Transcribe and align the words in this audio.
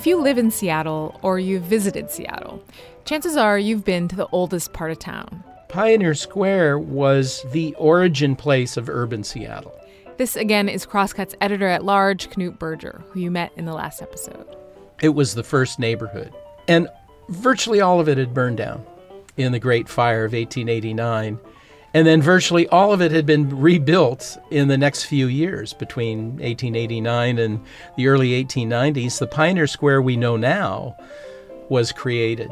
If 0.00 0.06
you 0.06 0.18
live 0.18 0.38
in 0.38 0.50
Seattle 0.50 1.18
or 1.20 1.38
you've 1.38 1.64
visited 1.64 2.10
Seattle, 2.10 2.64
chances 3.04 3.36
are 3.36 3.58
you've 3.58 3.84
been 3.84 4.08
to 4.08 4.16
the 4.16 4.28
oldest 4.32 4.72
part 4.72 4.90
of 4.90 4.98
town. 4.98 5.44
Pioneer 5.68 6.14
Square 6.14 6.78
was 6.78 7.44
the 7.52 7.74
origin 7.74 8.34
place 8.34 8.78
of 8.78 8.88
urban 8.88 9.22
Seattle. 9.22 9.78
This 10.16 10.36
again 10.36 10.68
is 10.68 10.86
Crosscut's 10.86 11.34
editor 11.40 11.66
at 11.66 11.84
large, 11.84 12.30
Knute 12.30 12.58
Berger, 12.58 13.02
who 13.10 13.20
you 13.20 13.30
met 13.30 13.52
in 13.56 13.66
the 13.66 13.74
last 13.74 14.00
episode. 14.00 14.46
It 15.02 15.10
was 15.10 15.34
the 15.34 15.42
first 15.42 15.78
neighborhood. 15.78 16.32
And 16.66 16.88
virtually 17.28 17.80
all 17.80 18.00
of 18.00 18.08
it 18.08 18.16
had 18.16 18.32
burned 18.32 18.56
down 18.56 18.84
in 19.36 19.52
the 19.52 19.58
Great 19.58 19.88
Fire 19.88 20.24
of 20.24 20.32
1889. 20.32 21.38
And 21.92 22.06
then 22.06 22.22
virtually 22.22 22.68
all 22.68 22.92
of 22.92 23.02
it 23.02 23.10
had 23.10 23.26
been 23.26 23.60
rebuilt 23.60 24.38
in 24.50 24.68
the 24.68 24.78
next 24.78 25.04
few 25.04 25.26
years 25.26 25.72
between 25.72 26.32
1889 26.34 27.38
and 27.38 27.60
the 27.96 28.06
early 28.06 28.44
1890s. 28.44 29.18
The 29.18 29.26
Pioneer 29.26 29.66
Square 29.66 30.02
we 30.02 30.16
know 30.16 30.36
now 30.36 30.96
was 31.68 31.90
created. 31.90 32.50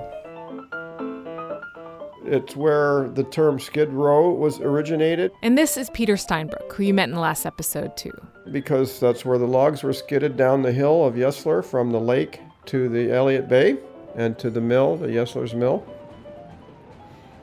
It's 2.25 2.57
where 2.57 3.09
the 3.11 3.25
term 3.25 3.59
Skid 3.59 3.91
Row 3.91 4.31
was 4.31 4.61
originated. 4.61 5.31
And 5.43 5.57
this 5.57 5.77
is 5.77 5.89
Peter 5.91 6.15
Steinbrueck, 6.15 6.73
who 6.73 6.83
you 6.83 6.93
met 6.93 7.09
in 7.09 7.15
the 7.15 7.21
last 7.21 7.47
episode, 7.47 7.97
too. 7.97 8.13
Because 8.51 9.01
that's 9.01 9.25
where 9.25 9.39
the 9.39 9.47
logs 9.47 9.83
were 9.83 9.95
skidded 9.95 10.37
down 10.37 10.63
the 10.63 10.73
hill 10.73 11.07
of 11.07 11.15
Yesler 11.15 11.65
from 11.65 11.91
the 11.91 12.01
lake 12.01 12.41
to 12.67 12.89
the 12.89 13.11
Elliott 13.13 13.49
Bay 13.49 13.79
and 14.15 14.39
to 14.41 14.51
the 14.51 14.61
mill, 14.61 14.97
the 14.97 15.07
Yesler's 15.07 15.55
Mill. 15.55 15.87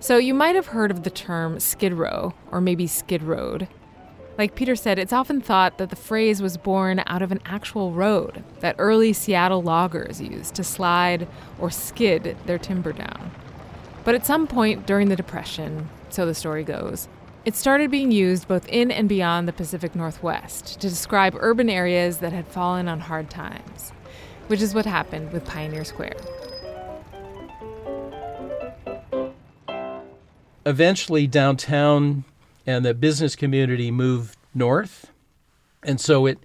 So 0.06 0.18
you 0.18 0.36
might 0.36 0.54
have 0.54 0.68
heard 0.68 0.92
of 0.92 1.02
the 1.02 1.10
term 1.10 1.60
Skid 1.60 1.92
Row, 1.92 2.36
or 2.52 2.62
maybe 2.62 2.86
Skid 2.86 3.24
Road. 3.24 3.68
Like 4.38 4.54
Peter 4.54 4.76
said, 4.76 5.00
it's 5.00 5.12
often 5.12 5.42
thought 5.42 5.80
that 5.80 5.90
the 5.90 5.96
phrase 5.96 6.44
was 6.44 6.58
born 6.58 7.02
out 7.08 7.24
of 7.24 7.32
an 7.32 7.42
actual 7.44 7.92
road 7.92 8.44
that 8.60 8.76
early 8.78 9.14
Seattle 9.14 9.64
loggers 9.64 10.22
used 10.22 10.54
to 10.54 10.64
slide 10.64 11.28
or 11.58 11.72
skid 11.72 12.38
their 12.46 12.60
timber 12.60 12.94
down. 12.94 13.32
But 14.04 14.14
at 14.14 14.28
some 14.28 14.46
point 14.46 14.86
during 14.86 15.10
the 15.10 15.16
Depression, 15.16 15.90
so 16.12 16.28
the 16.28 16.36
story 16.36 16.64
goes, 16.64 17.08
it 17.44 17.56
started 17.56 17.90
being 17.90 18.12
used 18.12 18.48
both 18.48 18.70
in 18.70 18.92
and 18.92 19.10
beyond 19.10 19.48
the 19.48 19.54
Pacific 19.54 19.96
Northwest 19.96 20.80
to 20.82 20.88
describe 20.88 21.36
urban 21.40 21.68
areas 21.68 22.20
that 22.20 22.32
had 22.32 22.48
fallen 22.48 22.88
on 22.88 23.00
hard 23.00 23.32
times, 23.32 23.90
which 24.50 24.62
is 24.62 24.76
what 24.76 24.86
happened 24.86 25.34
with 25.34 25.46
Pioneer 25.46 25.84
Square. 25.84 26.18
Eventually 30.66 31.28
downtown 31.28 32.24
and 32.66 32.84
the 32.84 32.94
business 32.94 33.36
community 33.36 33.92
moved 33.92 34.38
north, 34.54 35.12
and 35.84 36.00
so 36.02 36.26
it 36.26 36.40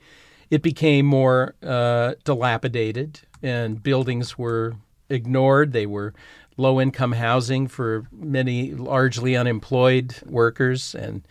it 0.51 0.63
became 0.63 1.07
more 1.07 1.55
uh, 1.63 2.15
dilapidated, 2.25 3.21
and 3.43 3.83
buildings 3.83 4.37
were 4.37 4.75
ignored. 5.09 5.73
They 5.73 5.87
were 5.87 6.13
low 6.57 6.81
income 6.81 7.13
housing 7.13 7.69
for 7.69 8.07
many 8.13 8.73
largely 8.73 9.37
unemployed 9.37 10.17
workers 10.27 10.95
and 10.95 11.23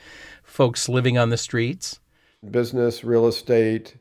folks 0.43 0.89
living 0.89 1.17
on 1.17 1.29
the 1.29 1.37
streets. 1.37 1.99
Business, 2.49 3.03
real 3.03 3.27
estate, 3.27 3.95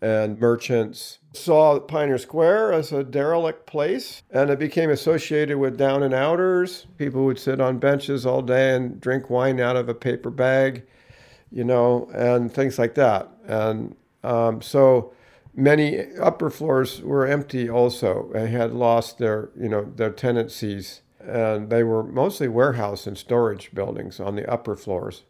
and 0.00 0.40
merchants 0.40 1.18
saw 1.36 1.78
Pioneer 1.80 2.18
Square 2.18 2.72
as 2.72 2.92
a 2.92 3.04
derelict 3.04 3.66
place, 3.66 4.22
and 4.30 4.50
it 4.50 4.58
became 4.58 4.90
associated 4.90 5.58
with 5.58 5.76
down 5.76 6.02
and 6.02 6.14
outers. 6.14 6.86
People 6.96 7.24
would 7.24 7.38
sit 7.38 7.60
on 7.60 7.78
benches 7.78 8.24
all 8.24 8.42
day 8.42 8.74
and 8.74 9.00
drink 9.00 9.28
wine 9.30 9.60
out 9.60 9.76
of 9.76 9.88
a 9.88 9.94
paper 9.94 10.30
bag, 10.30 10.84
you 11.50 11.64
know, 11.64 12.08
and 12.14 12.52
things 12.52 12.78
like 12.78 12.94
that. 12.94 13.28
And 13.46 13.96
um, 14.22 14.62
so 14.62 15.12
many 15.54 16.06
upper 16.16 16.50
floors 16.50 17.02
were 17.02 17.26
empty 17.26 17.68
also 17.68 18.30
and 18.34 18.48
had 18.48 18.72
lost 18.72 19.18
their, 19.18 19.50
you 19.58 19.68
know, 19.68 19.84
their 19.96 20.10
tenancies. 20.10 21.02
And 21.20 21.70
they 21.70 21.82
were 21.82 22.02
mostly 22.02 22.48
warehouse 22.48 23.06
and 23.06 23.16
storage 23.16 23.74
buildings 23.74 24.20
on 24.20 24.36
the 24.36 24.50
upper 24.50 24.76
floors 24.76 25.24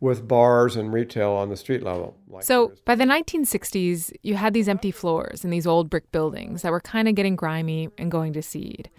with 0.00 0.28
bars 0.28 0.76
and 0.76 0.92
retail 0.92 1.32
on 1.32 1.48
the 1.48 1.56
street 1.56 1.82
level. 1.82 2.16
Like 2.28 2.44
so 2.44 2.72
by 2.84 2.94
the 2.94 3.04
1960s, 3.04 4.12
you 4.22 4.34
had 4.34 4.54
these 4.54 4.68
empty 4.68 4.90
floors 4.90 5.44
in 5.44 5.50
these 5.50 5.66
old 5.66 5.90
brick 5.90 6.10
buildings 6.12 6.62
that 6.62 6.72
were 6.72 6.80
kind 6.80 7.08
of 7.08 7.14
getting 7.14 7.36
grimy 7.36 7.88
and 7.98 8.10
going 8.10 8.32
to 8.34 8.42
seed. 8.42 8.90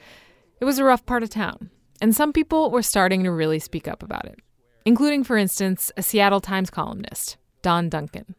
It 0.60 0.66
was 0.66 0.78
a 0.78 0.84
rough 0.84 1.06
part 1.06 1.24
of 1.24 1.30
town, 1.30 1.70
and 2.02 2.14
some 2.16 2.34
people 2.34 2.70
were 2.70 2.82
starting 2.82 3.24
to 3.24 3.32
really 3.32 3.60
speak 3.60 3.88
up 3.88 4.04
about 4.04 4.26
it, 4.26 4.40
including, 4.86 5.24
for 5.24 5.38
instance, 5.38 5.92
a 5.96 6.04
Seattle 6.04 6.42
Times 6.42 6.70
columnist, 6.70 7.38
Don 7.62 7.88
Duncan. 7.88 8.36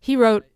He 0.00 0.16
wrote, 0.16 0.46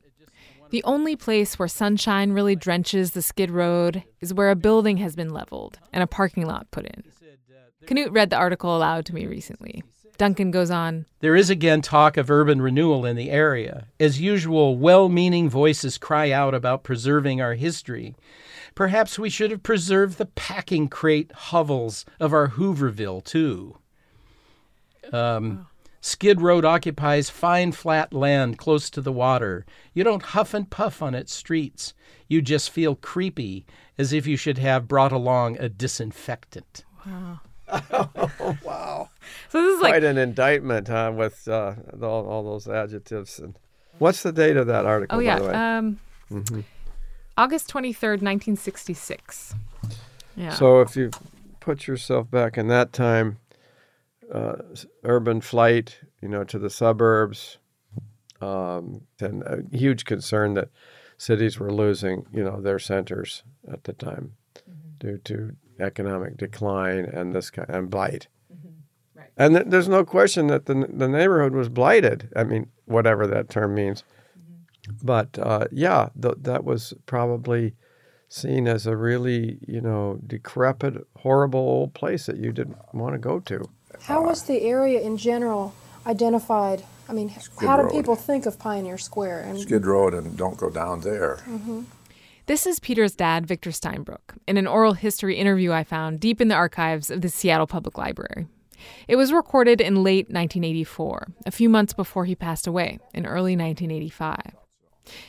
the 0.71 0.85
only 0.85 1.17
place 1.17 1.59
where 1.59 1.69
sunshine 1.69 2.33
really 2.33 2.57
drenches 2.57 3.11
the 3.11 3.21
skid 3.21 3.51
road 3.51 4.05
is 4.23 4.33
where 4.33 4.51
a 4.51 4.57
building 4.57 4.97
has 4.97 5.15
been 5.15 5.29
leveled 5.29 5.79
and 5.93 6.03
a 6.03 6.07
parking 6.07 6.47
lot 6.47 6.71
put 6.71 6.87
in. 6.87 7.05
Knute 7.85 8.15
read 8.15 8.31
the 8.31 8.37
article 8.37 8.75
aloud 8.75 9.05
to 9.05 9.15
me 9.15 9.27
recently. 9.27 9.83
Duncan 10.23 10.53
goes 10.53 10.71
on 10.71 11.07
There 11.19 11.35
is 11.35 11.51
again 11.51 11.83
talk 11.83 12.17
of 12.17 12.31
urban 12.31 12.63
renewal 12.63 13.05
in 13.05 13.17
the 13.17 13.33
area. 13.33 13.89
As 13.99 14.21
usual, 14.21 14.77
well 14.77 15.09
meaning 15.09 15.51
voices 15.51 15.99
cry 15.99 16.31
out 16.31 16.55
about 16.55 16.85
preserving 16.85 17.41
our 17.41 17.55
history. 17.55 18.15
Perhaps 18.77 19.19
we 19.19 19.29
should 19.29 19.51
have 19.51 19.65
preserved 19.65 20.19
the 20.19 20.27
packing 20.27 20.87
crate 20.87 21.33
hovels 21.33 22.05
of 22.21 22.33
our 22.33 22.51
Hooverville, 22.51 23.25
too. 23.25 23.79
Um, 25.13 25.67
Skid 26.01 26.41
Road 26.41 26.65
occupies 26.65 27.29
fine 27.29 27.73
flat 27.73 28.15
land 28.15 28.59
close 28.59 28.91
to 28.91 29.01
the 29.01 29.11
water. 29.11 29.67
You 29.93 30.05
don't 30.05 30.23
huff 30.23 30.55
and 30.55 30.71
puff 30.71 31.03
on 31.03 31.17
its 31.17 31.35
streets. 31.35 31.95
You 32.29 32.43
just 32.43 32.71
feel 32.71 32.95
creepy, 32.95 33.67
as 33.99 34.13
if 34.13 34.29
you 34.29 34.37
should 34.37 34.59
have 34.59 34.87
brought 34.87 35.11
along 35.11 35.59
a 35.59 35.69
disinfectant. 35.69 36.85
Wow. 37.05 37.41
Oh, 37.69 38.57
wow. 38.65 39.11
So 39.49 39.63
this 39.63 39.77
is 39.77 39.83
like 39.83 39.93
quite 39.93 40.05
an 40.05 40.19
indictment, 40.19 40.89
huh? 40.89 41.13
With 41.15 41.47
uh, 41.49 41.75
all, 42.01 42.27
all 42.27 42.43
those 42.43 42.69
adjectives. 42.69 43.39
And 43.39 43.57
what's 43.99 44.23
the 44.23 44.33
date 44.33 44.57
of 44.57 44.67
that 44.67 44.87
article? 44.87 45.19
Oh 45.19 45.21
yeah, 45.21 45.39
by 45.39 45.45
the 45.45 45.49
way? 45.49 45.55
um, 45.55 46.01
mm-hmm. 46.31 46.61
August 47.37 47.69
twenty 47.69 47.93
third, 47.93 48.23
nineteen 48.23 48.57
sixty 48.57 48.95
six. 48.95 49.55
Yeah. 50.37 50.51
So 50.51 50.81
if 50.81 50.97
you 50.97 51.11
put 51.61 51.87
yourself 51.87 52.31
back 52.31 52.57
in 52.57 52.69
that 52.69 52.93
time, 52.93 53.39
uh, 54.33 54.57
urban 55.05 55.41
flight, 55.41 56.01
you 56.21 56.29
know, 56.29 56.45
to 56.45 56.59
the 56.59 56.71
suburbs, 56.71 57.59
um, 58.41 59.03
and 59.21 59.43
a 59.43 59.63
huge 59.73 60.05
concern 60.05 60.55
that 60.55 60.69
cities 61.17 61.59
were 61.59 61.73
losing, 61.73 62.27
you 62.33 62.43
know, 62.43 62.61
their 62.61 62.79
centers 62.79 63.45
at 63.71 63.85
the 63.85 63.93
time 63.93 64.33
mm-hmm. 64.57 64.89
due 64.99 65.19
to 65.19 65.57
economic 65.79 66.37
decline 66.37 67.05
and 67.05 67.35
this 67.35 67.51
kind 67.51 67.69
and 67.71 67.91
blight. 67.91 68.29
Mm-hmm. 68.53 69.19
Right. 69.19 69.31
And 69.37 69.55
th- 69.55 69.67
there's 69.69 69.89
no 69.89 70.05
question 70.05 70.47
that 70.49 70.67
the 70.67 70.87
the 70.93 71.09
neighborhood 71.09 71.55
was 71.55 71.69
blighted. 71.69 72.31
I 72.37 72.45
mean, 72.45 72.69
whatever 72.85 73.27
that 73.27 73.49
term 73.49 73.75
means. 73.75 74.05
Mm-hmm. 74.39 75.07
But 75.07 75.39
uh, 75.39 75.67
yeah, 75.71 76.11
th- 76.21 76.39
that 76.43 76.65
was 76.65 76.95
probably 77.07 77.75
seen 78.33 78.67
as 78.67 78.87
a 78.87 78.97
really, 78.97 79.59
you 79.67 79.81
know, 79.81 80.19
decrepit, 80.27 81.07
horrible 81.19 81.61
old 81.61 81.95
place 81.95 82.27
that 82.27 82.39
you 82.39 82.53
didn't 82.53 82.79
want 82.95 83.15
to 83.15 83.19
go 83.19 83.39
to. 83.41 83.69
How 84.01 84.25
was 84.25 84.45
the 84.45 84.63
area 84.63 85.01
in 85.01 85.17
general 85.17 85.75
identified? 86.07 86.83
I 87.09 87.13
mean, 87.13 87.31
Skid 87.39 87.69
how 87.69 87.83
do 87.83 87.89
people 87.91 88.17
think 88.17 88.47
of 88.47 88.59
Pioneer 88.59 88.97
Square? 88.97 89.41
And 89.41 89.61
Skid 89.61 89.85
Road, 89.85 90.15
and 90.15 90.37
don't 90.37 90.57
go 90.57 90.71
down 90.71 91.01
there. 91.01 91.41
Mm-hmm. 91.47 91.83
This 92.47 92.67
is 92.67 92.81
Peter's 92.81 93.15
dad, 93.15 93.47
Victor 93.47 93.71
Steinbrueck, 93.71 94.37
in 94.49 94.57
an 94.57 94.67
oral 94.67 94.95
history 94.95 95.37
interview 95.37 95.71
I 95.71 95.85
found 95.85 96.19
deep 96.19 96.41
in 96.41 96.49
the 96.49 96.57
archives 96.57 97.09
of 97.09 97.21
the 97.21 97.29
Seattle 97.29 97.69
Public 97.69 97.97
Library. 97.97 98.49
It 99.07 99.15
was 99.15 99.33
recorded 99.33 99.81
in 99.81 100.03
late 100.03 100.27
1984, 100.27 101.29
a 101.47 101.53
few 101.53 101.69
months 101.69 101.93
before 101.93 102.25
he 102.25 102.35
passed 102.35 102.67
away 102.67 102.99
in 103.15 103.27
early 103.27 103.55
1985. 103.55 104.57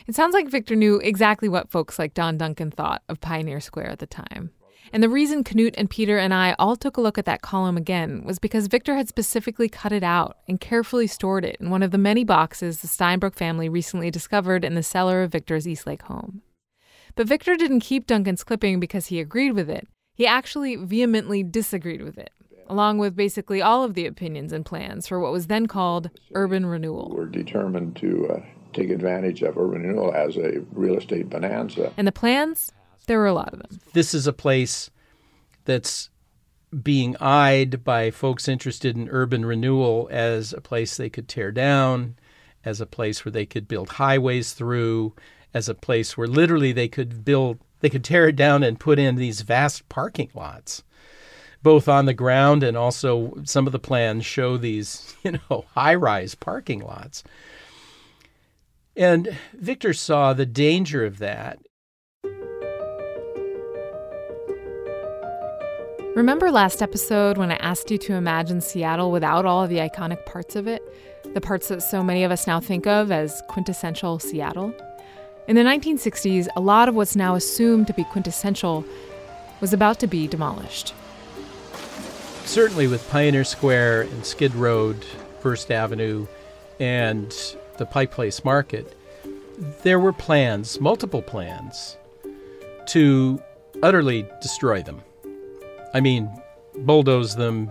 It 0.07 0.15
sounds 0.15 0.33
like 0.33 0.49
Victor 0.49 0.75
knew 0.75 0.95
exactly 0.97 1.47
what 1.47 1.69
folks 1.69 1.99
like 1.99 2.15
Don 2.15 2.35
Duncan 2.35 2.71
thought 2.71 3.03
of 3.07 3.21
Pioneer 3.21 3.59
Square 3.59 3.91
at 3.91 3.99
the 3.99 4.07
time. 4.07 4.49
And 4.91 5.03
the 5.03 5.09
reason 5.09 5.43
Knute 5.43 5.75
and 5.77 5.91
Peter 5.91 6.17
and 6.17 6.33
I 6.33 6.55
all 6.57 6.75
took 6.75 6.97
a 6.97 7.01
look 7.01 7.19
at 7.19 7.25
that 7.25 7.43
column 7.43 7.77
again 7.77 8.23
was 8.25 8.39
because 8.39 8.65
Victor 8.65 8.95
had 8.95 9.07
specifically 9.07 9.69
cut 9.69 9.91
it 9.91 10.03
out 10.03 10.37
and 10.47 10.59
carefully 10.59 11.05
stored 11.05 11.45
it 11.45 11.57
in 11.59 11.69
one 11.69 11.83
of 11.83 11.91
the 11.91 11.99
many 11.99 12.23
boxes 12.23 12.79
the 12.79 12.87
Steinbrueck 12.87 13.35
family 13.35 13.69
recently 13.69 14.09
discovered 14.09 14.65
in 14.65 14.73
the 14.73 14.81
cellar 14.81 15.21
of 15.21 15.31
Victor's 15.31 15.67
Eastlake 15.67 16.01
home. 16.01 16.41
But 17.15 17.27
Victor 17.27 17.55
didn't 17.55 17.81
keep 17.81 18.07
Duncan's 18.07 18.43
clipping 18.43 18.79
because 18.79 19.07
he 19.07 19.19
agreed 19.19 19.51
with 19.51 19.69
it. 19.69 19.87
He 20.15 20.27
actually 20.27 20.75
vehemently 20.75 21.43
disagreed 21.43 22.01
with 22.01 22.17
it, 22.17 22.31
along 22.67 22.97
with 22.97 23.15
basically 23.15 23.61
all 23.61 23.83
of 23.83 23.93
the 23.93 24.05
opinions 24.05 24.51
and 24.53 24.65
plans 24.65 25.07
for 25.07 25.19
what 25.19 25.31
was 25.31 25.47
then 25.47 25.67
called 25.67 26.09
urban 26.33 26.65
renewal. 26.65 27.11
We're 27.15 27.25
determined 27.25 27.95
to 27.97 28.29
uh, 28.29 28.39
take 28.73 28.89
advantage 28.89 29.41
of 29.41 29.57
urban 29.57 29.83
renewal 29.83 30.13
as 30.13 30.37
a 30.37 30.61
real 30.71 30.97
estate 30.97 31.29
bonanza. 31.29 31.93
And 31.97 32.07
the 32.07 32.11
plans? 32.11 32.71
There 33.05 33.19
were 33.19 33.27
a 33.27 33.33
lot 33.33 33.53
of 33.53 33.59
them. 33.59 33.79
This 33.93 34.13
is 34.13 34.27
a 34.27 34.33
place 34.33 34.89
that's 35.65 36.09
being 36.81 37.15
eyed 37.19 37.83
by 37.83 38.09
folks 38.11 38.47
interested 38.47 38.95
in 38.95 39.09
urban 39.09 39.45
renewal 39.45 40.07
as 40.11 40.53
a 40.53 40.61
place 40.61 40.97
they 40.97 41.09
could 41.09 41.27
tear 41.27 41.51
down, 41.51 42.15
as 42.65 42.81
a 42.81 42.85
place 42.85 43.23
where 43.23 43.31
they 43.31 43.45
could 43.45 43.67
build 43.67 43.89
highways 43.89 44.53
through, 44.53 45.13
as 45.53 45.69
a 45.69 45.75
place 45.75 46.17
where 46.17 46.27
literally 46.27 46.71
they 46.71 46.87
could 46.87 47.23
build, 47.23 47.59
they 47.79 47.89
could 47.89 48.03
tear 48.03 48.27
it 48.27 48.35
down 48.35 48.63
and 48.63 48.79
put 48.79 48.99
in 48.99 49.15
these 49.15 49.41
vast 49.41 49.87
parking 49.89 50.29
lots, 50.33 50.83
both 51.61 51.87
on 51.87 52.05
the 52.05 52.13
ground 52.13 52.63
and 52.63 52.75
also 52.75 53.33
some 53.43 53.67
of 53.67 53.73
the 53.73 53.79
plans 53.79 54.25
show 54.25 54.57
these, 54.57 55.15
you 55.23 55.39
know, 55.49 55.65
high 55.75 55.95
rise 55.95 56.35
parking 56.35 56.79
lots. 56.79 57.23
And 58.95 59.35
Victor 59.53 59.93
saw 59.93 60.33
the 60.33 60.45
danger 60.45 61.03
of 61.05 61.17
that. 61.19 61.59
Remember 66.15 66.51
last 66.51 66.83
episode 66.83 67.39
when 67.39 67.51
I 67.51 67.55
asked 67.55 67.89
you 67.89 67.97
to 67.97 68.13
imagine 68.13 68.61
Seattle 68.61 69.11
without 69.11 69.47
all 69.47 69.63
of 69.63 69.71
the 69.71 69.77
iconic 69.77 70.27
parts 70.27 70.55
of 70.55 70.67
it? 70.67 70.83
The 71.33 71.41
parts 71.41 71.69
that 71.69 71.81
so 71.81 72.03
many 72.03 72.23
of 72.23 72.29
us 72.29 72.45
now 72.45 72.59
think 72.59 72.85
of 72.85 73.11
as 73.11 73.41
quintessential 73.47 74.19
Seattle? 74.19 74.75
In 75.45 75.57
the 75.57 75.61
1960s, 75.61 76.47
a 76.55 76.61
lot 76.61 76.87
of 76.87 76.95
what's 76.95 77.17
now 77.17 77.35
assumed 77.35 77.87
to 77.87 77.93
be 77.93 78.05
quintessential 78.05 78.85
was 79.59 79.73
about 79.73 79.99
to 79.99 80.07
be 80.07 80.25
demolished. 80.25 80.93
Certainly 82.45 82.87
with 82.87 83.09
Pioneer 83.09 83.43
Square 83.43 84.03
and 84.03 84.25
Skid 84.25 84.55
Road, 84.55 85.03
First 85.41 85.69
Avenue, 85.69 86.27
and 86.79 87.35
the 87.77 87.85
Pike 87.85 88.11
Place 88.11 88.45
Market, 88.45 88.95
there 89.83 89.99
were 89.99 90.13
plans, 90.13 90.79
multiple 90.79 91.21
plans, 91.21 91.97
to 92.87 93.41
utterly 93.81 94.25
destroy 94.41 94.81
them. 94.81 95.01
I 95.93 95.99
mean, 95.99 96.29
bulldoze 96.73 97.35
them, 97.35 97.69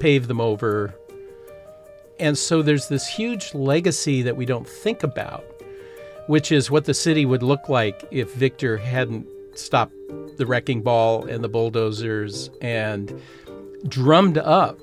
pave 0.00 0.28
them 0.28 0.40
over. 0.40 0.94
And 2.20 2.36
so 2.36 2.60
there's 2.60 2.88
this 2.88 3.06
huge 3.06 3.54
legacy 3.54 4.20
that 4.22 4.36
we 4.36 4.44
don't 4.44 4.68
think 4.68 5.02
about, 5.02 5.44
which 6.26 6.52
is 6.52 6.70
what 6.70 6.84
the 6.84 6.94
city 6.94 7.24
would 7.24 7.42
look 7.42 7.68
like 7.68 8.06
if 8.10 8.32
Victor 8.34 8.76
hadn't 8.76 9.26
stopped 9.54 9.94
the 10.36 10.46
wrecking 10.46 10.82
ball 10.82 11.24
and 11.24 11.42
the 11.42 11.48
bulldozers 11.48 12.50
and 12.60 13.20
drummed 13.88 14.38
up 14.38 14.78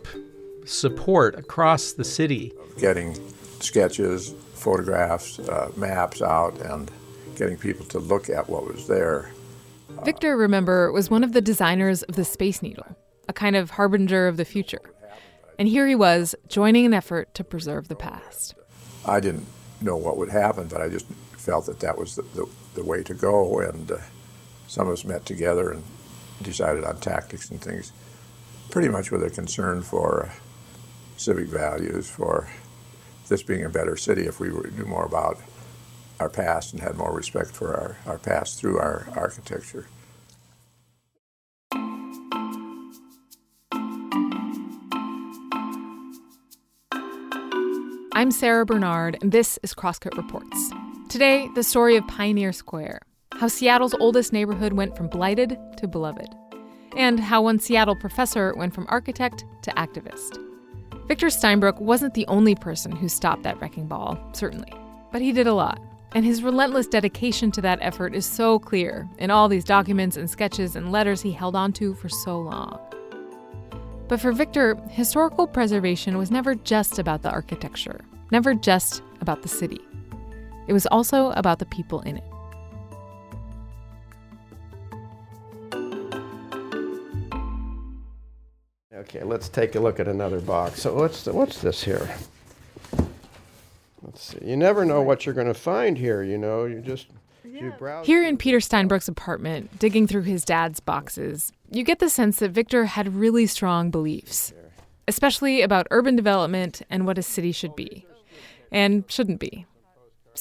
support 0.66 1.36
across 1.36 1.94
the 1.94 2.04
city. 2.04 2.52
Getting 2.78 3.16
sketches, 3.60 4.34
photographs, 4.54 5.40
uh, 5.40 5.72
maps 5.76 6.22
out, 6.22 6.60
and 6.62 6.90
getting 7.36 7.58
people 7.58 7.86
to 7.88 8.00
look 8.00 8.30
at 8.30 8.50
what 8.50 8.66
was 8.66 8.88
there 8.88 9.32
Victor, 10.04 10.36
remember, 10.36 10.92
was 10.92 11.10
one 11.10 11.24
of 11.24 11.32
the 11.32 11.42
designers 11.42 12.04
of 12.04 12.16
the 12.16 12.26
Space 12.26 12.62
Needle, 12.62 12.98
a 13.30 13.34
kind 13.34 13.56
of 13.56 13.72
harbinger 13.72 14.28
of 14.28 14.36
the 14.36 14.44
future. 14.44 14.82
And 15.58 15.68
here 15.68 15.88
he 15.88 15.96
was, 15.96 16.36
joining 16.50 16.86
an 16.86 16.94
effort 16.94 17.34
to 17.36 17.44
preserve 17.44 17.88
the 17.88 17.96
past. 17.96 18.54
I 19.06 19.22
didn't 19.22 19.46
know 19.82 19.96
what 19.96 20.18
would 20.18 20.30
happen, 20.30 20.68
but 20.68 20.82
I 20.82 20.90
just 20.90 21.06
felt 21.44 21.66
that 21.66 21.82
that 21.82 21.98
was 21.98 22.16
the, 22.16 22.22
the, 22.34 22.48
the 22.76 22.84
way 22.84 23.04
to 23.04 23.14
go. 23.14 23.60
And 23.60 23.92
uh, 23.92 23.98
some 24.68 24.88
of 24.88 24.94
us 24.94 25.04
met 25.04 25.26
together 25.26 25.72
and 25.72 25.84
decided 26.42 26.86
on 26.86 26.98
tactics 27.00 27.50
and 27.52 27.62
things, 27.62 27.92
pretty 28.72 28.88
much 28.88 29.12
with 29.12 29.24
a 29.24 29.30
concern 29.30 29.82
for 29.82 30.28
uh, 30.28 30.30
civic 31.18 31.48
values, 31.48 32.10
for 32.10 32.48
this 33.28 33.44
being 33.44 33.66
a 33.66 33.70
better 33.70 33.98
city 33.98 34.24
if 34.24 34.40
we 34.40 34.50
knew 34.50 34.86
more 34.86 35.06
about 35.06 35.38
our 36.20 36.30
past 36.30 36.72
and 36.74 36.82
had 36.82 36.96
more 36.96 37.14
respect 37.14 37.52
for 37.52 37.76
our, 37.76 37.98
our 38.06 38.18
past 38.18 38.60
through 38.60 38.80
our 38.80 39.08
architecture. 39.16 39.88
I'm 48.16 48.32
Sarah 48.32 48.66
Bernard, 48.66 49.18
and 49.22 49.34
this 49.34 49.60
is 49.64 49.74
Crosscut 49.74 50.16
Reports. 50.16 50.72
Today, 51.14 51.48
the 51.54 51.62
story 51.62 51.96
of 51.96 52.08
Pioneer 52.08 52.52
Square, 52.52 53.00
how 53.34 53.48
Seattle's 53.48 53.94
oldest 54.00 54.34
neighborhood 54.34 54.74
went 54.74 54.98
from 54.98 55.10
blighted 55.10 55.60
to 55.78 55.88
beloved, 55.88 56.34
and 56.98 57.20
how 57.20 57.44
one 57.44 57.60
Seattle 57.60 57.96
professor 57.96 58.52
went 58.56 58.74
from 58.74 58.88
architect 58.90 59.46
to 59.62 59.70
activist. 59.74 60.44
Victor 61.08 61.28
Steinbrueck 61.28 61.80
wasn't 61.80 62.16
the 62.16 62.26
only 62.26 62.56
person 62.56 62.92
who 62.96 63.08
stopped 63.08 63.44
that 63.44 63.62
wrecking 63.62 63.86
ball, 63.86 64.18
certainly, 64.34 64.74
but 65.12 65.22
he 65.22 65.32
did 65.32 65.46
a 65.46 65.54
lot. 65.54 65.80
And 66.16 66.26
his 66.26 66.42
relentless 66.42 66.88
dedication 66.88 67.52
to 67.52 67.62
that 67.62 67.78
effort 67.84 68.16
is 68.16 68.26
so 68.26 68.58
clear 68.58 69.08
in 69.20 69.30
all 69.30 69.48
these 69.48 69.64
documents 69.66 70.18
and 70.18 70.28
sketches 70.28 70.76
and 70.76 70.92
letters 70.92 71.22
he 71.22 71.32
held 71.32 71.56
onto 71.56 71.94
for 71.94 72.10
so 72.10 72.40
long. 72.40 72.80
But 74.08 74.20
for 74.20 74.32
Victor, 74.32 74.78
historical 74.90 75.46
preservation 75.46 76.18
was 76.18 76.32
never 76.32 76.56
just 76.56 76.98
about 76.98 77.22
the 77.22 77.30
architecture, 77.30 78.02
never 78.32 78.56
just 78.56 79.04
about 79.22 79.44
the 79.44 79.48
city. 79.48 79.80
It 80.68 80.74
was 80.74 80.86
also 80.88 81.32
about 81.32 81.60
the 81.60 81.66
people 81.66 82.02
in 82.02 82.18
it. 82.18 82.24
Okay, 88.96 89.24
let's 89.24 89.50
take 89.50 89.76
a 89.76 89.80
look 89.80 90.00
at 90.00 90.08
another 90.08 90.40
box. 90.40 90.82
So 90.82 90.94
what's 90.96 91.24
the, 91.24 91.34
what's 91.34 91.62
this 91.62 91.84
here? 91.84 92.16
Let's 94.02 94.24
see. 94.24 94.40
You 94.46 94.56
never 94.56 94.86
know 94.86 95.02
what 95.02 95.26
you're 95.26 95.36
going 95.36 95.48
to 95.48 95.54
find 95.54 95.98
here. 95.98 96.24
You 96.24 96.38
know, 96.38 96.66
you 96.66 96.80
just 96.80 97.08
you 97.44 97.74
browse. 97.78 98.06
Here 98.06 98.24
in 98.24 98.38
Peter 98.38 98.60
Steinbrueck's 98.60 99.08
apartment, 99.08 99.78
digging 99.80 100.08
through 100.08 100.24
his 100.24 100.46
dad's 100.46 100.80
boxes, 100.80 101.52
you 101.70 101.84
get 101.84 102.00
the 102.00 102.10
sense 102.10 102.40
that 102.40 102.52
Victor 102.52 102.86
had 102.86 103.16
really 103.16 103.46
strong 103.46 103.92
beliefs, 103.92 104.54
especially 105.08 105.62
about 105.62 105.88
urban 105.92 106.16
development 106.16 106.82
and 106.90 107.06
what 107.06 107.18
a 107.18 107.24
city 107.24 107.52
should 107.52 107.76
be 107.76 108.06
and 108.72 109.04
shouldn't 109.08 109.40
be. 109.40 109.66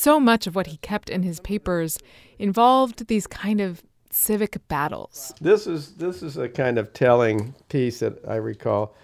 So 0.03 0.19
much 0.19 0.49
of 0.49 0.57
what 0.57 0.67
he 0.67 0.79
kept 0.79 1.09
in 1.09 1.23
his 1.23 1.39
papers 1.39 1.97
involved 2.37 3.07
these 3.07 3.29
kind 3.29 3.61
of 3.61 3.85
civic 4.11 4.59
battles. 4.67 5.33
This 5.41 5.69
is 5.69 5.95
this 5.95 6.25
is 6.25 6.37
a 6.37 6.49
kind 6.49 6.77
of 6.77 6.93
telling 6.93 7.55
piece 7.69 8.01
that 8.01 8.19
I 8.27 8.35
recall 8.35 8.97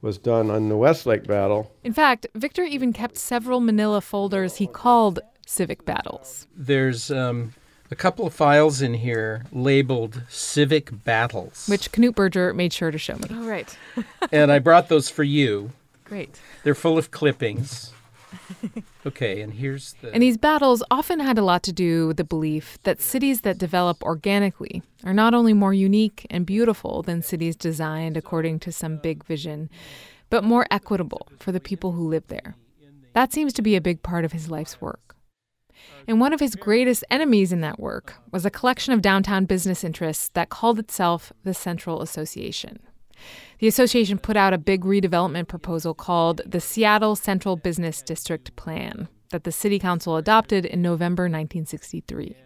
was 0.00 0.16
done 0.16 0.50
on 0.50 0.70
the 0.70 0.76
Westlake 0.78 1.26
battle. 1.26 1.70
In 1.84 1.92
fact, 1.92 2.26
Victor 2.34 2.64
even 2.64 2.94
kept 2.94 3.18
several 3.18 3.60
manila 3.60 4.00
folders 4.00 4.56
he 4.56 4.66
called 4.66 5.20
civic 5.46 5.84
battles. 5.84 6.46
There's 6.56 7.10
um, 7.10 7.52
a 7.90 7.94
couple 7.94 8.26
of 8.26 8.32
files 8.32 8.80
in 8.80 8.94
here 8.94 9.44
labeled 9.52 10.22
civic 10.30 11.04
battles, 11.04 11.66
which 11.68 11.92
Knute 11.92 12.14
Berger 12.14 12.54
made 12.54 12.72
sure 12.72 12.90
to 12.90 12.96
show 12.96 13.16
me. 13.16 13.28
Oh, 13.30 13.46
right. 13.46 13.76
and 14.32 14.50
I 14.50 14.60
brought 14.60 14.88
those 14.88 15.10
for 15.10 15.22
you. 15.22 15.72
Great. 16.04 16.40
They're 16.64 16.74
full 16.74 16.96
of 16.96 17.10
clippings. 17.10 17.92
Okay, 19.06 19.40
and 19.40 19.54
here's 19.54 19.94
the. 20.00 20.12
And 20.12 20.22
these 20.22 20.36
battles 20.36 20.82
often 20.90 21.20
had 21.20 21.38
a 21.38 21.44
lot 21.44 21.62
to 21.64 21.72
do 21.72 22.08
with 22.08 22.16
the 22.16 22.24
belief 22.24 22.78
that 22.82 23.00
cities 23.00 23.42
that 23.42 23.58
develop 23.58 24.02
organically 24.02 24.82
are 25.04 25.14
not 25.14 25.34
only 25.34 25.52
more 25.52 25.74
unique 25.74 26.26
and 26.30 26.46
beautiful 26.46 27.02
than 27.02 27.22
cities 27.22 27.56
designed 27.56 28.16
according 28.16 28.60
to 28.60 28.72
some 28.72 28.96
big 28.98 29.24
vision, 29.24 29.70
but 30.30 30.44
more 30.44 30.66
equitable 30.70 31.28
for 31.38 31.52
the 31.52 31.60
people 31.60 31.92
who 31.92 32.08
live 32.08 32.26
there. 32.28 32.56
That 33.12 33.32
seems 33.32 33.52
to 33.54 33.62
be 33.62 33.76
a 33.76 33.80
big 33.80 34.02
part 34.02 34.24
of 34.24 34.32
his 34.32 34.50
life's 34.50 34.80
work. 34.80 35.16
And 36.06 36.20
one 36.20 36.32
of 36.32 36.40
his 36.40 36.54
greatest 36.54 37.04
enemies 37.10 37.52
in 37.52 37.60
that 37.60 37.80
work 37.80 38.14
was 38.30 38.44
a 38.44 38.50
collection 38.50 38.92
of 38.92 39.02
downtown 39.02 39.44
business 39.44 39.84
interests 39.84 40.30
that 40.34 40.48
called 40.48 40.78
itself 40.78 41.32
the 41.44 41.54
Central 41.54 42.02
Association. 42.02 42.80
The 43.58 43.68
association 43.68 44.18
put 44.18 44.36
out 44.36 44.52
a 44.52 44.58
big 44.58 44.82
redevelopment 44.82 45.48
proposal 45.48 45.94
called 45.94 46.42
the 46.44 46.60
Seattle 46.60 47.16
Central 47.16 47.56
Business 47.56 48.02
District 48.02 48.54
Plan 48.54 49.08
that 49.30 49.44
the 49.44 49.52
City 49.52 49.78
Council 49.78 50.16
adopted 50.16 50.66
in 50.66 50.82
November 50.82 51.24
1963. 51.24 52.36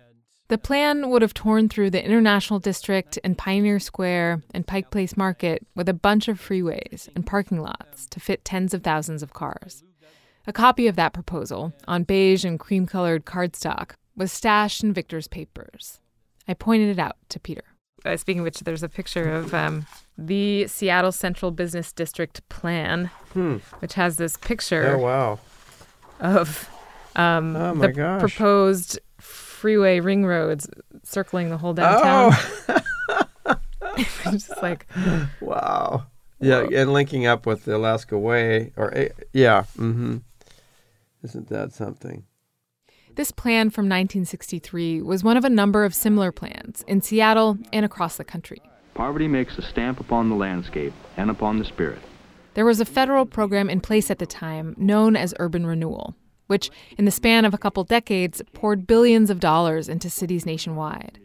The 0.49 0.59
plan 0.59 1.11
would 1.11 1.23
have 1.23 1.35
torn 1.35 1.69
through 1.69 1.90
the 1.90 2.05
International 2.05 2.59
District 2.59 3.19
and 3.23 3.38
Pioneer 3.38 3.79
Square 3.79 4.43
and 4.55 4.67
Pike 4.67 4.90
Place 4.90 5.17
Market 5.17 5.67
with 5.76 5.88
a 5.88 5.95
bunch 5.95 6.29
of 6.29 6.40
freeways 6.40 7.09
and 7.14 7.26
parking 7.26 7.61
lots 7.61 8.07
to 8.07 8.21
fit 8.21 8.45
tens 8.45 8.75
of 8.75 8.83
thousands 8.83 9.23
of 9.23 9.33
cars. 9.33 9.85
A 10.47 10.52
copy 10.52 10.87
of 10.87 10.97
that 10.97 11.12
proposal, 11.12 11.73
on 11.87 12.05
beige 12.05 12.45
and 12.45 12.59
cream 12.59 12.87
colored 12.87 13.25
cardstock, 13.25 13.93
was 14.17 14.33
stashed 14.33 14.83
in 14.83 14.93
Victor's 14.93 15.29
papers. 15.29 16.00
I 16.49 16.55
pointed 16.55 16.88
it 16.88 16.99
out 16.99 17.17
to 17.29 17.38
Peter. 17.38 17.70
Uh, 18.04 18.16
speaking 18.16 18.40
of 18.40 18.45
which, 18.45 18.61
there's 18.61 18.83
a 18.83 18.88
picture 18.88 19.30
of 19.30 19.52
um, 19.54 19.87
the 20.16 20.66
Seattle 20.66 21.12
Central 21.12 21.50
Business 21.50 21.92
District 21.92 22.47
Plan, 22.49 23.11
Hmm. 23.33 23.59
which 23.80 23.95
has 23.95 24.16
this 24.16 24.37
picture 24.37 24.95
Oh 24.97 24.99
wow! 24.99 25.38
of 26.19 26.69
um, 27.16 27.57
Oh, 27.57 27.75
the 27.75 27.92
gosh. 27.92 28.21
proposed 28.21 28.99
freeway 29.19 30.00
ring 30.00 30.25
roads 30.25 30.69
circling 31.02 31.50
the 31.50 31.59
whole 31.59 31.75
downtown. 31.75 32.33
Oh 32.69 32.80
It's 33.99 34.23
just 34.47 34.62
like, 34.62 34.87
wow! 35.40 36.07
Yeah, 36.38 36.61
and 36.73 36.92
linking 36.92 37.26
up 37.26 37.45
with 37.45 37.64
the 37.66 37.76
Alaska 37.76 38.19
Way, 38.19 38.73
or 38.76 38.95
eh, 38.97 39.09
yeah, 39.35 39.64
mm-hmm. 39.76 40.19
Isn't 41.23 41.49
that 41.49 41.73
something? 41.75 42.25
This 43.17 43.33
plan 43.33 43.71
from 43.71 43.85
1963 43.85 45.02
was 45.02 45.25
one 45.25 45.37
of 45.37 45.45
a 45.45 45.50
number 45.50 45.85
of 45.85 45.95
similar 45.95 46.33
plans 46.33 46.85
in 46.87 47.02
Seattle 47.02 47.59
and 47.73 47.85
across 47.85 48.17
the 48.17 48.25
country. 48.25 48.62
Poverty 48.95 49.29
makes 49.29 49.59
a 49.59 49.62
stamp 49.62 50.00
upon 50.00 50.29
the 50.29 50.35
landscape 50.35 50.93
and 51.17 51.31
upon 51.31 51.59
the 51.59 51.64
spirit. 51.64 52.00
There 52.55 52.64
was 52.64 52.81
a 52.81 52.85
federal 52.85 53.26
program 53.26 53.71
in 53.71 53.81
place 53.81 54.11
at 54.11 54.19
the 54.19 54.26
time 54.26 54.75
known 54.76 55.17
as 55.17 55.35
urban 55.38 55.67
renewal, 55.67 56.14
which, 56.49 56.71
in 56.99 57.05
the 57.05 57.11
span 57.11 57.45
of 57.45 57.55
a 57.55 57.59
couple 57.59 57.85
decades, 57.85 58.43
poured 58.52 58.87
billions 58.87 59.31
of 59.31 59.40
dollars 59.40 59.88
into 59.88 60.11
cities 60.11 60.45
nationwide, 60.45 61.19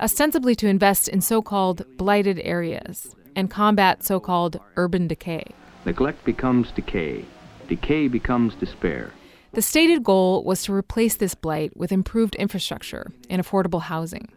ostensibly 0.00 0.54
to 0.56 0.66
invest 0.66 1.08
in 1.08 1.20
so 1.20 1.42
called 1.42 1.84
blighted 1.96 2.40
areas 2.40 3.14
and 3.36 3.50
combat 3.50 4.02
so 4.02 4.18
called 4.18 4.58
urban 4.76 5.06
decay. 5.06 5.44
Neglect 5.84 6.24
becomes 6.24 6.70
decay, 6.72 7.24
decay 7.68 8.08
becomes 8.08 8.54
despair. 8.54 9.12
The 9.54 9.60
stated 9.60 10.02
goal 10.02 10.44
was 10.44 10.62
to 10.62 10.72
replace 10.72 11.16
this 11.16 11.34
blight 11.34 11.76
with 11.76 11.92
improved 11.92 12.34
infrastructure 12.36 13.12
and 13.28 13.42
affordable 13.42 13.82
housing. 13.82 14.32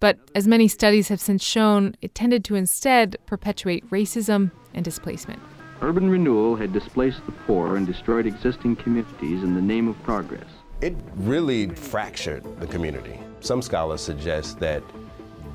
But 0.00 0.18
as 0.34 0.48
many 0.48 0.66
studies 0.66 1.08
have 1.08 1.20
since 1.20 1.44
shown, 1.44 1.94
it 2.00 2.14
tended 2.14 2.42
to 2.46 2.54
instead 2.54 3.16
perpetuate 3.26 3.88
racism 3.90 4.50
and 4.72 4.82
displacement. 4.82 5.40
Urban 5.82 6.08
renewal 6.08 6.56
had 6.56 6.72
displaced 6.72 7.24
the 7.26 7.32
poor 7.32 7.76
and 7.76 7.86
destroyed 7.86 8.24
existing 8.24 8.76
communities 8.76 9.42
in 9.42 9.54
the 9.54 9.60
name 9.60 9.88
of 9.88 10.02
progress. 10.04 10.48
It 10.80 10.96
really 11.16 11.68
fractured 11.68 12.42
the 12.58 12.66
community. 12.66 13.18
Some 13.40 13.60
scholars 13.60 14.00
suggest 14.00 14.58
that 14.60 14.82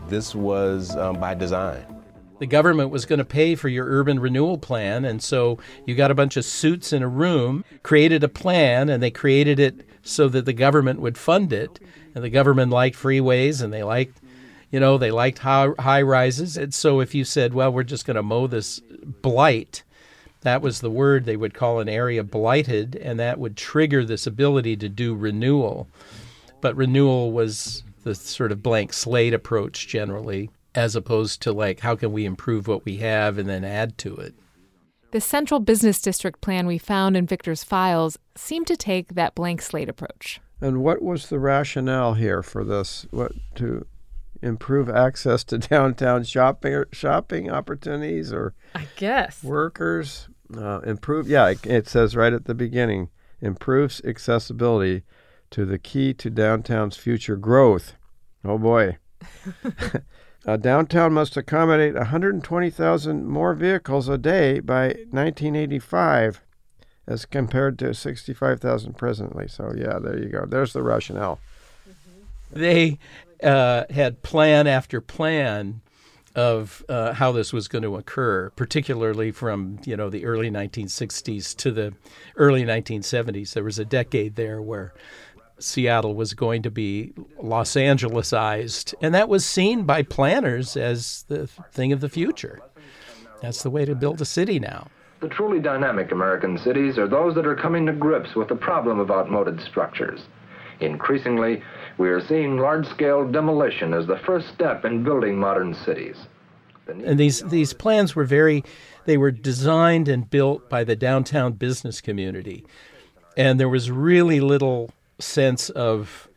this 0.09 0.35
was 0.35 0.95
um, 0.95 1.19
by 1.19 1.33
design. 1.33 2.00
The 2.41 2.47
government 2.47 2.89
was 2.89 3.05
going 3.05 3.19
to 3.19 3.23
pay 3.23 3.53
for 3.53 3.69
your 3.69 3.85
urban 3.85 4.19
renewal 4.19 4.57
plan, 4.57 5.05
and 5.05 5.21
so 5.21 5.59
you 5.85 5.93
got 5.93 6.09
a 6.09 6.15
bunch 6.15 6.37
of 6.37 6.43
suits 6.43 6.91
in 6.91 7.03
a 7.03 7.07
room, 7.07 7.63
created 7.83 8.23
a 8.23 8.27
plan, 8.27 8.89
and 8.89 9.03
they 9.03 9.11
created 9.11 9.59
it 9.59 9.85
so 10.01 10.27
that 10.29 10.45
the 10.45 10.51
government 10.51 10.99
would 11.01 11.19
fund 11.19 11.53
it. 11.53 11.79
And 12.15 12.23
the 12.23 12.31
government 12.31 12.71
liked 12.71 12.97
freeways 12.97 13.61
and 13.61 13.71
they 13.71 13.83
liked 13.83 14.17
you 14.71 14.79
know, 14.79 14.97
they 14.97 15.11
liked 15.11 15.37
high, 15.37 15.69
high 15.77 16.01
rises. 16.01 16.57
And 16.57 16.73
so 16.73 16.99
if 16.99 17.13
you 17.13 17.25
said, 17.25 17.53
well, 17.53 17.71
we're 17.71 17.83
just 17.83 18.07
going 18.07 18.15
to 18.15 18.23
mow 18.23 18.47
this 18.47 18.81
blight, 19.21 19.83
that 20.41 20.63
was 20.63 20.81
the 20.81 20.89
word 20.89 21.25
they 21.25 21.37
would 21.37 21.53
call 21.53 21.79
an 21.79 21.89
area 21.89 22.23
blighted, 22.23 22.95
and 22.95 23.19
that 23.19 23.37
would 23.37 23.55
trigger 23.55 24.03
this 24.03 24.25
ability 24.25 24.77
to 24.77 24.89
do 24.89 25.13
renewal. 25.13 25.87
But 26.59 26.75
renewal 26.75 27.31
was 27.31 27.83
the 28.03 28.15
sort 28.15 28.51
of 28.51 28.63
blank 28.63 28.93
slate 28.93 29.35
approach 29.35 29.87
generally, 29.87 30.49
as 30.75 30.95
opposed 30.95 31.41
to 31.41 31.51
like, 31.51 31.81
how 31.81 31.95
can 31.95 32.11
we 32.11 32.25
improve 32.25 32.67
what 32.67 32.85
we 32.85 32.97
have 32.97 33.37
and 33.37 33.49
then 33.49 33.63
add 33.63 33.97
to 33.99 34.15
it? 34.15 34.33
The 35.11 35.21
central 35.21 35.59
business 35.59 36.01
district 36.01 36.39
plan 36.39 36.65
we 36.67 36.77
found 36.77 37.17
in 37.17 37.25
Victor's 37.25 37.63
files 37.63 38.17
seemed 38.35 38.67
to 38.67 38.77
take 38.77 39.15
that 39.15 39.35
blank 39.35 39.61
slate 39.61 39.89
approach. 39.89 40.39
And 40.61 40.81
what 40.81 41.01
was 41.01 41.27
the 41.27 41.39
rationale 41.39 42.13
here 42.13 42.41
for 42.41 42.63
this? 42.63 43.05
What 43.11 43.33
to 43.55 43.85
improve 44.41 44.89
access 44.89 45.43
to 45.45 45.57
downtown 45.57 46.23
shopping 46.23 46.83
shopping 46.91 47.49
opportunities 47.49 48.33
or 48.33 48.53
I 48.73 48.87
guess 48.95 49.43
workers 49.43 50.27
uh, 50.57 50.79
improve 50.79 51.29
yeah 51.29 51.49
it, 51.49 51.65
it, 51.65 51.87
says 51.87 52.15
right 52.15 52.33
at 52.33 52.45
the 52.45 52.55
beginning 52.55 53.09
improves 53.39 54.01
accessibility 54.03 55.03
to 55.51 55.65
the 55.65 55.77
key 55.77 56.13
to 56.15 56.29
downtown's 56.29 56.97
future 56.97 57.35
growth 57.35 57.95
oh 58.43 58.57
boy 58.57 58.97
uh, 60.45 60.57
downtown 60.57 61.13
must 61.13 61.37
accommodate 61.37 61.93
120,000 61.95 63.27
more 63.27 63.53
vehicles 63.53 64.09
a 64.09 64.17
day 64.17 64.59
by 64.59 64.87
1985 65.11 66.41
as 67.07 67.25
compared 67.25 67.77
to 67.79 67.93
65,000 67.93 68.97
presently. 68.97 69.47
So 69.47 69.73
yeah 69.75 69.99
there 69.99 70.17
you 70.17 70.29
go. 70.29 70.45
There's 70.45 70.73
the 70.73 70.83
rationale. 70.83 71.39
They 72.51 72.99
uh, 73.43 73.85
had 73.89 74.21
plan 74.23 74.67
after 74.67 75.01
plan 75.01 75.81
of 76.35 76.85
uh, 76.87 77.13
how 77.13 77.31
this 77.31 77.51
was 77.51 77.67
going 77.67 77.83
to 77.83 77.95
occur, 77.97 78.49
particularly 78.55 79.31
from 79.31 79.79
you 79.85 79.97
know 79.97 80.09
the 80.09 80.25
early 80.25 80.49
1960s 80.49 81.55
to 81.57 81.71
the 81.71 81.93
early 82.37 82.63
1970s. 82.63 83.53
There 83.53 83.63
was 83.63 83.79
a 83.79 83.85
decade 83.85 84.35
there 84.35 84.61
where 84.61 84.93
Seattle 85.63 86.15
was 86.15 86.33
going 86.33 86.61
to 86.63 86.71
be 86.71 87.13
Los 87.41 87.73
Angelesized, 87.75 88.93
and 89.01 89.13
that 89.13 89.29
was 89.29 89.45
seen 89.45 89.83
by 89.83 90.03
planners 90.03 90.75
as 90.75 91.23
the 91.27 91.47
thing 91.47 91.91
of 91.91 92.01
the 92.01 92.09
future. 92.09 92.59
That's 93.41 93.63
the 93.63 93.69
way 93.69 93.85
to 93.85 93.95
build 93.95 94.21
a 94.21 94.25
city 94.25 94.59
now. 94.59 94.87
The 95.21 95.29
truly 95.29 95.59
dynamic 95.59 96.11
American 96.11 96.57
cities 96.57 96.97
are 96.97 97.07
those 97.07 97.35
that 97.35 97.45
are 97.45 97.55
coming 97.55 97.85
to 97.85 97.93
grips 97.93 98.35
with 98.35 98.47
the 98.47 98.55
problem 98.55 98.99
of 98.99 99.11
outmoded 99.11 99.61
structures. 99.61 100.21
Increasingly, 100.79 101.61
we 101.97 102.09
are 102.09 102.25
seeing 102.25 102.57
large-scale 102.57 103.31
demolition 103.31 103.93
as 103.93 104.07
the 104.07 104.17
first 104.25 104.47
step 104.53 104.83
in 104.83 105.03
building 105.03 105.37
modern 105.37 105.75
cities. 105.75 106.15
And 106.87 107.19
these 107.19 107.41
these 107.43 107.73
plans 107.73 108.15
were 108.15 108.25
very 108.25 108.63
they 109.05 109.15
were 109.15 109.31
designed 109.31 110.07
and 110.07 110.29
built 110.29 110.69
by 110.69 110.83
the 110.83 110.95
downtown 110.95 111.53
business 111.53 112.01
community. 112.01 112.65
And 113.37 113.59
there 113.59 113.69
was 113.69 113.91
really 113.91 114.39
little 114.39 114.91
sense 115.21 115.69
of 115.69 116.27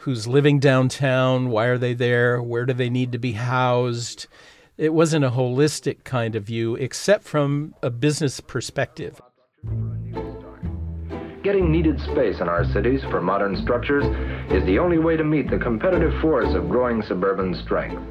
who's 0.00 0.26
living 0.26 0.58
downtown, 0.58 1.50
why 1.50 1.66
are 1.66 1.78
they 1.78 1.94
there, 1.94 2.42
where 2.42 2.64
do 2.64 2.72
they 2.72 2.90
need 2.90 3.12
to 3.12 3.18
be 3.18 3.32
housed. 3.32 4.26
It 4.78 4.94
wasn't 4.94 5.26
a 5.26 5.30
holistic 5.30 6.04
kind 6.04 6.34
of 6.34 6.44
view 6.44 6.74
except 6.76 7.24
from 7.24 7.74
a 7.82 7.90
business 7.90 8.40
perspective. 8.40 9.20
Getting 11.42 11.70
needed 11.70 12.00
space 12.00 12.40
in 12.40 12.48
our 12.48 12.64
cities 12.72 13.02
for 13.10 13.20
modern 13.20 13.60
structures 13.62 14.04
is 14.50 14.64
the 14.64 14.78
only 14.78 14.98
way 14.98 15.16
to 15.16 15.24
meet 15.24 15.50
the 15.50 15.58
competitive 15.58 16.18
force 16.20 16.54
of 16.54 16.68
growing 16.68 17.02
suburban 17.02 17.54
strength. 17.64 18.02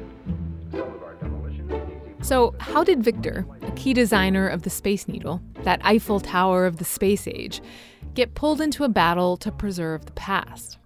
So, 2.22 2.54
how 2.60 2.84
did 2.84 3.02
Victor, 3.02 3.46
a 3.62 3.70
key 3.72 3.94
designer 3.94 4.46
of 4.46 4.62
the 4.62 4.70
Space 4.70 5.08
Needle, 5.08 5.40
that 5.64 5.80
Eiffel 5.84 6.20
Tower 6.20 6.66
of 6.66 6.76
the 6.76 6.84
space 6.84 7.26
age, 7.26 7.62
get 8.14 8.34
pulled 8.34 8.60
into 8.60 8.84
a 8.84 8.88
battle 8.88 9.36
to 9.38 9.50
preserve 9.52 10.06
the 10.06 10.12
past? 10.12 10.78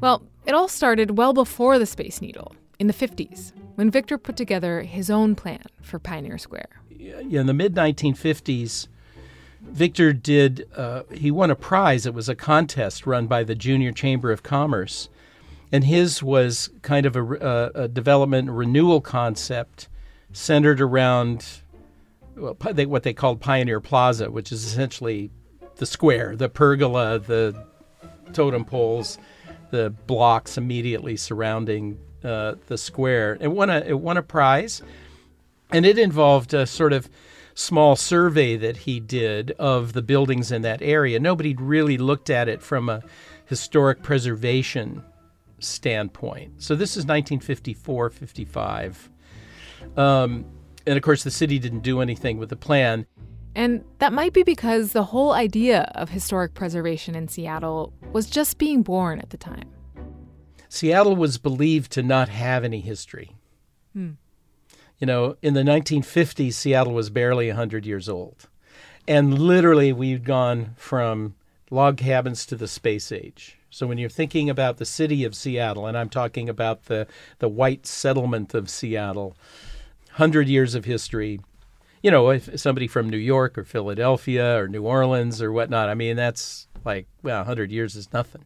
Well, 0.00 0.22
it 0.46 0.54
all 0.54 0.68
started 0.68 1.18
well 1.18 1.32
before 1.32 1.78
the 1.78 1.86
Space 1.86 2.20
Needle, 2.20 2.54
in 2.78 2.86
the 2.86 2.92
50s, 2.92 3.52
when 3.74 3.90
Victor 3.90 4.18
put 4.18 4.36
together 4.36 4.82
his 4.82 5.10
own 5.10 5.34
plan 5.34 5.64
for 5.82 5.98
Pioneer 5.98 6.38
Square. 6.38 6.80
In 6.98 7.46
the 7.46 7.54
mid 7.54 7.74
1950s, 7.74 8.88
Victor 9.60 10.12
did, 10.12 10.68
uh, 10.76 11.02
he 11.12 11.30
won 11.30 11.50
a 11.50 11.56
prize. 11.56 12.06
It 12.06 12.14
was 12.14 12.28
a 12.28 12.34
contest 12.34 13.06
run 13.06 13.26
by 13.26 13.42
the 13.42 13.54
Junior 13.54 13.92
Chamber 13.92 14.30
of 14.30 14.42
Commerce. 14.42 15.08
And 15.70 15.84
his 15.84 16.22
was 16.22 16.70
kind 16.82 17.04
of 17.04 17.16
a, 17.16 17.22
a, 17.22 17.70
a 17.84 17.88
development 17.88 18.50
renewal 18.50 19.00
concept 19.00 19.88
centered 20.32 20.80
around 20.80 21.62
well, 22.36 22.54
what 22.54 23.02
they 23.02 23.12
called 23.12 23.40
Pioneer 23.40 23.80
Plaza, 23.80 24.30
which 24.30 24.52
is 24.52 24.64
essentially 24.64 25.30
the 25.78 25.86
square, 25.86 26.36
the 26.36 26.48
pergola, 26.48 27.18
the 27.18 27.66
totem 28.32 28.64
poles, 28.64 29.18
the 29.70 29.90
blocks 30.06 30.56
immediately 30.56 31.16
surrounding 31.16 31.98
uh, 32.22 32.54
the 32.66 32.78
square. 32.78 33.36
It 33.40 33.48
won 33.48 33.70
a 33.70 33.78
it 33.80 33.98
won 33.98 34.16
a 34.16 34.22
prize, 34.22 34.82
and 35.70 35.86
it 35.86 35.98
involved 35.98 36.54
a 36.54 36.66
sort 36.66 36.92
of 36.92 37.08
small 37.58 37.96
survey 37.96 38.56
that 38.56 38.76
he 38.76 39.00
did 39.00 39.50
of 39.58 39.92
the 39.92 40.02
buildings 40.02 40.52
in 40.52 40.62
that 40.62 40.80
area, 40.80 41.18
nobody 41.18 41.54
really 41.54 41.98
looked 41.98 42.30
at 42.30 42.48
it 42.48 42.62
from 42.62 42.88
a 42.88 43.02
historic 43.46 44.00
preservation 44.00 45.02
standpoint. 45.58 46.62
So 46.62 46.76
this 46.76 46.90
is 46.90 47.04
1954, 47.04 48.10
55. 48.10 49.10
Um, 49.96 50.44
and 50.86 50.96
of 50.96 51.02
course, 51.02 51.24
the 51.24 51.32
city 51.32 51.58
didn't 51.58 51.80
do 51.80 52.00
anything 52.00 52.38
with 52.38 52.48
the 52.48 52.56
plan. 52.56 53.06
And 53.54 53.84
that 53.98 54.12
might 54.12 54.32
be 54.32 54.42
because 54.42 54.92
the 54.92 55.04
whole 55.04 55.32
idea 55.32 55.90
of 55.94 56.10
historic 56.10 56.54
preservation 56.54 57.14
in 57.14 57.28
Seattle 57.28 57.92
was 58.12 58.30
just 58.30 58.58
being 58.58 58.82
born 58.82 59.18
at 59.20 59.30
the 59.30 59.36
time. 59.36 59.68
Seattle 60.68 61.16
was 61.16 61.38
believed 61.38 61.90
to 61.92 62.02
not 62.02 62.28
have 62.28 62.62
any 62.62 62.80
history. 62.80 63.36
Hmm. 63.94 64.12
You 64.98 65.06
know, 65.06 65.36
in 65.42 65.54
the 65.54 65.62
1950s, 65.62 66.54
Seattle 66.54 66.92
was 66.92 67.10
barely 67.10 67.48
100 67.48 67.86
years 67.86 68.08
old. 68.08 68.48
And 69.06 69.38
literally, 69.38 69.92
we'd 69.92 70.24
gone 70.24 70.74
from 70.76 71.34
log 71.70 71.96
cabins 71.96 72.44
to 72.46 72.56
the 72.56 72.68
space 72.68 73.10
age. 73.10 73.58
So 73.70 73.86
when 73.86 73.98
you're 73.98 74.08
thinking 74.08 74.48
about 74.50 74.78
the 74.78 74.84
city 74.84 75.24
of 75.24 75.34
Seattle, 75.34 75.86
and 75.86 75.96
I'm 75.96 76.08
talking 76.08 76.48
about 76.48 76.84
the, 76.84 77.06
the 77.38 77.48
white 77.48 77.86
settlement 77.86 78.54
of 78.54 78.70
Seattle, 78.70 79.36
100 80.08 80.48
years 80.48 80.74
of 80.74 80.84
history, 80.84 81.40
you 82.02 82.10
know, 82.10 82.30
if 82.30 82.58
somebody 82.58 82.86
from 82.86 83.08
New 83.08 83.16
York 83.16 83.58
or 83.58 83.64
Philadelphia 83.64 84.58
or 84.58 84.68
New 84.68 84.82
Orleans 84.82 85.42
or 85.42 85.52
whatnot, 85.52 85.88
I 85.88 85.94
mean, 85.94 86.16
that's 86.16 86.68
like, 86.84 87.06
well, 87.22 87.38
100 87.38 87.70
years 87.70 87.96
is 87.96 88.12
nothing. 88.12 88.44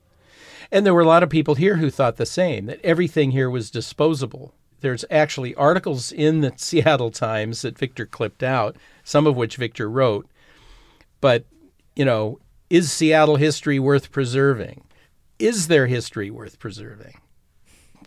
And 0.70 0.86
there 0.86 0.94
were 0.94 1.02
a 1.02 1.06
lot 1.06 1.22
of 1.22 1.28
people 1.28 1.54
here 1.54 1.76
who 1.76 1.90
thought 1.90 2.16
the 2.16 2.26
same, 2.26 2.66
that 2.66 2.80
everything 2.82 3.32
here 3.32 3.50
was 3.50 3.70
disposable 3.70 4.54
there's 4.82 5.04
actually 5.10 5.54
articles 5.54 6.12
in 6.12 6.42
the 6.42 6.52
Seattle 6.56 7.10
Times 7.10 7.62
that 7.62 7.78
Victor 7.78 8.04
clipped 8.04 8.42
out, 8.42 8.76
some 9.02 9.26
of 9.26 9.36
which 9.36 9.56
Victor 9.56 9.88
wrote. 9.88 10.28
But, 11.20 11.46
you 11.96 12.04
know, 12.04 12.38
is 12.68 12.92
Seattle 12.92 13.36
history 13.36 13.78
worth 13.78 14.12
preserving? 14.12 14.84
Is 15.38 15.68
there 15.68 15.86
history 15.86 16.30
worth 16.30 16.58
preserving? 16.58 17.18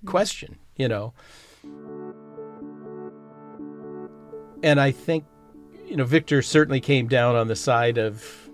Question, 0.05 0.57
you 0.75 0.87
know. 0.87 1.13
And 4.61 4.79
I 4.79 4.91
think, 4.91 5.25
you 5.95 5.99
know, 5.99 6.05
Victor 6.05 6.41
certainly 6.41 6.81
came 6.81 7.07
down 7.07 7.37
on 7.37 7.47
the 7.47 7.55
side 7.55 7.97
of 7.97 8.49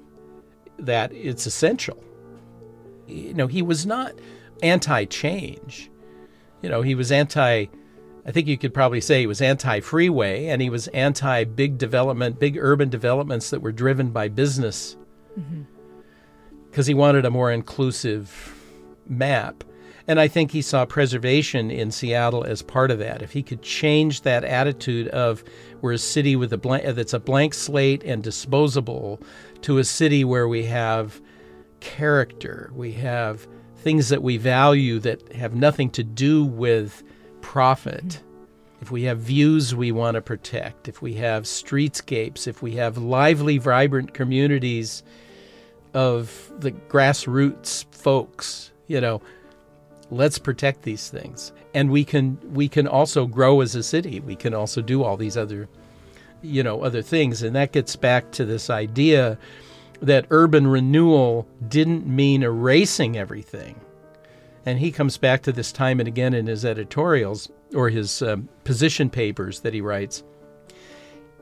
that 0.78 1.12
it's 1.12 1.48
essential 1.48 2.04
you 3.08 3.34
know, 3.34 3.48
he 3.48 3.62
was 3.62 3.84
not 3.84 4.14
anti-change. 4.64 5.90
You 6.62 6.70
know, 6.70 6.82
he 6.82 6.96
was 6.96 7.12
anti 7.12 7.66
I 8.24 8.32
think 8.32 8.48
you 8.48 8.58
could 8.60 8.76
probably 8.76 9.02
say 9.02 9.22
he 9.22 9.28
was 9.28 9.42
anti-freeway 9.42 10.46
and 10.46 10.62
he 10.62 10.70
was 10.70 10.88
anti-big 10.90 11.80
development, 11.80 12.40
big 12.40 12.56
urban 12.56 12.88
developments 12.88 13.50
that 13.50 13.64
were 13.64 13.72
driven 13.72 14.12
by 14.12 14.28
business. 14.28 14.96
Mm-hmm. 15.40 15.64
Because 16.70 16.86
he 16.86 16.94
wanted 16.94 17.26
a 17.26 17.32
more 17.32 17.52
inclusive 17.52 18.56
map. 19.08 19.64
And 20.08 20.20
I 20.20 20.28
think 20.28 20.52
he 20.52 20.62
saw 20.62 20.86
preservation 20.86 21.70
in 21.70 21.92
Seattle 21.92 22.44
as 22.44 22.62
part 22.62 22.92
of 22.92 23.00
that. 23.00 23.22
If 23.22 23.32
he 23.32 23.44
could 23.44 23.62
change 23.62 24.22
that 24.22 24.44
attitude 24.44 25.08
of 25.10 25.44
we're 25.82 25.94
a 25.94 25.98
city 25.98 26.36
with 26.36 26.54
a 26.54 26.58
blank 26.58 26.84
that's 26.96 27.14
a 27.14 27.20
blank 27.20 27.54
slate 27.54 28.04
and 28.04 28.24
disposable 28.24 29.20
to 29.62 29.78
a 29.78 29.84
city 29.84 30.24
where 30.24 30.48
we 30.48 30.66
have 30.66 31.22
character, 31.80 32.72
we 32.76 32.94
have 32.94 33.48
things 33.78 34.10
that 34.10 34.22
we 34.22 34.38
value 34.38 35.00
that 35.00 35.34
have 35.34 35.56
nothing 35.56 35.90
to 35.92 36.04
do 36.04 36.44
with 36.44 37.04
profit. 37.42 38.06
Mm-hmm. 38.06 38.28
If 38.82 38.92
we 38.92 39.04
have 39.04 39.20
views 39.20 39.76
we 39.76 39.92
want 39.92 40.16
to 40.16 40.22
protect, 40.22 40.88
if 40.88 41.02
we 41.02 41.14
have 41.16 41.44
streetscapes, 41.44 42.48
if 42.48 42.64
we 42.64 42.76
have 42.76 42.98
lively, 42.98 43.60
vibrant 43.60 44.14
communities 44.14 45.04
of 45.94 46.52
the 46.58 46.72
grassroots 46.72 47.86
folks, 47.94 48.72
you 48.88 49.00
know, 49.00 49.22
let's 50.12 50.38
protect 50.38 50.84
these 50.84 51.10
things. 51.10 51.52
And 51.74 51.90
we 51.90 52.04
can 52.04 52.38
we 52.54 52.68
can 52.68 52.88
also 52.88 53.26
grow 53.26 53.62
as 53.62 53.74
a 53.74 53.82
city. 53.82 54.20
We 54.20 54.36
can 54.36 54.54
also 54.54 54.82
do 54.82 55.04
all 55.04 55.18
these 55.18 55.38
other 55.38 55.68
you 56.42 56.64
know, 56.64 56.82
other 56.82 57.02
things. 57.02 57.44
And 57.44 57.56
that 57.56 57.72
gets 57.72 57.96
back 57.96 58.32
to 58.32 58.46
this 58.46 58.70
idea 58.70 59.38
that 60.02 60.26
urban 60.30 60.68
renewal 60.68 61.48
didn't 61.68 62.08
mean 62.08 62.44
erasing 62.44 63.18
everything. 63.18 63.80
And 64.66 64.80
he 64.80 64.92
comes 64.92 65.18
back 65.18 65.44
to 65.44 65.52
this 65.52 65.72
time 65.72 66.00
and 66.00 66.08
again 66.08 66.34
in 66.34 66.48
his 66.48 66.66
editorials 66.66 67.50
or 67.74 67.90
his 67.90 68.22
um, 68.22 68.50
position 68.64 69.10
papers 69.10 69.62
that 69.62 69.74
he 69.74 69.82
writes. 69.82 70.24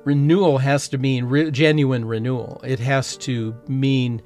Renewal 0.06 0.60
has 0.60 0.88
to 0.90 0.98
mean 0.98 1.26
re- 1.26 1.52
genuine 1.52 2.06
renewal. 2.06 2.62
It 2.64 2.80
has 2.80 3.18
to 3.18 3.56
mean 3.68 4.22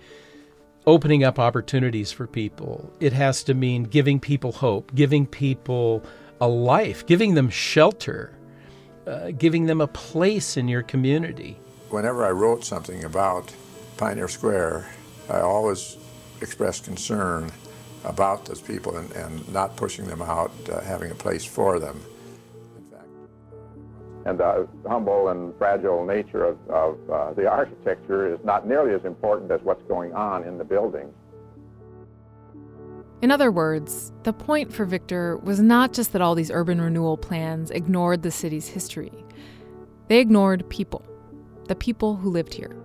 opening 0.85 1.23
up 1.23 1.39
opportunities 1.39 2.11
for 2.11 2.27
people. 2.27 2.91
It 2.99 3.13
has 3.13 3.43
to 3.43 3.53
mean 3.53 3.83
giving 3.83 4.19
people 4.19 4.51
hope, 4.51 4.93
giving 4.95 5.25
people 5.25 6.03
a 6.41 6.47
life, 6.47 7.05
giving 7.05 7.35
them 7.35 7.49
shelter, 7.49 8.33
uh, 9.07 9.31
giving 9.31 9.65
them 9.65 9.81
a 9.81 9.87
place 9.87 10.57
in 10.57 10.67
your 10.67 10.83
community. 10.83 11.57
Whenever 11.89 12.25
I 12.25 12.31
wrote 12.31 12.65
something 12.65 13.03
about 13.03 13.53
Pioneer 13.97 14.27
Square, 14.27 14.89
I 15.29 15.39
always 15.39 15.97
expressed 16.41 16.85
concern 16.85 17.51
about 18.03 18.45
those 18.45 18.61
people 18.61 18.97
and, 18.97 19.11
and 19.13 19.47
not 19.53 19.77
pushing 19.77 20.05
them 20.05 20.21
out, 20.21 20.51
uh, 20.69 20.81
having 20.81 21.11
a 21.11 21.15
place 21.15 21.45
for 21.45 21.79
them. 21.79 22.01
And 24.25 24.39
the 24.39 24.67
humble 24.87 25.29
and 25.29 25.53
fragile 25.57 26.05
nature 26.05 26.45
of, 26.45 26.57
of 26.69 27.09
uh, 27.09 27.33
the 27.33 27.47
architecture 27.47 28.33
is 28.33 28.39
not 28.43 28.67
nearly 28.67 28.93
as 28.93 29.03
important 29.03 29.51
as 29.51 29.61
what's 29.63 29.83
going 29.83 30.13
on 30.13 30.43
in 30.43 30.57
the 30.57 30.63
building. 30.63 31.13
In 33.21 33.31
other 33.31 33.51
words, 33.51 34.11
the 34.23 34.33
point 34.33 34.73
for 34.73 34.83
Victor 34.83 35.37
was 35.37 35.61
not 35.61 35.93
just 35.93 36.11
that 36.11 36.21
all 36.21 36.35
these 36.35 36.51
urban 36.51 36.81
renewal 36.81 37.15
plans 37.15 37.71
ignored 37.71 38.21
the 38.21 38.31
city's 38.31 38.67
history, 38.67 39.13
they 40.09 40.19
ignored 40.19 40.67
people, 40.69 41.05
the 41.67 41.75
people 41.75 42.17
who 42.17 42.29
lived 42.29 42.53
here. 42.53 42.75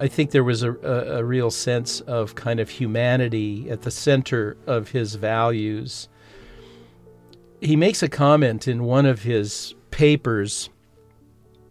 I 0.00 0.08
think 0.08 0.32
there 0.32 0.44
was 0.44 0.62
a, 0.62 0.72
a, 0.72 1.18
a, 1.18 1.24
real 1.24 1.50
sense 1.50 2.00
of 2.00 2.34
kind 2.34 2.60
of 2.60 2.68
humanity 2.68 3.70
at 3.70 3.82
the 3.82 3.90
center 3.90 4.56
of 4.66 4.90
his 4.90 5.14
values. 5.14 6.08
He 7.60 7.76
makes 7.76 8.02
a 8.02 8.08
comment 8.08 8.68
in 8.68 8.82
one 8.84 9.06
of 9.06 9.22
his 9.22 9.74
papers. 9.96 10.68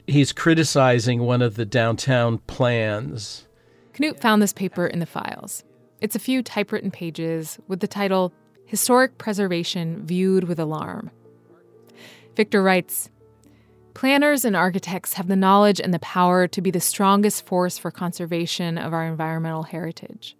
He's 0.07 0.31
criticizing 0.31 1.21
one 1.21 1.43
of 1.43 1.57
the 1.57 1.65
downtown 1.65 2.39
plans. 2.39 3.45
Knute 3.93 4.19
found 4.19 4.41
this 4.41 4.51
paper 4.51 4.87
in 4.87 4.97
the 4.97 5.05
files. 5.05 5.63
It's 6.01 6.15
a 6.15 6.19
few 6.19 6.41
typewritten 6.41 6.89
pages 6.89 7.59
with 7.67 7.81
the 7.81 7.87
title 7.87 8.33
Historic 8.65 9.19
Preservation 9.19 10.03
Viewed 10.07 10.45
with 10.45 10.57
Alarm. 10.57 11.11
Victor 12.35 12.63
writes 12.63 13.11
Planners 13.93 14.43
and 14.43 14.55
architects 14.55 15.13
have 15.13 15.27
the 15.27 15.35
knowledge 15.35 15.79
and 15.79 15.93
the 15.93 15.99
power 15.99 16.47
to 16.47 16.61
be 16.61 16.71
the 16.71 16.81
strongest 16.81 17.45
force 17.45 17.77
for 17.77 17.91
conservation 17.91 18.79
of 18.79 18.91
our 18.91 19.05
environmental 19.05 19.61
heritage. 19.61 20.35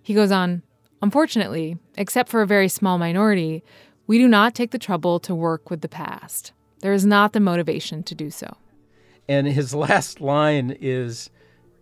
He 0.00 0.14
goes 0.14 0.30
on 0.30 0.62
Unfortunately, 1.02 1.76
except 1.96 2.28
for 2.28 2.40
a 2.40 2.46
very 2.46 2.68
small 2.68 2.98
minority, 2.98 3.64
we 4.06 4.16
do 4.16 4.28
not 4.28 4.54
take 4.54 4.70
the 4.70 4.78
trouble 4.78 5.18
to 5.18 5.34
work 5.34 5.70
with 5.70 5.80
the 5.80 5.88
past. 5.88 6.52
There 6.84 6.92
is 6.92 7.06
not 7.06 7.32
the 7.32 7.40
motivation 7.40 8.02
to 8.02 8.14
do 8.14 8.28
so. 8.28 8.58
And 9.26 9.46
his 9.46 9.74
last 9.74 10.20
line 10.20 10.76
is, 10.82 11.30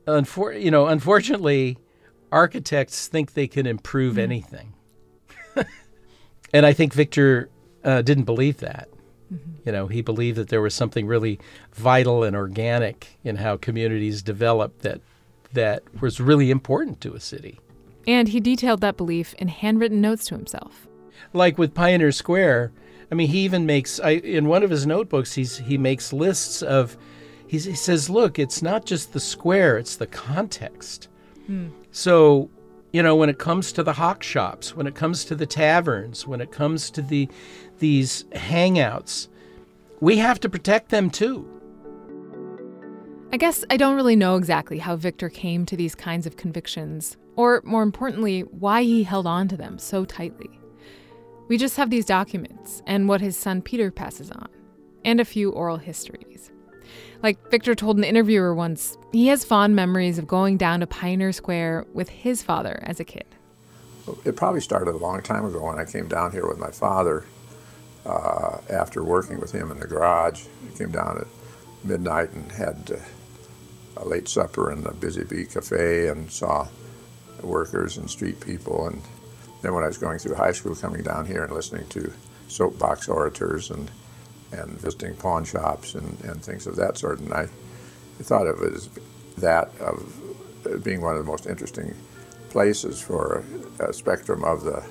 unfor- 0.06 0.62
you 0.62 0.70
know, 0.70 0.86
unfortunately, 0.86 1.76
architects 2.30 3.08
think 3.08 3.34
they 3.34 3.48
can 3.48 3.66
improve 3.66 4.14
mm. 4.14 4.20
anything. 4.20 4.74
and 6.52 6.64
I 6.64 6.72
think 6.72 6.94
Victor 6.94 7.50
uh, 7.82 8.02
didn't 8.02 8.26
believe 8.26 8.58
that. 8.58 8.90
Mm-hmm. 9.34 9.50
You 9.66 9.72
know, 9.72 9.88
he 9.88 10.02
believed 10.02 10.38
that 10.38 10.50
there 10.50 10.62
was 10.62 10.72
something 10.72 11.08
really 11.08 11.40
vital 11.72 12.22
and 12.22 12.36
organic 12.36 13.18
in 13.24 13.34
how 13.34 13.56
communities 13.56 14.22
develop 14.22 14.82
that 14.82 15.00
that 15.52 15.82
was 16.00 16.20
really 16.20 16.48
important 16.52 17.00
to 17.00 17.14
a 17.14 17.18
city. 17.18 17.58
And 18.06 18.28
he 18.28 18.38
detailed 18.38 18.80
that 18.82 18.96
belief 18.96 19.34
in 19.34 19.48
handwritten 19.48 20.00
notes 20.00 20.26
to 20.26 20.36
himself. 20.36 20.86
Like 21.32 21.58
with 21.58 21.74
Pioneer 21.74 22.12
Square, 22.12 22.70
I 23.12 23.14
mean, 23.14 23.28
he 23.28 23.40
even 23.40 23.66
makes 23.66 24.00
I, 24.00 24.12
in 24.12 24.48
one 24.48 24.62
of 24.62 24.70
his 24.70 24.86
notebooks. 24.86 25.34
He's 25.34 25.58
he 25.58 25.76
makes 25.76 26.14
lists 26.14 26.62
of. 26.62 26.96
he 27.46 27.58
says, 27.58 28.08
"Look, 28.08 28.38
it's 28.38 28.62
not 28.62 28.86
just 28.86 29.12
the 29.12 29.20
square; 29.20 29.76
it's 29.76 29.96
the 29.96 30.06
context." 30.06 31.08
Hmm. 31.46 31.68
So, 31.90 32.48
you 32.90 33.02
know, 33.02 33.14
when 33.14 33.28
it 33.28 33.38
comes 33.38 33.70
to 33.72 33.82
the 33.82 33.92
hock 33.92 34.22
shops, 34.22 34.74
when 34.74 34.86
it 34.86 34.94
comes 34.94 35.26
to 35.26 35.34
the 35.34 35.44
taverns, 35.44 36.26
when 36.26 36.40
it 36.40 36.52
comes 36.52 36.90
to 36.92 37.02
the 37.02 37.28
these 37.80 38.24
hangouts, 38.32 39.28
we 40.00 40.16
have 40.16 40.40
to 40.40 40.48
protect 40.48 40.88
them 40.88 41.10
too. 41.10 41.46
I 43.30 43.36
guess 43.36 43.62
I 43.68 43.76
don't 43.76 43.96
really 43.96 44.16
know 44.16 44.36
exactly 44.36 44.78
how 44.78 44.96
Victor 44.96 45.28
came 45.28 45.66
to 45.66 45.76
these 45.76 45.94
kinds 45.94 46.26
of 46.26 46.38
convictions, 46.38 47.18
or 47.36 47.60
more 47.62 47.82
importantly, 47.82 48.40
why 48.40 48.84
he 48.84 49.02
held 49.02 49.26
on 49.26 49.48
to 49.48 49.56
them 49.58 49.78
so 49.78 50.06
tightly. 50.06 50.61
We 51.52 51.58
just 51.58 51.76
have 51.76 51.90
these 51.90 52.06
documents 52.06 52.82
and 52.86 53.10
what 53.10 53.20
his 53.20 53.36
son 53.36 53.60
Peter 53.60 53.90
passes 53.90 54.30
on, 54.30 54.48
and 55.04 55.20
a 55.20 55.24
few 55.26 55.50
oral 55.50 55.76
histories. 55.76 56.50
Like 57.22 57.50
Victor 57.50 57.74
told 57.74 57.98
an 57.98 58.04
interviewer 58.04 58.54
once, 58.54 58.96
he 59.12 59.26
has 59.26 59.44
fond 59.44 59.76
memories 59.76 60.16
of 60.16 60.26
going 60.26 60.56
down 60.56 60.80
to 60.80 60.86
Pioneer 60.86 61.30
Square 61.30 61.88
with 61.92 62.08
his 62.08 62.42
father 62.42 62.82
as 62.84 63.00
a 63.00 63.04
kid. 63.04 63.26
It 64.24 64.34
probably 64.34 64.62
started 64.62 64.92
a 64.92 64.96
long 64.96 65.20
time 65.20 65.44
ago 65.44 65.62
when 65.66 65.78
I 65.78 65.84
came 65.84 66.08
down 66.08 66.32
here 66.32 66.48
with 66.48 66.58
my 66.58 66.70
father 66.70 67.26
uh, 68.06 68.56
after 68.70 69.04
working 69.04 69.38
with 69.38 69.52
him 69.52 69.70
in 69.70 69.78
the 69.78 69.86
garage. 69.86 70.46
I 70.66 70.78
came 70.78 70.90
down 70.90 71.18
at 71.18 71.26
midnight 71.86 72.30
and 72.32 72.50
had 72.50 72.92
uh, 72.96 74.02
a 74.02 74.08
late 74.08 74.26
supper 74.26 74.72
in 74.72 74.84
the 74.84 74.92
Busy 74.92 75.24
Bee 75.24 75.44
Cafe 75.44 76.08
and 76.08 76.32
saw 76.32 76.68
workers 77.42 77.98
and 77.98 78.08
street 78.08 78.40
people. 78.40 78.86
And 78.86 79.02
then 79.62 79.74
when 79.74 79.84
I 79.84 79.86
was 79.86 79.98
going 79.98 80.18
through 80.18 80.34
high 80.34 80.52
school, 80.52 80.74
coming 80.74 81.02
down 81.02 81.26
here 81.26 81.44
and 81.44 81.52
listening 81.52 81.86
to 81.88 82.12
soapbox 82.48 83.08
orators 83.08 83.70
and 83.70 83.90
and 84.52 84.78
visiting 84.78 85.16
pawn 85.16 85.44
shops 85.44 85.94
and, 85.94 86.20
and 86.24 86.44
things 86.44 86.66
of 86.66 86.76
that 86.76 86.98
sort. 86.98 87.18
And 87.20 87.32
I 87.32 87.48
thought 88.20 88.46
of 88.46 88.60
it 88.60 88.74
as 88.74 88.90
that 89.38 89.70
of 89.80 90.20
uh, 90.66 90.76
being 90.78 91.00
one 91.00 91.16
of 91.16 91.24
the 91.24 91.30
most 91.30 91.46
interesting 91.46 91.94
places 92.50 93.00
for 93.00 93.42
a 93.80 93.92
spectrum 93.94 94.44
of 94.44 94.62
the 94.64 94.84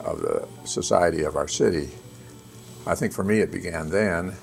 of 0.00 0.20
the 0.20 0.46
society 0.64 1.22
of 1.22 1.36
our 1.36 1.48
city. 1.48 1.90
I 2.86 2.94
think 2.94 3.12
for 3.12 3.24
me 3.24 3.40
it 3.40 3.50
began 3.50 3.90
then. 3.90 4.34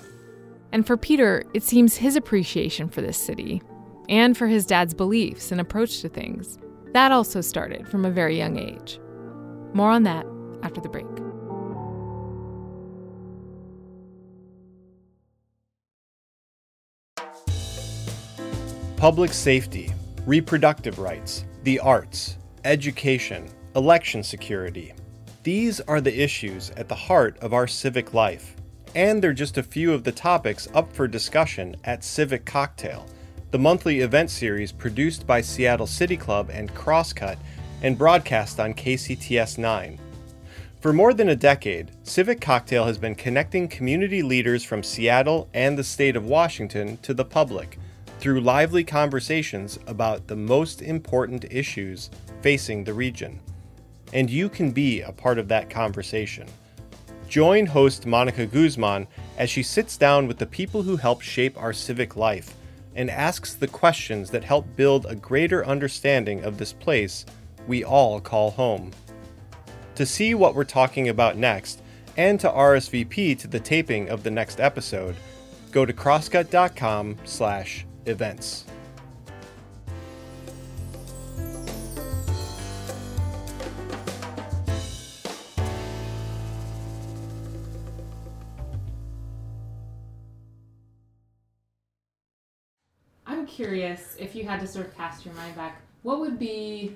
And 0.72 0.86
for 0.86 0.98
Peter, 0.98 1.44
it 1.54 1.64
seems 1.64 1.96
his 1.96 2.16
appreciation 2.16 2.90
for 2.90 3.02
this 3.02 3.18
city 3.18 3.62
and 4.08 4.38
for 4.38 4.48
his 4.48 4.66
dad's 4.66 4.94
beliefs 4.94 5.52
and 5.52 5.60
approach 5.60 6.02
to 6.02 6.10
things 6.10 6.60
that 6.94 7.12
also 7.12 7.42
started 7.42 7.88
from 7.88 8.06
a 8.06 8.12
very 8.12 8.38
young 8.38 8.58
age. 8.58 9.00
More 9.74 9.92
on 9.92 10.04
that 10.04 10.26
after 10.64 10.82
the 10.82 10.90
break. 10.90 11.06
public 19.00 19.32
safety, 19.32 19.94
reproductive 20.26 21.00
rights, 21.00 21.46
the 21.64 21.80
arts, 21.80 22.36
education, 22.66 23.48
election 23.78 24.22
security. 24.22 24.92
These 25.44 25.80
are 25.80 26.02
the 26.02 26.22
issues 26.22 26.72
at 26.72 26.90
the 26.90 26.96
heart 26.96 27.38
of 27.38 27.54
our 27.54 27.66
civic 27.66 28.14
life. 28.14 28.58
And 28.96 29.24
they're 29.24 29.32
just 29.32 29.58
a 29.58 29.64
few 29.64 29.94
of 29.94 30.04
the 30.04 30.12
topics 30.12 30.68
up 30.74 30.92
for 30.92 31.08
discussion 31.08 31.78
at 31.86 32.04
Civic 32.04 32.44
Cocktail, 32.44 33.06
the 33.52 33.58
monthly 33.58 34.02
event 34.02 34.32
series 34.32 34.74
produced 34.74 35.26
by 35.26 35.40
Seattle 35.40 35.88
City 35.88 36.18
Club 36.18 36.50
and 36.52 36.76
Crosscut 36.76 37.38
and 37.82 37.98
broadcast 37.98 38.60
on 38.60 38.74
KCTS 38.74 39.58
9. 39.58 40.00
For 40.82 40.94
more 40.94 41.14
than 41.14 41.30
a 41.30 41.36
decade, 41.36 41.92
Civic 42.04 42.40
Cocktail 42.40 42.86
has 42.86 42.98
been 42.98 43.16
connecting 43.16 43.68
community 43.68 44.24
leaders 44.24 44.64
from 44.64 44.82
Seattle 44.82 45.50
and 45.54 45.78
the 45.78 45.84
state 45.84 46.16
of 46.16 46.26
Washington 46.26 46.98
to 46.98 47.14
the 47.14 47.26
public 47.26 47.78
through 48.20 48.42
lively 48.42 48.84
conversations 48.84 49.80
about 49.88 50.28
the 50.28 50.36
most 50.36 50.82
important 50.82 51.46
issues 51.52 52.10
facing 52.42 52.84
the 52.84 52.94
region. 52.94 53.40
And 54.14 54.30
you 54.30 54.50
can 54.50 54.72
be 54.72 55.02
a 55.02 55.12
part 55.12 55.38
of 55.38 55.48
that 55.50 55.70
conversation. 55.70 56.48
Join 57.28 57.66
host 57.66 58.06
Monica 58.06 58.46
Guzman 58.46 59.08
as 59.38 59.50
she 59.50 59.64
sits 59.64 59.98
down 59.98 60.28
with 60.28 60.38
the 60.38 60.46
people 60.46 60.82
who 60.82 60.98
help 60.98 61.22
shape 61.22 61.62
our 61.62 61.74
civic 61.74 62.16
life 62.16 62.56
and 62.96 63.10
asks 63.10 63.54
the 63.54 63.68
questions 63.68 64.32
that 64.32 64.44
help 64.44 64.66
build 64.76 65.06
a 65.06 65.16
greater 65.16 65.66
understanding 65.66 66.44
of 66.44 66.58
this 66.58 66.74
place 66.74 67.26
we 67.68 67.84
all 67.84 68.20
call 68.20 68.52
home. 68.52 68.92
To 69.96 70.06
see 70.06 70.34
what 70.34 70.56
we're 70.56 70.64
talking 70.64 71.10
about 71.10 71.38
next 71.38 71.82
and 72.18 72.40
to 72.40 72.50
RSVP 72.50 73.38
to 73.40 73.48
the 73.48 73.60
taping 73.60 74.10
of 74.10 74.24
the 74.24 74.32
next 74.32 74.60
episode, 74.60 75.16
go 75.72 75.86
to 75.86 75.94
crosscut.com 75.94 77.18
slash 77.26 77.86
events. 78.06 78.66
I'm 93.26 93.46
curious 93.46 94.16
if 94.20 94.36
you 94.36 94.44
had 94.44 94.60
to 94.60 94.68
sort 94.68 94.88
of 94.88 94.98
cast 94.98 95.24
your 95.24 95.34
mind 95.36 95.56
back, 95.56 95.82
what 96.02 96.20
would 96.20 96.40
be 96.40 96.96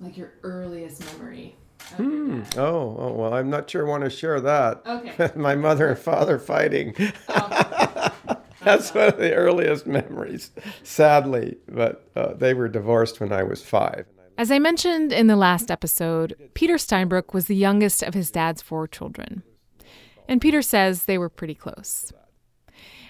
like 0.00 0.16
your 0.16 0.32
earliest 0.42 1.04
memory 1.12 1.56
Hmm. 1.96 2.42
Oh, 2.56 2.96
oh, 2.98 3.12
well, 3.12 3.34
I'm 3.34 3.50
not 3.50 3.70
sure 3.70 3.86
I 3.86 3.88
want 3.88 4.04
to 4.04 4.10
share 4.10 4.40
that. 4.40 4.82
Okay. 4.84 5.30
My 5.36 5.54
mother 5.54 5.88
and 5.88 5.98
father 5.98 6.38
fighting. 6.38 6.94
Oh. 7.28 8.08
That's 8.62 8.92
one 8.92 9.08
of 9.08 9.18
the 9.18 9.32
earliest 9.34 9.86
memories, 9.86 10.50
sadly. 10.82 11.56
But 11.68 12.08
uh, 12.14 12.34
they 12.34 12.52
were 12.52 12.68
divorced 12.68 13.20
when 13.20 13.32
I 13.32 13.42
was 13.42 13.62
five. 13.62 14.06
As 14.36 14.50
I 14.50 14.58
mentioned 14.58 15.12
in 15.12 15.26
the 15.28 15.36
last 15.36 15.70
episode, 15.70 16.50
Peter 16.54 16.74
Steinbrueck 16.74 17.32
was 17.32 17.46
the 17.46 17.56
youngest 17.56 18.02
of 18.02 18.14
his 18.14 18.30
dad's 18.30 18.60
four 18.60 18.86
children. 18.86 19.42
And 20.28 20.40
Peter 20.40 20.60
says 20.60 21.04
they 21.04 21.18
were 21.18 21.30
pretty 21.30 21.54
close. 21.54 22.12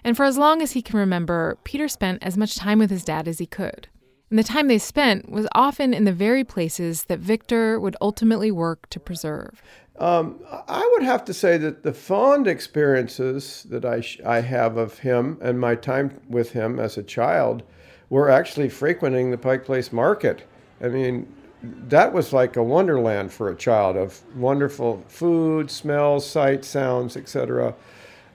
And 0.05 0.17
for 0.17 0.25
as 0.25 0.39
long 0.39 0.63
as 0.63 0.73
he 0.73 0.83
can 0.83 0.99
remember, 0.99 1.59
Peter 1.65 1.89
spent 1.89 2.23
as 2.23 2.37
much 2.37 2.57
time 2.57 2.79
with 2.79 2.91
his 2.91 3.05
dad 3.05 3.27
as 3.27 3.39
he 3.39 3.47
could. 3.47 3.89
And 4.31 4.39
the 4.39 4.45
time 4.45 4.69
they 4.69 4.79
spent 4.79 5.31
was 5.31 5.49
often 5.55 5.95
in 5.95 6.05
the 6.05 6.13
very 6.13 6.45
places 6.45 7.05
that 7.05 7.19
Victor 7.19 7.81
would 7.81 7.97
ultimately 8.01 8.51
work 8.51 8.89
to 8.91 9.01
preserve. 9.01 9.63
Um, 9.99 10.39
I 10.69 10.89
would 10.93 11.03
have 11.03 11.25
to 11.25 11.35
say 11.35 11.57
that 11.59 11.83
the 11.83 11.93
fond 11.93 12.47
experiences 12.47 13.67
that 13.71 13.85
I, 13.85 14.01
sh- 14.01 14.21
I 14.25 14.41
have 14.41 14.77
of 14.77 14.99
him 14.99 15.39
and 15.41 15.59
my 15.59 15.75
time 15.75 16.21
with 16.29 16.53
him 16.53 16.79
as 16.79 16.97
a 16.97 17.03
child 17.03 17.63
were 18.11 18.31
actually 18.31 18.69
frequenting 18.69 19.31
the 19.31 19.39
Pike 19.39 19.65
Place 19.65 19.93
Market. 19.93 20.47
I 20.81 20.89
mean, 20.89 21.35
that 21.63 22.13
was 22.13 22.33
like 22.33 22.57
a 22.57 22.63
wonderland 22.63 23.33
for 23.33 23.49
a 23.49 23.57
child 23.57 23.97
of 23.97 24.23
wonderful 24.37 25.03
food, 25.09 25.71
smells, 25.71 26.29
sights, 26.29 26.69
sounds, 26.69 27.17
etc 27.17 27.75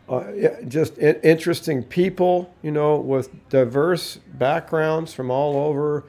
uh, 0.09 0.23
just 0.67 0.97
interesting 0.97 1.83
people, 1.83 2.53
you 2.61 2.71
know, 2.71 2.97
with 2.97 3.29
diverse 3.49 4.17
backgrounds 4.33 5.13
from 5.13 5.31
all 5.31 5.55
over 5.55 6.03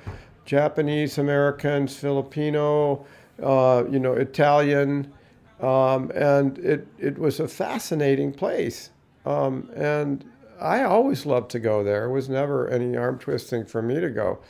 Japanese 0.45 1.19
Americans, 1.19 1.97
Filipino, 1.97 3.07
uh, 3.43 3.85
you 3.91 3.99
know, 3.99 4.15
Italian. 4.15 5.13
Um, 5.61 6.11
and 6.15 6.59
it, 6.59 6.87
it 6.99 7.19
was 7.19 7.41
a 7.41 7.49
fascinating 7.49 8.33
place. 8.33 8.91
Um, 9.25 9.71
and 9.75 10.25
I 10.61 10.83
always 10.83 11.25
loved 11.25 11.51
to 11.53 11.61
go 11.61 11.83
there. 11.83 12.07
It 12.07 12.13
was 12.13 12.29
never 12.29 12.69
any 12.69 12.97
arm 12.97 13.19
twisting 13.19 13.65
for 13.65 13.81
me 13.81 14.01
to 14.01 14.11
go. 14.11 14.41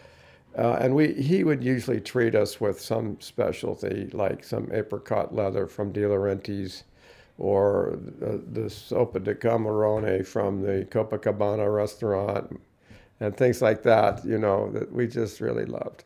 Uh, 0.56 0.78
and 0.80 0.94
we, 0.94 1.12
he 1.14 1.44
would 1.44 1.62
usually 1.62 2.00
treat 2.00 2.34
us 2.34 2.60
with 2.60 2.80
some 2.80 3.20
specialty, 3.20 4.08
like 4.12 4.44
some 4.44 4.70
apricot 4.72 5.34
leather 5.34 5.66
from 5.66 5.92
DeLaurenti's 5.92 6.84
or 7.38 7.98
the, 8.18 8.42
the 8.52 8.68
sopa 8.68 9.22
de 9.22 9.34
camarone 9.34 10.24
from 10.26 10.62
the 10.62 10.86
Copacabana 10.90 11.72
restaurant 11.74 12.60
and 13.20 13.36
things 13.36 13.60
like 13.60 13.82
that, 13.82 14.24
you 14.24 14.38
know, 14.38 14.70
that 14.70 14.92
we 14.92 15.06
just 15.06 15.40
really 15.40 15.64
loved. 15.64 16.04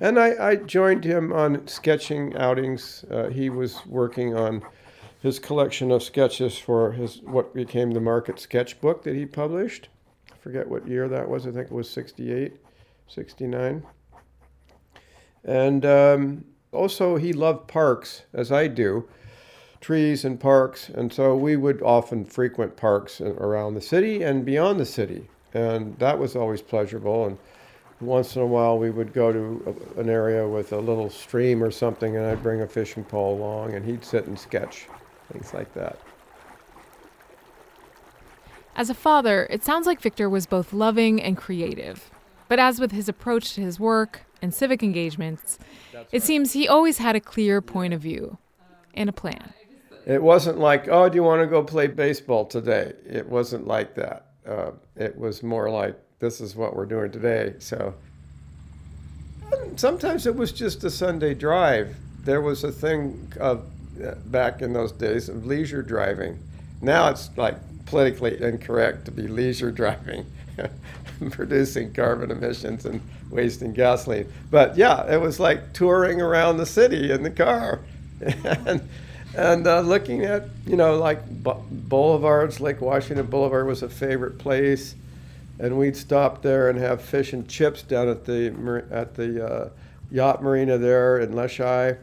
And 0.00 0.18
I, 0.18 0.50
I 0.50 0.56
joined 0.56 1.04
him 1.04 1.32
on 1.32 1.66
sketching 1.66 2.34
outings. 2.36 3.04
Uh, 3.10 3.28
he 3.28 3.50
was 3.50 3.84
working 3.86 4.34
on 4.34 4.62
his 5.20 5.38
collection 5.38 5.90
of 5.90 6.02
sketches 6.02 6.56
for 6.56 6.92
his 6.92 7.20
what 7.22 7.52
became 7.52 7.90
the 7.90 8.00
Market 8.00 8.40
Sketchbook 8.40 9.02
that 9.02 9.14
he 9.14 9.26
published. 9.26 9.88
I 10.32 10.36
forget 10.38 10.66
what 10.66 10.88
year 10.88 11.06
that 11.08 11.28
was. 11.28 11.46
I 11.46 11.50
think 11.50 11.66
it 11.66 11.72
was 11.72 11.90
68, 11.90 12.54
69. 13.08 13.82
And 15.44 15.84
um, 15.84 16.44
also, 16.72 17.16
he 17.16 17.34
loved 17.34 17.68
parks, 17.68 18.22
as 18.32 18.50
I 18.50 18.68
do 18.68 19.06
trees 19.80 20.24
and 20.24 20.38
parks. 20.38 20.88
And 20.88 21.12
so 21.12 21.36
we 21.36 21.56
would 21.56 21.82
often 21.82 22.24
frequent 22.24 22.76
parks 22.76 23.20
around 23.20 23.74
the 23.74 23.80
city 23.80 24.22
and 24.22 24.44
beyond 24.44 24.78
the 24.78 24.86
city. 24.86 25.28
And 25.54 25.98
that 25.98 26.18
was 26.18 26.36
always 26.36 26.62
pleasurable. 26.62 27.26
And 27.26 27.38
once 28.00 28.36
in 28.36 28.42
a 28.42 28.46
while, 28.46 28.78
we 28.78 28.90
would 28.90 29.12
go 29.12 29.32
to 29.32 29.76
an 29.98 30.08
area 30.08 30.46
with 30.46 30.72
a 30.72 30.78
little 30.78 31.10
stream 31.10 31.62
or 31.62 31.70
something, 31.70 32.16
and 32.16 32.24
I'd 32.24 32.42
bring 32.42 32.62
a 32.62 32.66
fishing 32.66 33.04
pole 33.04 33.36
along, 33.36 33.74
and 33.74 33.84
he'd 33.84 34.04
sit 34.04 34.26
and 34.26 34.38
sketch, 34.38 34.86
things 35.32 35.52
like 35.52 35.72
that. 35.74 35.98
As 38.74 38.88
a 38.88 38.94
father, 38.94 39.46
it 39.50 39.62
sounds 39.64 39.86
like 39.86 40.00
Victor 40.00 40.30
was 40.30 40.46
both 40.46 40.72
loving 40.72 41.20
and 41.20 41.36
creative. 41.36 42.10
But 42.48 42.58
as 42.58 42.80
with 42.80 42.92
his 42.92 43.08
approach 43.08 43.54
to 43.54 43.60
his 43.60 43.78
work 43.78 44.22
and 44.40 44.54
civic 44.54 44.82
engagements, 44.82 45.58
it 46.10 46.22
seems 46.22 46.52
he 46.52 46.66
always 46.66 46.98
had 46.98 47.16
a 47.16 47.20
clear 47.20 47.60
point 47.60 47.92
of 47.92 48.00
view 48.00 48.38
and 48.94 49.10
a 49.10 49.12
plan. 49.12 49.52
It 50.10 50.20
wasn't 50.20 50.58
like, 50.58 50.88
oh, 50.88 51.08
do 51.08 51.14
you 51.14 51.22
want 51.22 51.40
to 51.40 51.46
go 51.46 51.62
play 51.62 51.86
baseball 51.86 52.44
today? 52.44 52.94
It 53.08 53.28
wasn't 53.28 53.68
like 53.68 53.94
that. 53.94 54.26
Uh, 54.44 54.72
it 54.96 55.16
was 55.16 55.44
more 55.44 55.70
like, 55.70 55.96
this 56.18 56.40
is 56.40 56.56
what 56.56 56.74
we're 56.74 56.86
doing 56.86 57.12
today. 57.12 57.54
So 57.60 57.94
sometimes 59.76 60.26
it 60.26 60.34
was 60.34 60.50
just 60.50 60.82
a 60.82 60.90
Sunday 60.90 61.32
drive. 61.32 61.94
There 62.24 62.40
was 62.40 62.64
a 62.64 62.72
thing 62.72 63.32
of 63.38 63.64
uh, 64.04 64.16
back 64.26 64.62
in 64.62 64.72
those 64.72 64.90
days 64.90 65.28
of 65.28 65.46
leisure 65.46 65.80
driving. 65.80 66.40
Now 66.82 67.08
it's 67.10 67.30
like 67.36 67.54
politically 67.86 68.42
incorrect 68.42 69.04
to 69.04 69.12
be 69.12 69.28
leisure 69.28 69.70
driving, 69.82 70.26
producing 71.30 71.92
carbon 71.94 72.32
emissions 72.32 72.84
and 72.84 73.00
wasting 73.30 73.72
gasoline. 73.72 74.26
But 74.50 74.76
yeah, 74.76 75.08
it 75.08 75.20
was 75.20 75.38
like 75.38 75.72
touring 75.72 76.20
around 76.20 76.56
the 76.56 76.66
city 76.66 77.12
in 77.12 77.22
the 77.22 77.30
car. 77.30 77.78
and 78.20 78.82
and 79.36 79.66
uh, 79.66 79.80
looking 79.80 80.24
at 80.24 80.44
you 80.66 80.76
know 80.76 80.96
like 80.98 81.22
boulevards 81.30 82.60
lake 82.60 82.80
washington 82.80 83.26
boulevard 83.26 83.66
was 83.66 83.82
a 83.82 83.88
favorite 83.88 84.38
place. 84.38 84.94
And 85.58 85.76
we'd 85.76 85.94
stop 85.94 86.40
there 86.40 86.70
and 86.70 86.78
have 86.78 87.02
fish 87.02 87.34
and 87.34 87.46
chips 87.46 87.82
down 87.82 88.08
at 88.08 88.24
the 88.24 88.82
at 88.90 89.14
the 89.14 89.46
uh, 89.46 89.68
yacht 90.10 90.42
marina 90.42 90.78
there 90.78 91.18
in 91.18 91.32
leschi 91.32 91.98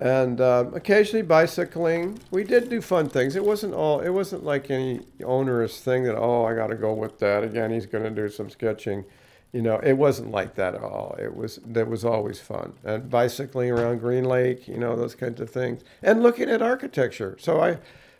and 0.00 0.40
um, 0.40 0.74
occasionally 0.74 1.22
bicycling. 1.22 2.18
We 2.30 2.44
did 2.44 2.68
do 2.68 2.82
fun 2.82 3.08
things. 3.08 3.36
It 3.36 3.44
wasn't 3.44 3.72
all 3.72 4.00
it 4.00 4.10
wasn't 4.10 4.44
like 4.44 4.70
any 4.70 5.00
onerous 5.24 5.80
thing 5.80 6.04
that 6.04 6.16
oh 6.16 6.44
i 6.44 6.54
got 6.54 6.66
to 6.68 6.74
go 6.74 6.92
with 6.92 7.18
that 7.20 7.42
again. 7.42 7.70
He's 7.70 7.86
going 7.86 8.04
to 8.04 8.10
do 8.10 8.28
some 8.28 8.50
sketching 8.50 9.04
you 9.54 9.62
know, 9.62 9.78
it 9.84 9.92
wasn't 9.92 10.32
like 10.32 10.56
that 10.56 10.74
at 10.74 10.82
all. 10.82 11.14
It 11.16 11.36
was 11.36 11.60
that 11.64 11.88
was 11.88 12.04
always 12.04 12.40
fun 12.40 12.72
and 12.82 13.08
bicycling 13.08 13.70
around 13.70 14.00
Green 14.00 14.24
Lake, 14.24 14.66
you 14.66 14.76
know, 14.76 14.96
those 14.96 15.14
kinds 15.14 15.40
of 15.40 15.48
things, 15.48 15.82
and 16.02 16.24
looking 16.24 16.50
at 16.50 16.60
architecture. 16.60 17.36
So 17.38 17.60
I, 17.60 17.78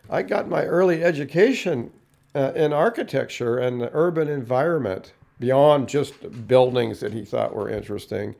I 0.08 0.22
got 0.22 0.48
my 0.48 0.64
early 0.64 1.02
education 1.02 1.92
uh, 2.36 2.52
in 2.54 2.72
architecture 2.72 3.58
and 3.58 3.80
the 3.80 3.90
urban 3.92 4.28
environment 4.28 5.12
beyond 5.40 5.88
just 5.88 6.46
buildings 6.46 7.00
that 7.00 7.12
he 7.12 7.24
thought 7.24 7.52
were 7.52 7.68
interesting, 7.68 8.36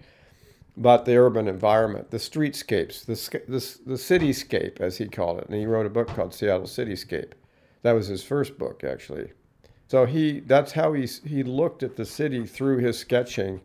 but 0.76 1.04
the 1.04 1.16
urban 1.16 1.48
environment, 1.48 2.12
the 2.12 2.18
streetscapes, 2.18 3.04
the 3.07 3.40
the, 3.48 3.59
the 3.87 3.98
cityscape 3.98 4.80
as 4.80 4.98
he 4.98 5.09
called 5.09 5.38
it, 5.38 5.48
and 5.48 5.57
he 5.57 5.66
wrote 5.66 5.85
a 5.85 5.90
book 5.90 6.07
called 6.07 6.33
Seattle 6.33 6.68
Cityscape. 6.68 7.33
That 7.83 7.92
was 7.92 8.07
his 8.07 8.22
first 8.22 8.57
book 8.57 8.85
actually. 8.85 9.33
So 9.88 10.07
he 10.07 10.40
that's 10.40 10.73
how 10.73 10.92
he 10.92 11.07
he 11.25 11.42
looked 11.42 11.83
at 11.83 11.97
the 11.97 12.05
city 12.05 12.47
through 12.47 12.79
his 12.79 12.99
sketching. 12.99 13.61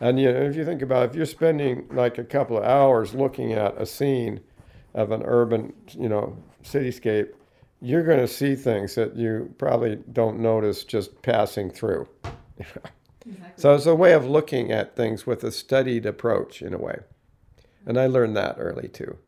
And 0.00 0.18
you 0.20 0.32
know, 0.32 0.40
if 0.40 0.56
you 0.56 0.64
think 0.64 0.82
about 0.82 1.04
it, 1.04 1.10
if 1.10 1.16
you're 1.16 1.26
spending 1.26 1.86
like 1.90 2.18
a 2.18 2.24
couple 2.24 2.58
of 2.58 2.64
hours 2.64 3.14
looking 3.14 3.52
at 3.52 3.80
a 3.80 3.86
scene 3.86 4.40
of 4.94 5.10
an 5.10 5.22
urban, 5.24 5.72
you 5.90 6.08
know, 6.08 6.36
cityscape, 6.64 7.32
you're 7.80 8.04
going 8.04 8.18
to 8.18 8.28
see 8.28 8.54
things 8.54 8.94
that 8.94 9.16
you 9.16 9.54
probably 9.58 9.96
don't 10.12 10.38
notice 10.40 10.84
just 10.84 11.20
passing 11.22 11.70
through. 11.70 12.08
exactly. 12.58 12.90
So 13.56 13.74
it's 13.74 13.86
a 13.86 13.94
way 13.94 14.12
of 14.12 14.24
looking 14.24 14.72
at 14.72 14.96
things 14.96 15.26
with 15.26 15.44
a 15.44 15.52
studied 15.52 16.06
approach 16.06 16.62
in 16.62 16.72
a 16.72 16.78
way. 16.78 17.00
And 17.86 17.98
I 17.98 18.06
learned 18.06 18.36
that 18.36 18.56
early 18.58 18.88
too. 18.88 19.18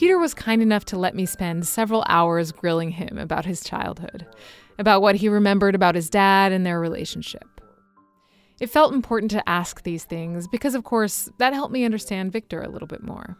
Peter 0.00 0.18
was 0.18 0.32
kind 0.32 0.62
enough 0.62 0.86
to 0.86 0.98
let 0.98 1.14
me 1.14 1.26
spend 1.26 1.68
several 1.68 2.02
hours 2.08 2.52
grilling 2.52 2.90
him 2.90 3.18
about 3.18 3.44
his 3.44 3.62
childhood, 3.62 4.26
about 4.78 5.02
what 5.02 5.16
he 5.16 5.28
remembered 5.28 5.74
about 5.74 5.94
his 5.94 6.08
dad 6.08 6.52
and 6.52 6.64
their 6.64 6.80
relationship. 6.80 7.60
It 8.62 8.70
felt 8.70 8.94
important 8.94 9.30
to 9.32 9.46
ask 9.46 9.82
these 9.82 10.04
things 10.04 10.48
because, 10.48 10.74
of 10.74 10.84
course, 10.84 11.28
that 11.36 11.52
helped 11.52 11.74
me 11.74 11.84
understand 11.84 12.32
Victor 12.32 12.62
a 12.62 12.70
little 12.70 12.88
bit 12.88 13.02
more. 13.02 13.36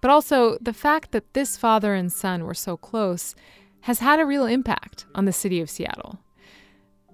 But 0.00 0.12
also, 0.12 0.56
the 0.60 0.72
fact 0.72 1.10
that 1.10 1.34
this 1.34 1.56
father 1.56 1.92
and 1.92 2.12
son 2.12 2.44
were 2.44 2.54
so 2.54 2.76
close 2.76 3.34
has 3.80 3.98
had 3.98 4.20
a 4.20 4.26
real 4.26 4.46
impact 4.46 5.06
on 5.12 5.24
the 5.24 5.32
city 5.32 5.60
of 5.60 5.68
Seattle. 5.68 6.20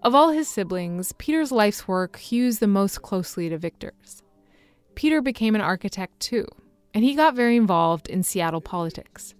Of 0.03 0.15
all 0.15 0.33
his 0.33 0.49
siblings, 0.49 1.15
Peter's 1.15 1.51
life's 1.51 1.89
work 1.89 2.19
hews 2.19 2.59
the 2.59 2.67
most 2.67 3.01
closely 3.01 3.49
to 3.49 3.57
Victor's. 3.57 4.23
Peter 4.95 5.23
became 5.23 5.55
an 5.55 5.63
architect 5.63 6.21
too, 6.21 6.45
and 6.95 7.05
he 7.05 7.15
got 7.15 7.35
very 7.35 7.57
involved 7.57 8.09
in 8.09 8.23
Seattle 8.23 8.61
politics. 8.61 9.35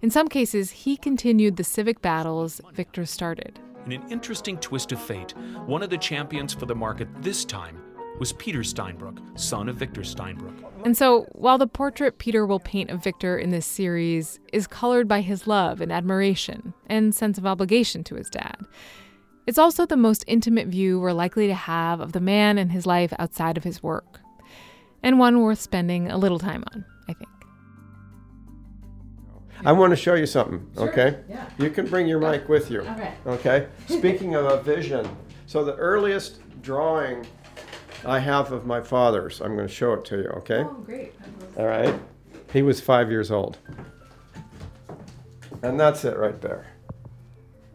In 0.00 0.10
some 0.10 0.28
cases, 0.28 0.70
he 0.70 0.96
continued 0.96 1.56
the 1.56 1.64
civic 1.64 2.00
battles 2.00 2.60
Victor 2.72 3.04
started. 3.04 3.58
In 3.86 3.92
an 3.92 4.10
interesting 4.10 4.58
twist 4.58 4.92
of 4.92 5.00
fate, 5.00 5.34
one 5.66 5.82
of 5.82 5.90
the 5.90 5.98
champions 5.98 6.52
for 6.52 6.66
the 6.66 6.74
market 6.74 7.08
this 7.22 7.44
time 7.44 7.82
was 8.18 8.32
Peter 8.34 8.60
Steinbrueck, 8.60 9.38
son 9.38 9.68
of 9.68 9.76
Victor 9.76 10.02
Steinbrueck. 10.02 10.64
And 10.84 10.96
so, 10.96 11.26
while 11.32 11.58
the 11.58 11.66
portrait 11.66 12.18
Peter 12.18 12.46
will 12.46 12.60
paint 12.60 12.90
of 12.90 13.02
Victor 13.02 13.38
in 13.38 13.50
this 13.50 13.66
series 13.66 14.40
is 14.52 14.66
colored 14.66 15.08
by 15.08 15.20
his 15.20 15.46
love 15.46 15.80
and 15.80 15.92
admiration 15.92 16.74
and 16.86 17.14
sense 17.14 17.38
of 17.38 17.46
obligation 17.46 18.04
to 18.04 18.16
his 18.16 18.28
dad, 18.28 18.56
it's 19.46 19.58
also 19.58 19.86
the 19.86 19.96
most 19.96 20.24
intimate 20.26 20.68
view 20.68 21.00
we're 21.00 21.12
likely 21.12 21.46
to 21.46 21.54
have 21.54 22.00
of 22.00 22.12
the 22.12 22.20
man 22.20 22.58
and 22.58 22.70
his 22.70 22.86
life 22.86 23.12
outside 23.18 23.56
of 23.56 23.64
his 23.64 23.82
work, 23.82 24.20
and 25.02 25.18
one 25.18 25.40
worth 25.40 25.60
spending 25.60 26.10
a 26.10 26.16
little 26.18 26.38
time 26.38 26.64
on, 26.72 26.84
I 27.08 27.12
think. 27.14 27.28
I 29.64 29.72
want 29.72 29.90
to 29.90 29.96
show 29.96 30.14
you 30.14 30.26
something, 30.26 30.64
Sure, 30.76 30.88
okay? 30.90 31.18
yeah. 31.28 31.48
You 31.58 31.70
can 31.70 31.86
bring 31.86 32.06
your 32.06 32.20
mic 32.20 32.48
with 32.48 32.70
you. 32.70 32.80
Okay. 32.82 33.14
Okay? 33.26 33.66
Speaking 33.88 34.34
of 34.36 34.44
a 34.46 34.62
vision, 34.62 35.08
so 35.46 35.64
the 35.64 35.74
earliest 35.76 36.40
drawing 36.62 37.26
I 38.04 38.20
have 38.20 38.52
of 38.52 38.66
my 38.66 38.80
father's, 38.80 39.40
I'm 39.40 39.56
going 39.56 39.66
to 39.66 39.72
show 39.74 39.94
it 39.94 40.04
to 40.06 40.16
you, 40.18 40.28
okay? 40.38 40.60
Oh, 40.60 40.74
great. 40.86 41.12
All 41.56 41.66
right? 41.66 41.92
He 42.52 42.62
was 42.62 42.80
five 42.80 43.10
years 43.10 43.32
old. 43.32 43.58
And 45.62 45.78
that's 45.78 46.04
it 46.04 46.16
right 46.16 46.40
there. 46.40 46.66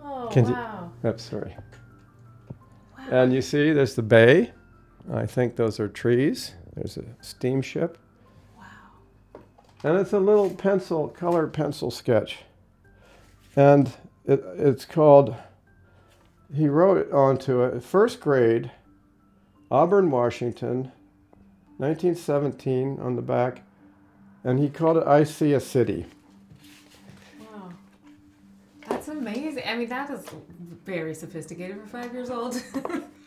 Oh, 0.02 0.30
Can 0.32 0.46
you- 0.48 0.54
wow. 0.54 0.92
Oops, 1.06 1.22
sorry. 1.22 1.56
And 3.12 3.34
you 3.34 3.42
see, 3.42 3.74
there's 3.74 3.96
the 3.96 4.02
bay. 4.02 4.54
I 5.14 5.26
think 5.26 5.58
those 5.58 5.82
are 5.82 5.90
trees. 5.90 6.54
There's 6.76 6.98
a 6.98 7.04
steamship. 7.22 7.98
Wow. 8.58 9.42
And 9.84 9.98
it's 10.00 10.14
a 10.14 10.20
little 10.20 10.50
pencil, 10.50 11.08
colored 11.08 11.54
pencil 11.54 11.92
sketch. 11.92 12.40
And 13.56 13.92
it, 14.26 14.44
it's 14.58 14.86
called, 14.86 15.36
he 16.54 16.68
wrote 16.68 16.98
it 16.98 17.12
onto 17.12 17.62
it, 17.64 17.84
first 17.84 18.20
grade, 18.20 18.72
Auburn, 19.70 20.10
Washington, 20.10 20.92
1917 21.78 23.00
on 23.00 23.16
the 23.16 23.22
back. 23.22 23.64
And 24.44 24.60
he 24.60 24.70
called 24.70 24.98
it 24.98 25.08
I 25.08 25.24
See 25.24 25.54
a 25.54 25.60
City. 25.60 26.06
Wow. 27.40 27.72
That's 28.88 29.08
amazing. 29.08 29.64
I 29.66 29.76
mean, 29.76 29.90
that 29.90 30.10
is 30.10 30.26
very 30.86 31.14
sophisticated 31.14 31.80
for 31.80 31.88
five 31.88 32.14
years 32.14 32.30
old. 32.30 32.62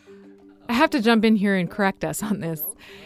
I 0.69 0.73
have 0.73 0.89
to 0.91 1.01
jump 1.01 1.23
in 1.23 1.35
here 1.35 1.55
and 1.55 1.69
correct 1.69 2.03
us 2.03 2.21
on 2.21 2.39
this. 2.39 2.61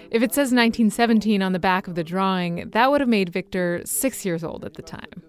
If 0.10 0.24
it 0.24 0.34
says 0.34 0.52
1917 0.52 1.41
on 1.41 1.54
the 1.54 1.60
back 1.60 1.88
of 1.88 1.95
the 1.95 2.04
drawing, 2.04 2.69
that 2.71 2.91
would 2.91 3.02
have 3.02 3.10
made 3.10 3.30
Victor 3.30 3.82
six 3.86 4.26
years 4.26 4.43
old 4.43 4.65
at 4.65 4.74
the 4.74 4.82
time. 4.82 5.24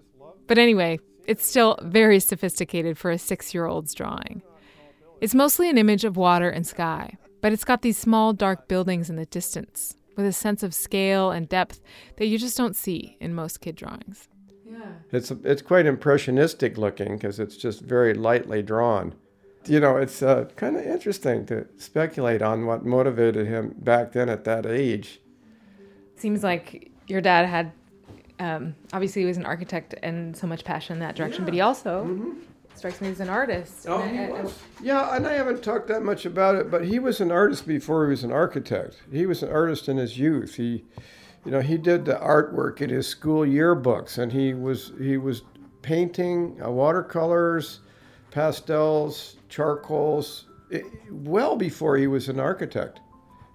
But 0.47 0.57
anyway, 0.57 0.99
it's 1.25 1.45
still 1.45 1.77
very 1.81 2.19
sophisticated 2.19 2.97
for 2.97 3.11
a 3.11 3.17
six 3.17 3.53
year 3.53 3.65
old's 3.65 3.93
drawing. 3.93 4.41
It's 5.21 5.35
mostly 5.35 5.69
an 5.69 5.77
image 5.77 6.03
of 6.03 6.17
water 6.17 6.49
and 6.49 6.67
sky, 6.67 7.17
but 7.41 7.53
it's 7.53 7.63
got 7.63 7.81
these 7.81 7.97
small, 7.97 8.33
dark 8.33 8.67
buildings 8.67 9.09
in 9.09 9.15
the 9.15 9.25
distance 9.25 9.95
with 10.17 10.25
a 10.25 10.33
sense 10.33 10.63
of 10.63 10.73
scale 10.73 11.31
and 11.31 11.47
depth 11.47 11.81
that 12.17 12.27
you 12.27 12.37
just 12.37 12.57
don't 12.57 12.75
see 12.75 13.17
in 13.19 13.33
most 13.33 13.61
kid 13.61 13.75
drawings. 13.75 14.27
Yeah. 14.65 14.93
It's 15.11 15.31
it's 15.31 15.61
quite 15.61 15.85
impressionistic 15.85 16.77
looking 16.77 17.17
because 17.17 17.39
it's 17.39 17.57
just 17.57 17.81
very 17.81 18.13
lightly 18.13 18.61
drawn. 18.61 19.13
You 19.65 19.79
know, 19.79 19.97
it's 19.97 20.21
uh, 20.21 20.45
kind 20.55 20.75
of 20.75 20.85
interesting 20.85 21.45
to 21.47 21.65
speculate 21.77 22.41
on 22.41 22.65
what 22.65 22.85
motivated 22.85 23.47
him 23.47 23.73
back 23.77 24.11
then 24.11 24.27
at 24.29 24.43
that 24.43 24.65
age. 24.65 25.21
Seems 26.17 26.43
like 26.43 26.91
your 27.07 27.21
dad 27.21 27.45
had, 27.47 27.71
um, 28.39 28.75
obviously, 28.91 29.21
he 29.21 29.25
was 29.25 29.37
an 29.37 29.45
architect 29.45 29.95
and 30.03 30.35
so 30.35 30.47
much 30.47 30.63
passion 30.65 30.93
in 30.95 30.99
that 30.99 31.15
direction, 31.15 31.45
but 31.45 31.53
he 31.53 31.61
also 31.61 32.33
strikes 32.75 32.99
me 32.99 33.07
as 33.09 33.19
an 33.21 33.29
artist. 33.29 33.85
Oh, 33.87 34.01
And 34.01 34.11
he 34.11 34.23
I- 34.25 34.41
I- 34.41 34.51
Yeah, 34.81 35.15
and 35.15 35.25
I 35.27 35.33
haven't 35.33 35.63
talked 35.63 35.87
that 35.87 36.03
much 36.03 36.25
about 36.25 36.55
it, 36.55 36.69
but 36.69 36.83
he 36.85 36.99
was 36.99 37.21
an 37.21 37.31
artist 37.31 37.65
before 37.67 38.05
he 38.05 38.09
was 38.09 38.23
an 38.23 38.31
architect. 38.33 38.97
He 39.11 39.25
was 39.25 39.43
an 39.43 39.49
artist 39.51 39.87
in 39.87 39.95
his 39.97 40.17
youth. 40.17 40.55
He, 40.55 40.83
you 41.45 41.51
know, 41.51 41.61
he 41.61 41.77
did 41.77 42.03
the 42.05 42.15
artwork 42.15 42.81
in 42.81 42.89
his 42.89 43.07
school 43.07 43.45
yearbooks, 43.45 44.17
and 44.17 44.31
he 44.33 44.53
was 44.53 44.91
he 44.99 45.17
was 45.17 45.43
painting 45.83 46.59
uh, 46.65 46.71
watercolors, 46.71 47.79
pastels, 48.31 49.35
charcoals, 49.53 50.45
well 51.11 51.55
before 51.55 51.95
he 51.97 52.07
was 52.07 52.27
an 52.27 52.39
architect. 52.39 52.99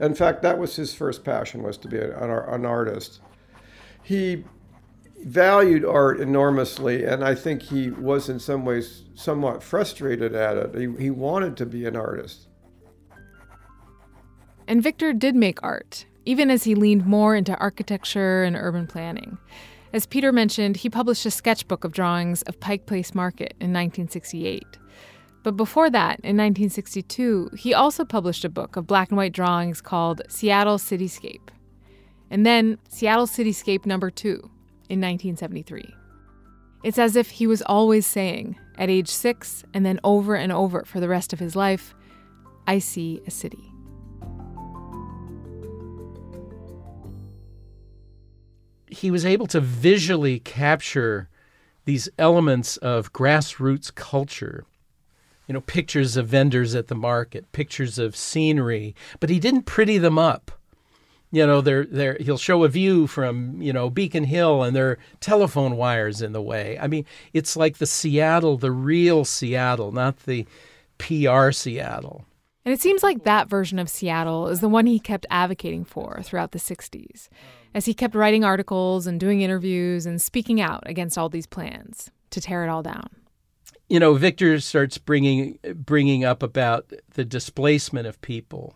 In 0.00 0.14
fact, 0.14 0.42
that 0.42 0.58
was 0.58 0.76
his 0.76 0.94
first 0.94 1.24
passion 1.24 1.62
was 1.64 1.76
to 1.78 1.88
be 1.88 1.98
an, 1.98 2.12
an 2.12 2.64
artist. 2.64 3.20
He 4.02 4.44
valued 5.24 5.84
art 5.84 6.20
enormously, 6.20 7.04
and 7.04 7.24
I 7.24 7.34
think 7.34 7.62
he 7.62 7.90
was 7.90 8.28
in 8.28 8.38
some 8.38 8.64
ways 8.64 9.02
somewhat 9.16 9.64
frustrated 9.64 10.36
at 10.36 10.56
it. 10.56 10.74
He, 10.76 11.02
he 11.02 11.10
wanted 11.10 11.56
to 11.56 11.66
be 11.66 11.84
an 11.84 11.96
artist. 11.96 12.46
And 14.68 14.80
Victor 14.80 15.12
did 15.12 15.34
make 15.34 15.60
art, 15.64 16.06
even 16.24 16.48
as 16.48 16.62
he 16.62 16.76
leaned 16.76 17.06
more 17.06 17.34
into 17.34 17.56
architecture 17.56 18.44
and 18.44 18.54
urban 18.54 18.86
planning. 18.86 19.38
As 19.92 20.06
Peter 20.06 20.30
mentioned, 20.30 20.76
he 20.76 20.90
published 20.90 21.26
a 21.26 21.30
sketchbook 21.30 21.82
of 21.82 21.92
drawings 21.92 22.42
of 22.42 22.60
Pike 22.60 22.86
Place 22.86 23.16
Market 23.16 23.54
in 23.58 23.72
1968. 23.72 24.64
But 25.42 25.56
before 25.56 25.88
that, 25.90 26.20
in 26.20 26.36
1962, 26.36 27.50
he 27.56 27.72
also 27.72 28.04
published 28.04 28.44
a 28.44 28.48
book 28.48 28.76
of 28.76 28.86
black 28.86 29.10
and 29.10 29.16
white 29.16 29.32
drawings 29.32 29.80
called 29.80 30.22
Seattle 30.28 30.78
Cityscape. 30.78 31.48
And 32.30 32.44
then 32.44 32.78
Seattle 32.88 33.26
Cityscape 33.26 33.86
number 33.86 34.10
2 34.10 34.30
in 34.88 35.00
1973. 35.00 35.94
It's 36.84 36.98
as 36.98 37.16
if 37.16 37.30
he 37.30 37.46
was 37.46 37.62
always 37.62 38.06
saying, 38.06 38.58
at 38.76 38.90
age 38.90 39.08
six, 39.08 39.64
and 39.74 39.84
then 39.84 39.98
over 40.04 40.36
and 40.36 40.52
over 40.52 40.84
for 40.84 41.00
the 41.00 41.08
rest 41.08 41.32
of 41.32 41.38
his 41.38 41.56
life, 41.56 41.94
I 42.66 42.78
see 42.78 43.20
a 43.26 43.30
city. 43.30 43.68
he 48.90 49.10
was 49.10 49.24
able 49.24 49.46
to 49.46 49.60
visually 49.60 50.40
capture 50.40 51.28
these 51.84 52.08
elements 52.18 52.76
of 52.78 53.12
grassroots 53.12 53.94
culture. 53.94 54.66
You 55.48 55.54
know, 55.54 55.60
pictures 55.62 56.16
of 56.16 56.28
vendors 56.28 56.74
at 56.74 56.86
the 56.86 56.94
market, 56.94 57.50
pictures 57.50 57.98
of 57.98 58.14
scenery, 58.14 58.94
but 59.18 59.30
he 59.30 59.40
didn't 59.40 59.62
pretty 59.62 59.98
them 59.98 60.18
up. 60.18 60.52
You 61.30 61.46
know, 61.46 61.60
they're, 61.60 61.84
they're, 61.84 62.16
he'll 62.20 62.38
show 62.38 62.64
a 62.64 62.68
view 62.68 63.06
from, 63.06 63.60
you 63.60 63.72
know, 63.72 63.90
Beacon 63.90 64.24
Hill 64.24 64.62
and 64.62 64.74
there 64.74 64.90
are 64.90 64.98
telephone 65.20 65.76
wires 65.76 66.22
in 66.22 66.32
the 66.32 66.40
way. 66.40 66.78
I 66.78 66.86
mean, 66.86 67.04
it's 67.32 67.56
like 67.56 67.78
the 67.78 67.86
Seattle, 67.86 68.56
the 68.56 68.72
real 68.72 69.24
Seattle, 69.24 69.92
not 69.92 70.18
the 70.24 70.46
PR 70.98 71.50
Seattle. 71.50 72.24
And 72.64 72.74
it 72.74 72.80
seems 72.80 73.02
like 73.02 73.24
that 73.24 73.48
version 73.48 73.78
of 73.78 73.88
Seattle 73.88 74.48
is 74.48 74.60
the 74.60 74.68
one 74.68 74.86
he 74.86 74.98
kept 74.98 75.26
advocating 75.30 75.84
for 75.84 76.20
throughout 76.22 76.52
the 76.52 76.58
60s, 76.58 77.28
as 77.74 77.86
he 77.86 77.94
kept 77.94 78.14
writing 78.14 78.44
articles 78.44 79.06
and 79.06 79.18
doing 79.18 79.40
interviews 79.40 80.04
and 80.04 80.20
speaking 80.20 80.60
out 80.60 80.82
against 80.84 81.16
all 81.16 81.28
these 81.28 81.46
plans 81.46 82.10
to 82.30 82.40
tear 82.40 82.64
it 82.64 82.68
all 82.68 82.82
down. 82.82 83.08
You 83.88 83.98
know, 83.98 84.14
Victor 84.14 84.60
starts 84.60 84.98
bringing 84.98 85.58
bringing 85.74 86.24
up 86.24 86.42
about 86.42 86.92
the 87.14 87.24
displacement 87.24 88.06
of 88.06 88.20
people. 88.20 88.74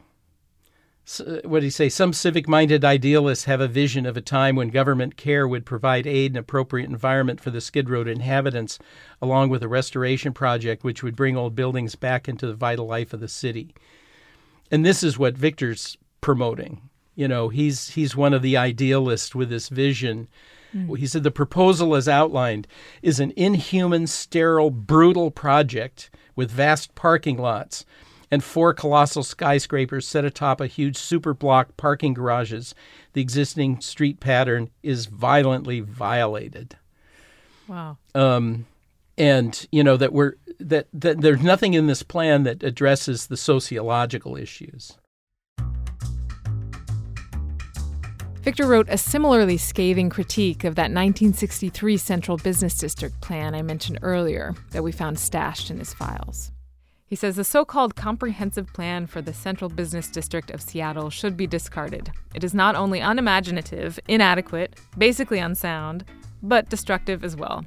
So, 1.04 1.40
what 1.44 1.60
did 1.60 1.66
he 1.66 1.70
say? 1.70 1.88
Some 1.88 2.12
civic-minded 2.12 2.84
idealists 2.84 3.46
have 3.46 3.60
a 3.60 3.68
vision 3.68 4.06
of 4.06 4.16
a 4.16 4.20
time 4.20 4.54
when 4.54 4.68
government 4.68 5.16
care 5.16 5.48
would 5.48 5.66
provide 5.66 6.06
aid 6.06 6.30
and 6.30 6.38
appropriate 6.38 6.88
environment 6.88 7.40
for 7.40 7.50
the 7.50 7.60
Skid 7.60 7.90
Row 7.90 8.02
inhabitants, 8.02 8.78
along 9.20 9.50
with 9.50 9.62
a 9.62 9.68
restoration 9.68 10.32
project 10.32 10.84
which 10.84 11.02
would 11.02 11.16
bring 11.16 11.36
old 11.36 11.56
buildings 11.56 11.96
back 11.96 12.28
into 12.28 12.46
the 12.46 12.54
vital 12.54 12.86
life 12.86 13.12
of 13.12 13.20
the 13.20 13.28
city. 13.28 13.74
And 14.70 14.86
this 14.86 15.02
is 15.02 15.18
what 15.18 15.36
Victor's 15.36 15.98
promoting. 16.20 16.88
You 17.14 17.28
know, 17.28 17.48
he's 17.48 17.90
he's 17.90 18.16
one 18.16 18.32
of 18.32 18.42
the 18.42 18.56
idealists 18.56 19.34
with 19.34 19.50
this 19.50 19.68
vision. 19.68 20.28
He 20.72 21.06
said 21.06 21.22
the 21.22 21.30
proposal 21.30 21.94
as 21.94 22.08
outlined 22.08 22.66
is 23.02 23.20
an 23.20 23.32
inhuman, 23.36 24.06
sterile, 24.06 24.70
brutal 24.70 25.30
project 25.30 26.10
with 26.34 26.50
vast 26.50 26.94
parking 26.94 27.36
lots 27.38 27.84
and 28.32 28.42
four 28.42 28.72
colossal 28.72 29.22
skyscrapers 29.22 30.08
set 30.08 30.24
atop 30.24 30.58
a 30.58 30.66
huge 30.66 30.96
superblock 30.96 31.66
parking 31.76 32.14
garages, 32.14 32.74
the 33.12 33.20
existing 33.20 33.78
street 33.82 34.20
pattern 34.20 34.70
is 34.82 35.04
violently 35.04 35.80
violated. 35.80 36.78
Wow. 37.68 37.98
Um, 38.14 38.64
and 39.18 39.66
you 39.70 39.84
know 39.84 39.98
that 39.98 40.14
we're 40.14 40.36
that, 40.58 40.88
that 40.94 41.20
there's 41.20 41.42
nothing 41.42 41.74
in 41.74 41.88
this 41.88 42.02
plan 42.02 42.44
that 42.44 42.62
addresses 42.62 43.26
the 43.26 43.36
sociological 43.36 44.36
issues. 44.36 44.96
Victor 48.42 48.66
wrote 48.66 48.88
a 48.90 48.98
similarly 48.98 49.56
scathing 49.56 50.10
critique 50.10 50.64
of 50.64 50.74
that 50.74 50.90
1963 50.90 51.96
Central 51.96 52.36
Business 52.36 52.76
District 52.76 53.20
plan 53.20 53.54
I 53.54 53.62
mentioned 53.62 54.00
earlier 54.02 54.52
that 54.72 54.82
we 54.82 54.90
found 54.90 55.20
stashed 55.20 55.70
in 55.70 55.78
his 55.78 55.94
files. 55.94 56.50
He 57.06 57.14
says 57.14 57.36
the 57.36 57.44
so 57.44 57.64
called 57.64 57.94
comprehensive 57.94 58.66
plan 58.72 59.06
for 59.06 59.22
the 59.22 59.32
Central 59.32 59.70
Business 59.70 60.08
District 60.08 60.50
of 60.50 60.60
Seattle 60.60 61.08
should 61.08 61.36
be 61.36 61.46
discarded. 61.46 62.10
It 62.34 62.42
is 62.42 62.52
not 62.52 62.74
only 62.74 62.98
unimaginative, 62.98 64.00
inadequate, 64.08 64.74
basically 64.98 65.38
unsound, 65.38 66.04
but 66.42 66.68
destructive 66.68 67.22
as 67.22 67.36
well. 67.36 67.64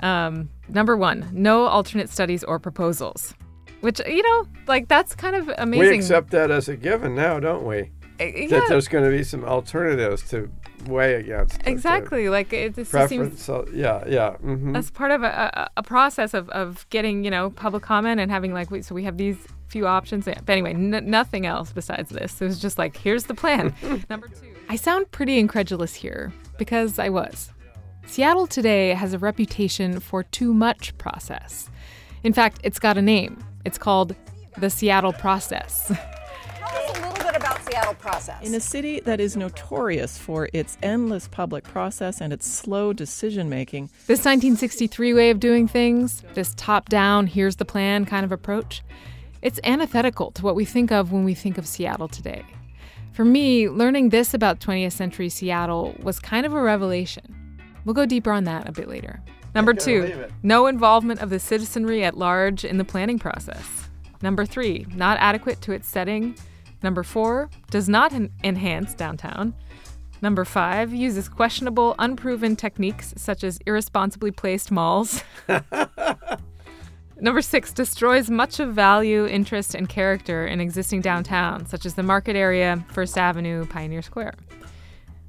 Um, 0.00 0.50
number 0.68 0.96
one, 0.96 1.28
no 1.32 1.66
alternate 1.66 2.10
studies 2.10 2.42
or 2.42 2.58
proposals. 2.58 3.32
Which, 3.80 4.00
you 4.08 4.24
know, 4.24 4.48
like 4.66 4.88
that's 4.88 5.14
kind 5.14 5.36
of 5.36 5.48
amazing. 5.56 5.88
We 5.90 5.96
accept 5.98 6.30
that 6.30 6.50
as 6.50 6.68
a 6.68 6.76
given 6.76 7.14
now, 7.14 7.38
don't 7.38 7.64
we? 7.64 7.92
Yeah. 8.18 8.46
That 8.48 8.68
there's 8.68 8.88
going 8.88 9.04
to 9.04 9.10
be 9.10 9.24
some 9.24 9.44
alternatives 9.44 10.28
to 10.30 10.50
weigh 10.86 11.14
against. 11.14 11.60
Exactly. 11.66 12.28
Like 12.28 12.52
it 12.52 12.74
just 12.74 12.90
seems 12.90 13.08
Preference. 13.08 13.42
So, 13.42 13.66
yeah, 13.72 14.04
yeah. 14.06 14.32
hmm 14.34 14.72
that's 14.72 14.90
part 14.90 15.10
of 15.10 15.22
a, 15.22 15.26
a, 15.54 15.70
a 15.78 15.82
process 15.82 16.34
of, 16.34 16.48
of 16.50 16.86
getting 16.90 17.24
you 17.24 17.30
know 17.30 17.50
public 17.50 17.82
comment 17.82 18.20
and 18.20 18.30
having 18.30 18.52
like 18.52 18.70
we, 18.70 18.82
so 18.82 18.94
we 18.94 19.04
have 19.04 19.16
these 19.16 19.36
few 19.68 19.86
options 19.86 20.26
but 20.26 20.48
anyway 20.50 20.72
n- 20.72 21.10
nothing 21.10 21.46
else 21.46 21.72
besides 21.72 22.10
this 22.10 22.40
it 22.40 22.44
was 22.44 22.60
just 22.60 22.78
like 22.78 22.96
here's 22.96 23.24
the 23.24 23.34
plan 23.34 23.74
number 24.10 24.28
two 24.28 24.54
i 24.68 24.76
sound 24.76 25.10
pretty 25.10 25.36
incredulous 25.38 25.94
here 25.94 26.32
because 26.58 26.98
i 27.00 27.08
was 27.08 27.50
seattle 28.06 28.46
today 28.46 28.90
has 28.90 29.12
a 29.12 29.18
reputation 29.18 29.98
for 29.98 30.22
too 30.22 30.54
much 30.54 30.96
process 30.98 31.70
in 32.22 32.32
fact 32.32 32.60
it's 32.62 32.78
got 32.78 32.96
a 32.96 33.02
name 33.02 33.42
it's 33.64 33.78
called 33.78 34.14
the 34.58 34.70
seattle 34.70 35.12
process 35.14 35.90
bit 37.84 37.90
about 37.90 38.02
Seattle 38.02 38.10
process. 38.10 38.46
In 38.46 38.54
a 38.54 38.60
city 38.60 39.00
that 39.00 39.20
is 39.20 39.36
notorious 39.36 40.18
for 40.18 40.48
its 40.52 40.78
endless 40.82 41.28
public 41.28 41.64
process 41.64 42.20
and 42.20 42.32
its 42.32 42.46
slow 42.46 42.92
decision 42.92 43.48
making, 43.48 43.90
This 44.06 44.20
1963 44.20 45.14
way 45.14 45.30
of 45.30 45.40
doing 45.40 45.68
things, 45.68 46.22
this 46.34 46.54
top 46.56 46.88
down, 46.88 47.26
here's 47.26 47.56
the 47.56 47.64
plan 47.64 48.04
kind 48.04 48.24
of 48.24 48.32
approach, 48.32 48.82
it's 49.42 49.60
antithetical 49.64 50.30
to 50.32 50.42
what 50.42 50.54
we 50.54 50.64
think 50.64 50.90
of 50.90 51.12
when 51.12 51.24
we 51.24 51.34
think 51.34 51.58
of 51.58 51.66
Seattle 51.66 52.08
today. 52.08 52.44
For 53.12 53.24
me, 53.24 53.68
learning 53.68 54.08
this 54.08 54.34
about 54.34 54.58
20th 54.58 54.92
century 54.92 55.28
Seattle 55.28 55.94
was 56.02 56.18
kind 56.18 56.44
of 56.46 56.52
a 56.52 56.60
revelation. 56.60 57.60
We'll 57.84 57.94
go 57.94 58.06
deeper 58.06 58.32
on 58.32 58.44
that 58.44 58.68
a 58.68 58.72
bit 58.72 58.88
later. 58.88 59.22
Number 59.54 59.72
two, 59.72 60.26
no 60.42 60.66
involvement 60.66 61.20
of 61.20 61.30
the 61.30 61.38
citizenry 61.38 62.02
at 62.02 62.16
large 62.16 62.64
in 62.64 62.78
the 62.78 62.84
planning 62.84 63.20
process. 63.20 63.88
Number 64.20 64.44
three, 64.44 64.86
not 64.94 65.18
adequate 65.20 65.60
to 65.60 65.72
its 65.72 65.86
setting. 65.86 66.34
Number 66.84 67.02
four, 67.02 67.48
does 67.70 67.88
not 67.88 68.12
en- 68.12 68.30
enhance 68.44 68.92
downtown. 68.92 69.54
Number 70.20 70.44
five, 70.44 70.92
uses 70.92 71.30
questionable, 71.30 71.94
unproven 71.98 72.56
techniques 72.56 73.14
such 73.16 73.42
as 73.42 73.58
irresponsibly 73.66 74.30
placed 74.30 74.70
malls. 74.70 75.24
Number 77.20 77.40
six, 77.40 77.72
destroys 77.72 78.28
much 78.28 78.60
of 78.60 78.74
value, 78.74 79.24
interest, 79.24 79.74
and 79.74 79.88
character 79.88 80.46
in 80.46 80.60
existing 80.60 81.00
downtown, 81.00 81.64
such 81.64 81.86
as 81.86 81.94
the 81.94 82.02
market 82.02 82.36
area, 82.36 82.84
First 82.92 83.16
Avenue, 83.16 83.64
Pioneer 83.64 84.02
Square. 84.02 84.34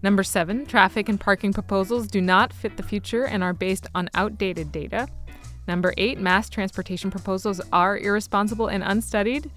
Number 0.04 0.24
seven, 0.24 0.66
traffic 0.66 1.08
and 1.08 1.18
parking 1.18 1.54
proposals 1.54 2.08
do 2.08 2.20
not 2.20 2.52
fit 2.52 2.76
the 2.76 2.84
future 2.84 3.24
and 3.24 3.42
are 3.42 3.54
based 3.54 3.88
on 3.96 4.10
outdated 4.14 4.74
data. 4.74 5.08
Number 5.70 5.94
eight, 5.98 6.20
mass 6.20 6.50
transportation 6.50 7.10
proposals 7.10 7.62
are 7.72 7.98
irresponsible 7.98 8.68
and 8.68 8.84
unstudied. 8.84 9.50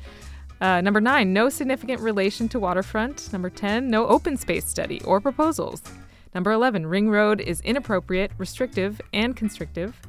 Uh, 0.60 0.80
number 0.80 1.00
nine, 1.00 1.32
no 1.32 1.48
significant 1.48 2.00
relation 2.00 2.48
to 2.48 2.58
waterfront. 2.58 3.32
Number 3.32 3.48
10, 3.50 3.88
no 3.88 4.06
open 4.06 4.36
space 4.36 4.66
study 4.66 5.00
or 5.04 5.20
proposals. 5.20 5.82
Number 6.34 6.50
11, 6.52 6.86
Ring 6.86 7.08
Road 7.10 7.40
is 7.40 7.60
inappropriate, 7.60 8.32
restrictive, 8.38 9.00
and 9.12 9.36
constrictive. 9.36 10.00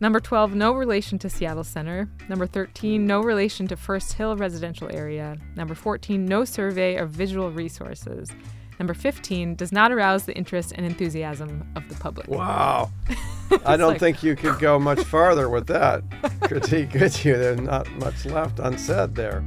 Number 0.00 0.20
12, 0.20 0.54
no 0.54 0.72
relation 0.72 1.18
to 1.20 1.30
Seattle 1.30 1.64
Center. 1.64 2.08
Number 2.28 2.46
13, 2.46 3.06
no 3.06 3.20
relation 3.22 3.66
to 3.68 3.76
First 3.76 4.12
Hill 4.14 4.36
residential 4.36 4.88
area. 4.92 5.36
Number 5.54 5.74
14, 5.74 6.24
no 6.26 6.44
survey 6.44 6.96
of 6.96 7.10
visual 7.10 7.50
resources. 7.50 8.30
Number 8.78 8.92
15, 8.92 9.54
does 9.54 9.72
not 9.72 9.90
arouse 9.90 10.24
the 10.24 10.34
interest 10.36 10.72
and 10.76 10.84
enthusiasm 10.84 11.66
of 11.76 11.88
the 11.88 11.94
public. 11.94 12.28
Wow. 12.28 12.90
I 13.64 13.78
don't 13.78 13.92
like- 13.92 14.00
think 14.00 14.22
you 14.22 14.36
could 14.36 14.58
go 14.58 14.78
much 14.78 15.02
farther 15.04 15.48
with 15.48 15.66
that 15.68 16.02
critique, 16.42 16.90
could 16.90 17.24
you? 17.24 17.36
There's 17.38 17.60
not 17.60 17.90
much 17.92 18.26
left 18.26 18.58
unsaid 18.58 19.14
there. 19.14 19.42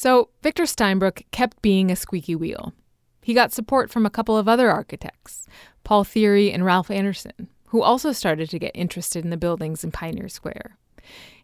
So, 0.00 0.30
Victor 0.42 0.62
Steinbrueck 0.62 1.26
kept 1.30 1.60
being 1.60 1.90
a 1.90 1.94
squeaky 1.94 2.34
wheel. 2.34 2.72
He 3.20 3.34
got 3.34 3.52
support 3.52 3.90
from 3.90 4.06
a 4.06 4.10
couple 4.10 4.34
of 4.34 4.48
other 4.48 4.70
architects, 4.70 5.44
Paul 5.84 6.04
Thiry 6.04 6.54
and 6.54 6.64
Ralph 6.64 6.90
Anderson, 6.90 7.50
who 7.66 7.82
also 7.82 8.10
started 8.12 8.48
to 8.48 8.58
get 8.58 8.70
interested 8.74 9.24
in 9.24 9.28
the 9.28 9.36
buildings 9.36 9.84
in 9.84 9.90
Pioneer 9.90 10.30
Square. 10.30 10.78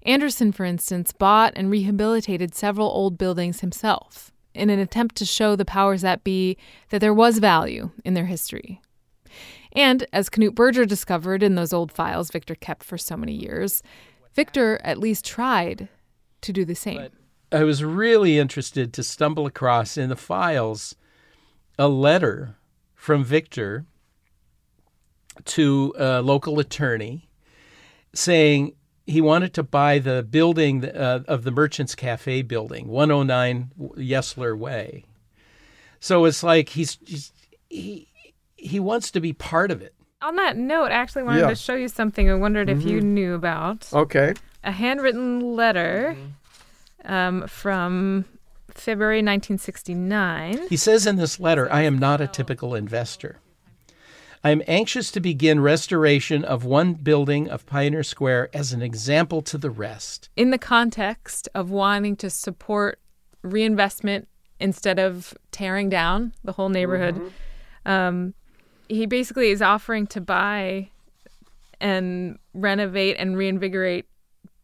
Anderson, 0.05 0.53
for 0.53 0.65
instance, 0.65 1.13
bought 1.13 1.53
and 1.55 1.71
rehabilitated 1.71 2.55
several 2.55 2.89
old 2.89 3.19
buildings 3.19 3.61
himself 3.61 4.33
in 4.55 4.71
an 4.71 4.79
attempt 4.79 5.17
to 5.17 5.27
show 5.27 5.55
the 5.55 5.67
powers 5.67 6.01
that 6.01 6.25
be 6.25 6.57
that 6.89 7.03
there 7.03 7.13
was 7.13 7.37
value 7.37 7.91
in 8.07 8.15
their 8.15 8.25
history. 8.25 8.81
And 9.73 10.07
as 10.15 10.31
Knute 10.31 10.55
Berger 10.55 10.87
discovered 10.87 11.43
in 11.43 11.57
those 11.57 11.75
old 11.75 11.93
files 11.93 12.31
Victor 12.31 12.55
kept 12.55 12.85
for 12.85 12.97
so 12.97 13.19
many 13.19 13.35
years, 13.35 13.83
Victor 14.33 14.81
at 14.83 14.97
least 14.97 15.27
tried 15.27 15.91
to 16.41 16.55
do 16.55 16.65
the 16.65 16.75
same. 16.75 17.11
I 17.53 17.63
was 17.65 17.85
really 17.85 18.39
interested 18.39 18.93
to 18.95 19.03
stumble 19.03 19.47
across 19.47 19.97
in 19.97 20.09
the 20.09 20.17
files 20.17 20.97
a 21.79 21.89
letter 21.89 22.57
from 22.95 23.23
Victor 23.25 23.85
to 25.45 25.95
a 25.99 26.23
local 26.23 26.59
attorney 26.59 27.29
saying 28.15 28.73
he 29.07 29.21
wanted 29.21 29.53
to 29.55 29.63
buy 29.63 29.99
the 29.99 30.23
building 30.29 30.85
uh, 30.85 31.23
of 31.29 31.45
the 31.45 31.51
Merchants 31.51 31.95
Cafe 31.95 32.43
building, 32.43 32.89
109 32.89 33.71
Yesler 33.99 34.59
Way. 34.59 35.05
So 36.01 36.25
it's 36.25 36.43
like 36.43 36.71
he's, 36.71 36.99
he's 37.05 37.33
he 37.69 38.09
he 38.57 38.81
wants 38.81 39.11
to 39.13 39.21
be 39.21 39.33
part 39.33 39.71
of 39.71 39.83
it. 39.83 39.95
On 40.23 40.35
that 40.37 40.57
note, 40.57 40.87
I 40.87 40.95
actually 40.95 41.23
wanted 41.25 41.41
Yeah. 41.41 41.49
to 41.51 41.55
show 41.55 41.75
you 41.75 41.89
something 41.89 42.29
I 42.31 42.35
wondered 42.35 42.69
if 42.71 42.83
you 42.83 43.01
Mhm. 43.01 43.05
knew 43.05 43.35
about. 43.35 43.87
Okay. 43.93 44.35
A 44.65 44.73
handwritten 44.73 45.55
letter 45.55 46.17
um, 47.07 47.47
from 47.47 48.25
February 48.71 49.19
1969. 49.19 50.69
He 50.69 50.77
says 50.77 51.07
in 51.07 51.17
this 51.17 51.41
letter, 51.41 51.71
I 51.73 51.83
am 51.83 51.99
not 51.99 52.21
a 52.21 52.27
typical 52.27 52.75
investor. 52.75 53.39
I 54.45 54.51
am 54.51 54.63
anxious 54.69 55.11
to 55.13 55.21
begin 55.21 55.61
restoration 55.61 56.45
of 56.45 56.65
one 56.65 56.95
building 56.95 57.49
of 57.49 57.67
Pioneer 57.67 58.05
Square 58.05 58.51
as 58.55 58.73
an 58.73 58.83
example 58.83 59.43
to 59.43 59.59
the 59.59 59.71
rest. 59.71 60.29
in 60.37 60.51
the 60.51 60.59
context 60.59 61.49
of 61.55 61.71
wanting 61.71 62.17
to 62.17 62.31
support 62.31 63.01
reinvestment 63.43 64.29
instead 64.61 64.99
of 64.99 65.35
tearing 65.51 65.89
down 65.89 66.33
the 66.45 66.53
whole 66.53 66.69
neighborhood. 66.69 67.33
Um, 67.85 68.35
he 68.89 69.07
basically 69.07 69.51
is 69.51 69.63
offering 69.63 70.07
to 70.09 70.21
buy 70.21 70.91
and 71.81 72.39
renovate 72.55 73.17
and 73.19 73.37
reinvigorate 73.37 74.07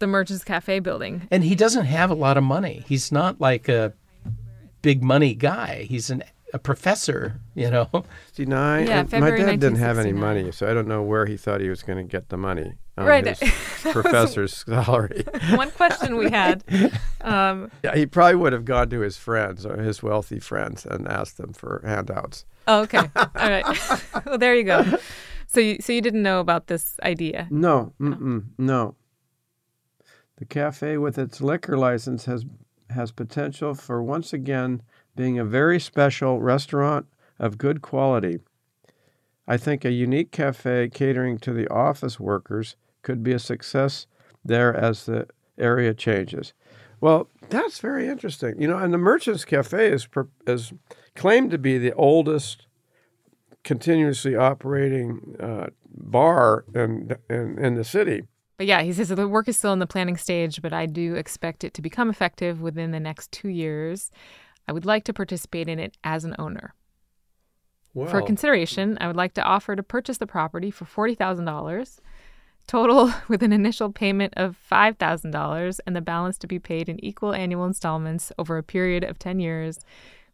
the 0.02 0.06
Merchants 0.08 0.42
Cafe 0.42 0.80
building. 0.80 1.28
And 1.30 1.44
he 1.44 1.54
doesn't 1.54 1.84
have 1.84 2.10
a 2.10 2.14
lot 2.14 2.36
of 2.36 2.42
money. 2.42 2.82
He's 2.88 3.12
not 3.12 3.40
like 3.40 3.68
a 3.68 3.94
big 4.82 5.00
money 5.00 5.32
guy. 5.32 5.86
He's 5.88 6.10
an, 6.10 6.24
a 6.52 6.58
professor, 6.58 7.40
you 7.54 7.70
know. 7.70 7.88
69. 8.26 8.86
Yeah, 8.88 9.00
and 9.00 9.20
my 9.20 9.30
dad 9.30 9.60
didn't 9.60 9.76
have 9.76 9.98
any 9.98 10.12
money, 10.12 10.50
so 10.50 10.68
I 10.68 10.74
don't 10.74 10.88
know 10.88 11.02
where 11.04 11.24
he 11.26 11.36
thought 11.36 11.60
he 11.60 11.68
was 11.68 11.84
going 11.84 11.98
to 11.98 12.04
get 12.04 12.30
the 12.30 12.36
money 12.36 12.72
on 12.98 13.06
Right, 13.06 13.24
his 13.24 13.38
professor's 13.92 14.64
salary. 14.66 15.24
One 15.54 15.70
question 15.70 16.16
we 16.16 16.30
had. 16.30 16.64
Um, 17.20 17.70
yeah, 17.84 17.94
he 17.94 18.04
probably 18.04 18.34
would 18.34 18.52
have 18.52 18.64
gone 18.64 18.90
to 18.90 19.00
his 19.00 19.16
friends 19.16 19.64
or 19.64 19.76
his 19.76 20.02
wealthy 20.02 20.40
friends 20.40 20.84
and 20.84 21.06
asked 21.06 21.36
them 21.38 21.52
for 21.52 21.80
handouts. 21.84 22.44
oh, 22.66 22.80
okay. 22.82 23.08
All 23.14 23.28
right. 23.36 23.64
well, 24.26 24.36
there 24.36 24.56
you 24.56 24.64
go. 24.64 24.98
So 25.46 25.60
you, 25.60 25.76
so 25.80 25.92
you 25.92 26.00
didn't 26.00 26.22
know 26.22 26.40
about 26.40 26.66
this 26.66 26.96
idea. 27.04 27.46
No, 27.50 27.92
mm-mm, 28.00 28.46
no. 28.58 28.96
The 30.36 30.44
cafe 30.44 30.98
with 30.98 31.18
its 31.18 31.40
liquor 31.40 31.76
license 31.76 32.24
has 32.24 32.44
has 32.90 33.10
potential 33.10 33.74
for 33.74 34.02
once 34.02 34.32
again 34.32 34.82
being 35.16 35.38
a 35.38 35.44
very 35.44 35.80
special 35.80 36.40
restaurant 36.40 37.06
of 37.38 37.58
good 37.58 37.80
quality. 37.80 38.38
I 39.46 39.56
think 39.56 39.84
a 39.84 39.90
unique 39.90 40.30
cafe 40.30 40.88
catering 40.88 41.38
to 41.38 41.52
the 41.52 41.68
office 41.68 42.20
workers 42.20 42.76
could 43.02 43.22
be 43.22 43.32
a 43.32 43.38
success 43.38 44.06
there 44.44 44.74
as 44.74 45.06
the 45.06 45.26
area 45.58 45.94
changes. 45.94 46.52
Well, 47.00 47.28
that's 47.48 47.80
very 47.80 48.06
interesting. 48.06 48.60
You 48.60 48.68
know, 48.68 48.78
and 48.78 48.94
the 48.94 48.98
Merchants 48.98 49.44
Cafe 49.44 49.90
is 49.90 50.08
is 50.46 50.72
claimed 51.16 51.50
to 51.50 51.58
be 51.58 51.76
the 51.76 51.92
oldest 51.94 52.66
continuously 53.64 54.36
operating 54.36 55.36
uh, 55.40 55.66
bar 55.84 56.64
in, 56.74 57.16
in 57.28 57.58
in 57.58 57.74
the 57.74 57.84
city. 57.84 58.22
But 58.56 58.66
yeah, 58.66 58.82
he 58.82 58.92
says 58.92 59.08
the 59.08 59.28
work 59.28 59.48
is 59.48 59.56
still 59.56 59.72
in 59.72 59.78
the 59.78 59.86
planning 59.86 60.16
stage, 60.16 60.62
but 60.62 60.72
I 60.72 60.86
do 60.86 61.14
expect 61.14 61.64
it 61.64 61.74
to 61.74 61.82
become 61.82 62.10
effective 62.10 62.60
within 62.60 62.90
the 62.90 63.00
next 63.00 63.32
two 63.32 63.48
years. 63.48 64.10
I 64.68 64.72
would 64.72 64.86
like 64.86 65.04
to 65.04 65.12
participate 65.12 65.68
in 65.68 65.78
it 65.78 65.96
as 66.04 66.24
an 66.24 66.36
owner. 66.38 66.74
Wow. 67.94 68.06
For 68.06 68.22
consideration, 68.22 68.96
I 69.00 69.06
would 69.06 69.16
like 69.16 69.34
to 69.34 69.42
offer 69.42 69.76
to 69.76 69.82
purchase 69.82 70.18
the 70.18 70.26
property 70.26 70.70
for 70.70 70.84
$40,000, 70.84 71.98
total 72.66 73.12
with 73.28 73.42
an 73.42 73.52
initial 73.52 73.92
payment 73.92 74.32
of 74.36 74.56
$5,000 74.70 75.80
and 75.86 75.96
the 75.96 76.00
balance 76.00 76.38
to 76.38 76.46
be 76.46 76.58
paid 76.58 76.88
in 76.88 77.04
equal 77.04 77.34
annual 77.34 77.64
installments 77.64 78.32
over 78.38 78.56
a 78.56 78.62
period 78.62 79.04
of 79.04 79.18
10 79.18 79.40
years 79.40 79.80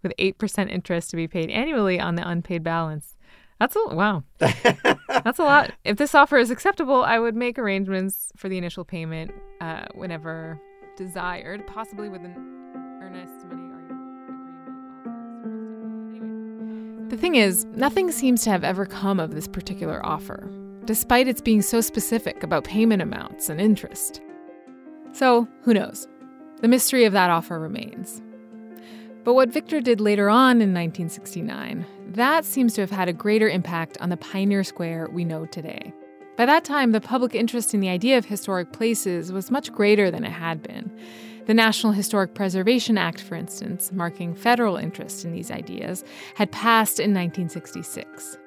with 0.03 0.13
8% 0.19 0.71
interest 0.71 1.11
to 1.11 1.17
be 1.17 1.27
paid 1.27 1.51
annually 1.51 1.99
on 1.99 2.15
the 2.15 2.29
unpaid 2.29 2.63
balance. 2.63 3.17
That's 3.59 3.75
a 3.77 3.95
wow. 3.95 4.23
That's 4.39 5.39
a 5.39 5.45
lot. 5.45 5.73
If 5.85 5.97
this 5.97 6.15
offer 6.15 6.37
is 6.39 6.51
acceptable, 6.51 7.03
I 7.03 7.19
would 7.19 7.35
make 7.35 7.59
arrangements 7.59 8.31
for 8.37 8.49
the 8.49 8.57
initial 8.57 8.85
payment 8.85 9.33
uh, 9.61 9.87
whenever 9.95 10.61
desired, 10.97 11.67
possibly 11.67 12.09
with 12.09 12.25
an 12.25 12.35
earnest 13.03 13.47
money 13.47 13.65
agreement. 13.65 13.91
The 17.11 17.17
thing 17.17 17.35
is, 17.35 17.65
nothing 17.67 18.13
seems 18.13 18.43
to 18.43 18.51
have 18.51 18.63
ever 18.65 18.87
come 18.87 19.19
of 19.19 19.35
this 19.35 19.49
particular 19.49 20.05
offer, 20.07 20.49
despite 20.85 21.27
its 21.27 21.41
being 21.41 21.63
so 21.63 21.81
specific 21.81 22.43
about 22.43 22.65
payment 22.65 23.03
amounts 23.03 23.49
and 23.49 23.61
interest. 23.61 24.21
So, 25.13 25.49
who 25.63 25.75
knows? 25.75 26.07
The 26.61 26.69
mystery 26.69 27.05
of 27.05 27.13
that 27.13 27.31
offer 27.31 27.59
remains. 27.59 28.23
But 29.25 29.35
what 29.35 29.49
Victor 29.51 29.81
did 29.81 30.01
later 30.01 30.31
on 30.31 30.63
in 30.63 30.73
1969, 30.75 31.85
that 32.09 32.45
seems 32.45 32.75
to 32.75 32.81
have 32.81 32.91
had 32.91 33.09
a 33.09 33.13
greater 33.13 33.49
impact 33.49 33.99
on 34.01 34.09
the 34.09 34.17
Pioneer 34.17 34.65
Square 34.65 35.11
we 35.13 35.25
know 35.25 35.45
today. 35.47 35.93
By 36.37 36.47
that 36.47 36.65
time, 36.65 36.93
the 36.93 37.01
public 37.01 37.35
interest 37.35 37.75
in 37.75 37.81
the 37.81 37.89
idea 37.89 38.17
of 38.17 38.25
historic 38.25 38.73
places 38.73 39.33
was 39.33 39.51
much 39.51 39.73
greater 39.73 40.11
than 40.11 40.25
it 40.25 40.31
had 40.31 40.63
been. 40.63 40.91
The 41.47 41.55
National 41.55 41.93
Historic 41.93 42.35
Preservation 42.35 42.97
Act, 42.97 43.21
for 43.21 43.35
instance, 43.35 43.91
marking 43.93 44.35
federal 44.35 44.77
interest 44.77 45.25
in 45.25 45.33
these 45.33 45.51
ideas, 45.51 46.05
had 46.35 46.51
passed 46.53 46.99
in 46.99 47.13
1966. 47.13 48.39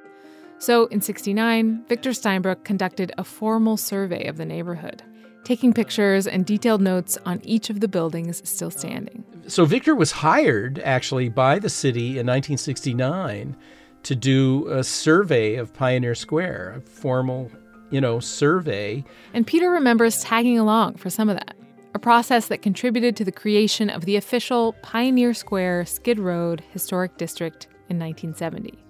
So, 0.57 0.85
in 0.87 1.01
69, 1.01 1.83
Victor 1.87 2.11
Steinbrueck 2.11 2.63
conducted 2.63 3.11
a 3.17 3.23
formal 3.23 3.77
survey 3.77 4.25
of 4.27 4.37
the 4.37 4.45
neighborhood 4.45 5.03
taking 5.43 5.73
pictures 5.73 6.27
and 6.27 6.45
detailed 6.45 6.81
notes 6.81 7.17
on 7.25 7.41
each 7.43 7.69
of 7.69 7.79
the 7.79 7.87
buildings 7.87 8.47
still 8.47 8.71
standing. 8.71 9.23
So 9.47 9.65
Victor 9.65 9.95
was 9.95 10.11
hired 10.11 10.79
actually 10.79 11.29
by 11.29 11.59
the 11.59 11.69
city 11.69 12.19
in 12.19 12.27
1969 12.27 13.55
to 14.03 14.15
do 14.15 14.67
a 14.69 14.83
survey 14.83 15.55
of 15.55 15.73
Pioneer 15.73 16.15
Square, 16.15 16.75
a 16.77 16.81
formal, 16.81 17.51
you 17.89 18.01
know, 18.01 18.19
survey. 18.19 19.03
And 19.33 19.45
Peter 19.45 19.69
remembers 19.69 20.23
tagging 20.23 20.57
along 20.57 20.95
for 20.95 21.09
some 21.09 21.29
of 21.29 21.37
that. 21.37 21.55
A 21.93 21.99
process 21.99 22.47
that 22.47 22.61
contributed 22.61 23.17
to 23.17 23.25
the 23.25 23.33
creation 23.33 23.89
of 23.89 24.05
the 24.05 24.15
official 24.15 24.73
Pioneer 24.81 25.33
Square 25.33 25.85
Skid 25.87 26.19
Road 26.19 26.63
Historic 26.71 27.17
District 27.17 27.67
in 27.89 27.99
1970, 27.99 28.81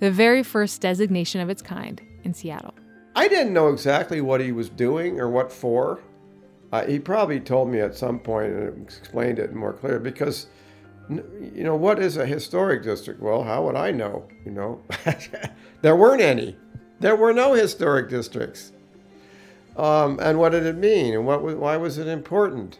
the 0.00 0.10
very 0.10 0.42
first 0.42 0.80
designation 0.80 1.42
of 1.42 1.50
its 1.50 1.60
kind 1.60 2.00
in 2.24 2.32
Seattle. 2.32 2.74
I 3.14 3.28
didn't 3.28 3.52
know 3.52 3.68
exactly 3.68 4.20
what 4.20 4.40
he 4.40 4.52
was 4.52 4.68
doing 4.68 5.20
or 5.20 5.28
what 5.28 5.52
for. 5.52 6.00
Uh, 6.72 6.86
he 6.86 6.98
probably 6.98 7.38
told 7.38 7.68
me 7.68 7.80
at 7.80 7.94
some 7.94 8.18
point 8.18 8.52
and 8.52 8.82
explained 8.82 9.38
it 9.38 9.54
more 9.54 9.74
clear 9.74 9.98
because, 9.98 10.46
you 11.10 11.64
know, 11.64 11.76
what 11.76 11.98
is 11.98 12.16
a 12.16 12.24
historic 12.24 12.82
district? 12.82 13.20
Well, 13.20 13.42
how 13.42 13.66
would 13.66 13.76
I 13.76 13.90
know? 13.90 14.26
You 14.46 14.52
know, 14.52 14.82
there 15.82 15.96
weren't 15.96 16.22
any. 16.22 16.56
There 17.00 17.16
were 17.16 17.34
no 17.34 17.52
historic 17.52 18.08
districts. 18.08 18.72
Um, 19.76 20.18
and 20.22 20.38
what 20.38 20.52
did 20.52 20.64
it 20.64 20.76
mean? 20.76 21.14
And 21.14 21.26
what? 21.26 21.42
Why 21.42 21.76
was 21.76 21.98
it 21.98 22.06
important? 22.06 22.78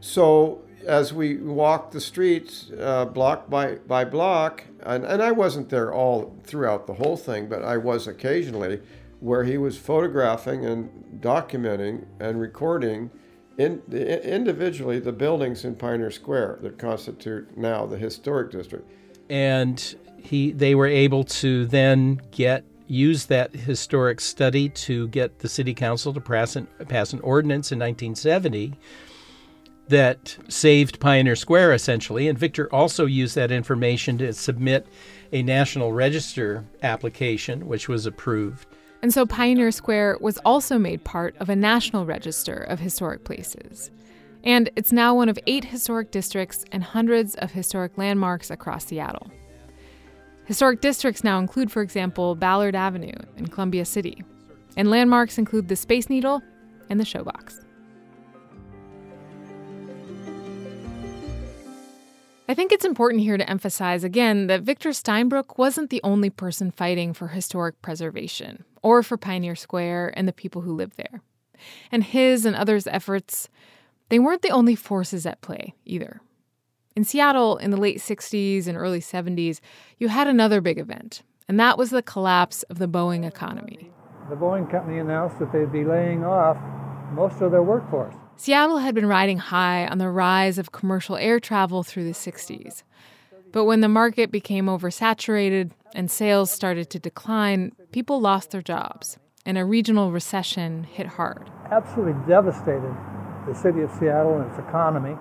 So 0.00 0.62
as 0.86 1.12
we 1.12 1.36
walked 1.36 1.92
the 1.92 2.00
streets, 2.00 2.70
uh, 2.78 3.06
block 3.06 3.48
by 3.48 3.76
by 3.86 4.04
block, 4.04 4.64
and, 4.80 5.04
and 5.04 5.22
I 5.22 5.32
wasn't 5.32 5.68
there 5.68 5.92
all 5.92 6.36
throughout 6.44 6.86
the 6.86 6.94
whole 6.94 7.16
thing, 7.16 7.48
but 7.48 7.62
I 7.62 7.76
was 7.76 8.06
occasionally 8.06 8.80
where 9.24 9.44
he 9.44 9.56
was 9.56 9.78
photographing 9.78 10.66
and 10.66 11.18
documenting 11.18 12.04
and 12.20 12.38
recording 12.38 13.10
in, 13.56 13.80
individually 13.90 14.98
the 14.98 15.12
buildings 15.12 15.64
in 15.64 15.74
Pioneer 15.74 16.10
Square 16.10 16.58
that 16.60 16.76
constitute 16.76 17.56
now 17.56 17.86
the 17.86 17.96
historic 17.96 18.50
district. 18.50 18.86
And 19.30 19.96
he, 20.18 20.52
they 20.52 20.74
were 20.74 20.86
able 20.86 21.24
to 21.24 21.64
then 21.64 22.20
get 22.32 22.66
use 22.86 23.24
that 23.24 23.54
historic 23.54 24.20
study 24.20 24.68
to 24.68 25.08
get 25.08 25.38
the 25.38 25.48
city 25.48 25.72
council 25.72 26.12
to 26.12 26.20
pass 26.20 26.54
an, 26.54 26.66
pass 26.86 27.14
an 27.14 27.20
ordinance 27.20 27.72
in 27.72 27.78
1970 27.78 28.74
that 29.88 30.36
saved 30.48 31.00
Pioneer 31.00 31.34
Square 31.34 31.72
essentially. 31.72 32.28
And 32.28 32.38
Victor 32.38 32.68
also 32.74 33.06
used 33.06 33.36
that 33.36 33.50
information 33.50 34.18
to 34.18 34.34
submit 34.34 34.86
a 35.32 35.42
National 35.42 35.94
Register 35.94 36.66
application, 36.82 37.66
which 37.66 37.88
was 37.88 38.04
approved. 38.04 38.66
And 39.04 39.12
so 39.12 39.26
Pioneer 39.26 39.70
Square 39.70 40.16
was 40.22 40.38
also 40.46 40.78
made 40.78 41.04
part 41.04 41.36
of 41.38 41.50
a 41.50 41.54
national 41.54 42.06
register 42.06 42.54
of 42.54 42.80
historic 42.80 43.22
places. 43.22 43.90
And 44.44 44.70
it's 44.76 44.92
now 44.92 45.14
one 45.14 45.28
of 45.28 45.38
eight 45.46 45.66
historic 45.66 46.10
districts 46.10 46.64
and 46.72 46.82
hundreds 46.82 47.34
of 47.34 47.50
historic 47.50 47.98
landmarks 47.98 48.50
across 48.50 48.86
Seattle. 48.86 49.30
Historic 50.46 50.80
districts 50.80 51.22
now 51.22 51.38
include, 51.38 51.70
for 51.70 51.82
example, 51.82 52.34
Ballard 52.34 52.74
Avenue 52.74 53.12
in 53.36 53.46
Columbia 53.48 53.84
City. 53.84 54.24
And 54.74 54.88
landmarks 54.88 55.36
include 55.36 55.68
the 55.68 55.76
Space 55.76 56.08
Needle 56.08 56.40
and 56.88 56.98
the 56.98 57.04
Showbox. 57.04 57.62
I 62.46 62.52
think 62.52 62.72
it's 62.72 62.84
important 62.84 63.22
here 63.22 63.38
to 63.38 63.48
emphasize 63.48 64.04
again 64.04 64.48
that 64.48 64.60
Victor 64.60 64.90
Steinbrueck 64.90 65.56
wasn't 65.56 65.88
the 65.88 66.02
only 66.04 66.28
person 66.28 66.70
fighting 66.70 67.14
for 67.14 67.28
historic 67.28 67.80
preservation 67.80 68.64
or 68.82 69.02
for 69.02 69.16
Pioneer 69.16 69.56
Square 69.56 70.12
and 70.14 70.28
the 70.28 70.32
people 70.32 70.60
who 70.60 70.74
live 70.74 70.94
there. 70.96 71.22
And 71.90 72.04
his 72.04 72.44
and 72.44 72.54
others' 72.54 72.86
efforts, 72.86 73.48
they 74.10 74.18
weren't 74.18 74.42
the 74.42 74.50
only 74.50 74.74
forces 74.74 75.24
at 75.24 75.40
play 75.40 75.74
either. 75.86 76.20
In 76.94 77.04
Seattle 77.04 77.56
in 77.56 77.70
the 77.70 77.78
late 77.78 77.96
60s 77.98 78.66
and 78.66 78.76
early 78.76 79.00
70s, 79.00 79.60
you 79.96 80.08
had 80.08 80.26
another 80.26 80.60
big 80.60 80.78
event, 80.78 81.22
and 81.48 81.58
that 81.58 81.78
was 81.78 81.88
the 81.88 82.02
collapse 82.02 82.62
of 82.64 82.78
the 82.78 82.86
Boeing 82.86 83.26
economy. 83.26 83.90
The 84.28 84.36
Boeing 84.36 84.70
company 84.70 84.98
announced 84.98 85.38
that 85.38 85.50
they'd 85.50 85.72
be 85.72 85.84
laying 85.84 86.24
off 86.24 86.58
most 87.12 87.40
of 87.40 87.52
their 87.52 87.62
workforce. 87.62 88.14
Seattle 88.36 88.78
had 88.78 88.94
been 88.94 89.06
riding 89.06 89.38
high 89.38 89.86
on 89.86 89.98
the 89.98 90.10
rise 90.10 90.58
of 90.58 90.72
commercial 90.72 91.16
air 91.16 91.38
travel 91.38 91.82
through 91.82 92.04
the 92.04 92.10
60s. 92.10 92.82
But 93.52 93.64
when 93.64 93.80
the 93.80 93.88
market 93.88 94.32
became 94.32 94.66
oversaturated 94.66 95.70
and 95.94 96.10
sales 96.10 96.50
started 96.50 96.90
to 96.90 96.98
decline, 96.98 97.72
people 97.92 98.20
lost 98.20 98.50
their 98.50 98.62
jobs, 98.62 99.16
and 99.46 99.56
a 99.56 99.64
regional 99.64 100.10
recession 100.10 100.84
hit 100.84 101.06
hard. 101.06 101.48
Absolutely 101.70 102.14
devastated 102.26 102.94
the 103.46 103.54
city 103.54 103.82
of 103.82 103.90
Seattle 103.92 104.40
and 104.40 104.50
its 104.50 104.58
economy. 104.58 105.16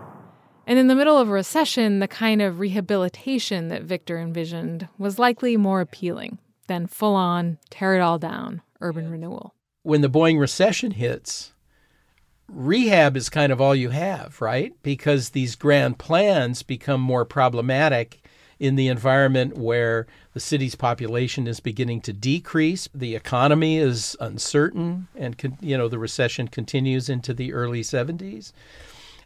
And 0.66 0.80
in 0.80 0.88
the 0.88 0.96
middle 0.96 1.18
of 1.18 1.30
a 1.30 1.32
recession, 1.32 2.00
the 2.00 2.08
kind 2.08 2.42
of 2.42 2.60
rehabilitation 2.60 3.68
that 3.68 3.84
Victor 3.84 4.18
envisioned 4.18 4.88
was 4.98 5.20
likely 5.20 5.58
more 5.58 5.82
appealing 5.82 6.40
than 6.68 6.88
full 6.88 7.16
on, 7.16 7.60
tear 7.70 7.96
it 7.96 8.00
all 8.00 8.18
down 8.18 8.62
urban 8.82 9.10
renewal. 9.10 9.54
When 9.84 10.02
the 10.02 10.10
Boeing 10.10 10.40
recession 10.40 10.92
hits, 10.92 11.53
rehab 12.50 13.18
is 13.18 13.30
kind 13.30 13.52
of 13.52 13.62
all 13.62 13.76
you 13.76 13.90
have, 13.90 14.40
right? 14.42 14.74
Because 14.84 15.30
these 15.30 15.56
grand 15.56 15.98
plans 15.98 16.64
become 16.64 17.02
more 17.02 17.26
problematic 17.26 18.24
in 18.60 18.76
the 18.76 18.88
environment 18.88 19.58
where 19.58 20.08
the 20.34 20.40
city's 20.40 20.76
population 20.76 21.48
is 21.48 21.60
beginning 21.60 22.02
to 22.02 22.14
decrease, 22.14 22.88
the 22.94 23.16
economy 23.16 23.78
is 23.78 24.16
uncertain, 24.20 25.08
and 25.16 25.58
you 25.62 25.78
know 25.78 25.88
the 25.88 26.00
recession 26.00 26.48
continues 26.48 27.10
into 27.10 27.34
the 27.34 27.54
early 27.54 27.82
70s. 27.82 28.54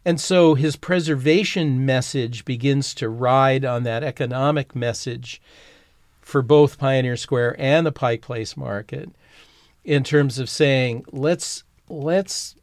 And 0.04 0.20
so 0.20 0.54
his 0.54 0.76
preservation 0.76 1.84
message 1.84 2.44
begins 2.44 2.94
to 2.94 3.08
ride 3.08 3.64
on 3.64 3.82
that 3.82 4.02
economic 4.02 4.74
message 4.74 5.40
for 6.20 6.42
both 6.42 6.78
Pioneer 6.78 7.16
Square 7.16 7.56
and 7.58 7.86
the 7.86 7.92
Pike 7.92 8.22
Place 8.22 8.56
market 8.56 9.10
in 9.84 10.04
terms 10.04 10.38
of 10.38 10.50
saying 10.50 11.04
let's 11.10 11.64
let's 11.88 12.54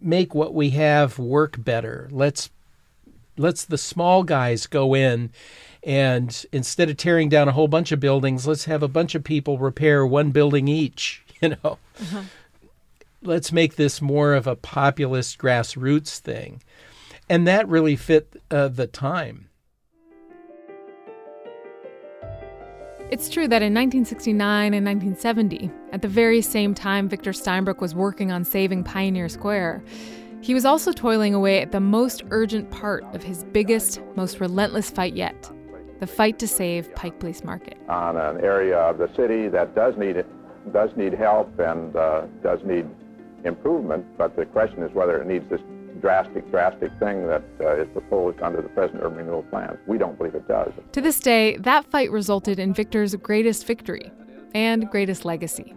make 0.00 0.34
what 0.34 0.54
we 0.54 0.70
have 0.70 1.18
work 1.18 1.62
better. 1.62 2.08
Let's 2.10 2.50
let's 3.36 3.64
the 3.64 3.78
small 3.78 4.24
guys 4.24 4.66
go 4.66 4.94
in 4.94 5.30
and 5.82 6.44
instead 6.52 6.90
of 6.90 6.96
tearing 6.96 7.28
down 7.28 7.48
a 7.48 7.52
whole 7.52 7.68
bunch 7.68 7.92
of 7.92 8.00
buildings, 8.00 8.46
let's 8.46 8.64
have 8.64 8.82
a 8.82 8.88
bunch 8.88 9.14
of 9.14 9.24
people 9.24 9.58
repair 9.58 10.04
one 10.04 10.30
building 10.32 10.68
each, 10.68 11.22
you 11.40 11.50
know. 11.50 11.78
Uh-huh. 12.00 12.22
let's 13.22 13.52
make 13.52 13.76
this 13.76 14.00
more 14.00 14.34
of 14.34 14.46
a 14.46 14.56
populist 14.56 15.38
grassroots 15.38 16.18
thing. 16.18 16.62
And 17.28 17.46
that 17.46 17.68
really 17.68 17.96
fit 17.96 18.40
uh, 18.50 18.68
the 18.68 18.86
time. 18.86 19.47
It's 23.10 23.30
true 23.30 23.48
that 23.48 23.62
in 23.62 23.72
1969 23.72 24.74
and 24.74 24.84
1970, 24.84 25.70
at 25.92 26.02
the 26.02 26.08
very 26.08 26.42
same 26.42 26.74
time 26.74 27.08
Victor 27.08 27.30
Steinbrueck 27.30 27.80
was 27.80 27.94
working 27.94 28.30
on 28.30 28.44
saving 28.44 28.84
Pioneer 28.84 29.30
Square, 29.30 29.82
he 30.42 30.52
was 30.52 30.66
also 30.66 30.92
toiling 30.92 31.32
away 31.32 31.62
at 31.62 31.72
the 31.72 31.80
most 31.80 32.22
urgent 32.30 32.70
part 32.70 33.04
of 33.14 33.22
his 33.22 33.44
biggest, 33.44 34.02
most 34.14 34.40
relentless 34.40 34.90
fight 34.90 35.14
yet 35.14 35.50
the 36.00 36.06
fight 36.06 36.38
to 36.38 36.46
save 36.46 36.94
Pike 36.94 37.18
Place 37.18 37.42
Market. 37.42 37.76
On 37.88 38.16
an 38.16 38.40
area 38.44 38.78
of 38.78 38.98
the 38.98 39.08
city 39.16 39.48
that 39.48 39.74
does 39.74 39.96
need, 39.96 40.24
does 40.72 40.90
need 40.96 41.12
help 41.12 41.58
and 41.58 41.96
uh, 41.96 42.26
does 42.42 42.60
need 42.64 42.86
improvement, 43.44 44.06
but 44.16 44.36
the 44.36 44.46
question 44.46 44.82
is 44.82 44.92
whether 44.94 45.20
it 45.20 45.26
needs 45.26 45.48
this 45.50 45.60
drastic, 46.00 46.50
drastic 46.50 46.90
thing 46.98 47.26
that 47.26 47.44
uh, 47.60 47.76
is 47.76 47.88
proposed 47.92 48.40
under 48.40 48.62
the 48.62 48.68
present 48.68 49.00
urban 49.02 49.18
renewal 49.18 49.42
plans. 49.44 49.78
We 49.86 49.98
don't 49.98 50.16
believe 50.16 50.34
it 50.34 50.48
does. 50.48 50.72
To 50.92 51.00
this 51.00 51.20
day, 51.20 51.56
that 51.58 51.84
fight 51.86 52.10
resulted 52.10 52.58
in 52.58 52.72
Victor's 52.72 53.14
greatest 53.16 53.66
victory 53.66 54.10
and 54.54 54.88
greatest 54.90 55.24
legacy, 55.24 55.74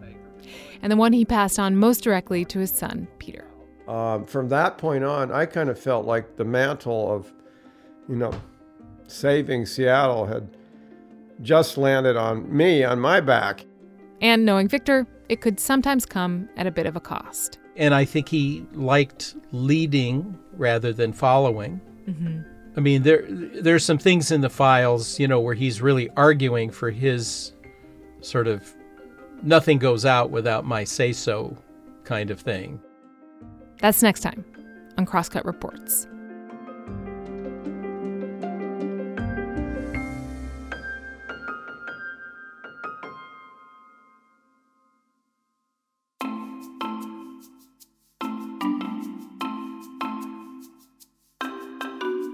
and 0.80 0.90
the 0.90 0.96
one 0.96 1.12
he 1.12 1.24
passed 1.24 1.58
on 1.58 1.76
most 1.76 2.02
directly 2.02 2.44
to 2.46 2.58
his 2.58 2.70
son, 2.70 3.08
Peter. 3.18 3.46
Um, 3.88 4.24
from 4.26 4.48
that 4.48 4.78
point 4.78 5.04
on, 5.04 5.32
I 5.32 5.46
kind 5.46 5.68
of 5.68 5.78
felt 5.78 6.06
like 6.06 6.36
the 6.36 6.44
mantle 6.44 7.12
of, 7.12 7.32
you 8.08 8.16
know, 8.16 8.32
saving 9.08 9.66
Seattle 9.66 10.26
had 10.26 10.56
just 11.40 11.76
landed 11.76 12.16
on 12.16 12.54
me, 12.54 12.84
on 12.84 13.00
my 13.00 13.20
back. 13.20 13.66
And 14.20 14.44
knowing 14.44 14.68
Victor, 14.68 15.06
it 15.28 15.40
could 15.40 15.58
sometimes 15.58 16.06
come 16.06 16.48
at 16.56 16.66
a 16.66 16.70
bit 16.70 16.86
of 16.86 16.94
a 16.94 17.00
cost. 17.00 17.58
And 17.76 17.94
I 17.94 18.04
think 18.04 18.28
he 18.28 18.66
liked 18.72 19.34
leading 19.52 20.38
rather 20.52 20.92
than 20.92 21.12
following. 21.12 21.80
Mm-hmm. 22.06 22.40
I 22.76 22.80
mean, 22.80 23.02
there 23.02 23.24
there's 23.28 23.84
some 23.84 23.98
things 23.98 24.30
in 24.30 24.40
the 24.40 24.50
files, 24.50 25.18
you 25.18 25.28
know, 25.28 25.40
where 25.40 25.54
he's 25.54 25.82
really 25.82 26.08
arguing 26.10 26.70
for 26.70 26.90
his 26.90 27.52
sort 28.20 28.46
of 28.46 28.72
nothing 29.42 29.78
goes 29.78 30.04
out 30.04 30.30
without 30.30 30.64
my 30.64 30.84
say 30.84 31.12
so 31.12 31.56
kind 32.04 32.30
of 32.30 32.40
thing. 32.40 32.80
That's 33.80 34.02
next 34.02 34.20
time 34.20 34.44
on 34.96 35.06
Crosscut 35.06 35.44
Reports. 35.44 36.06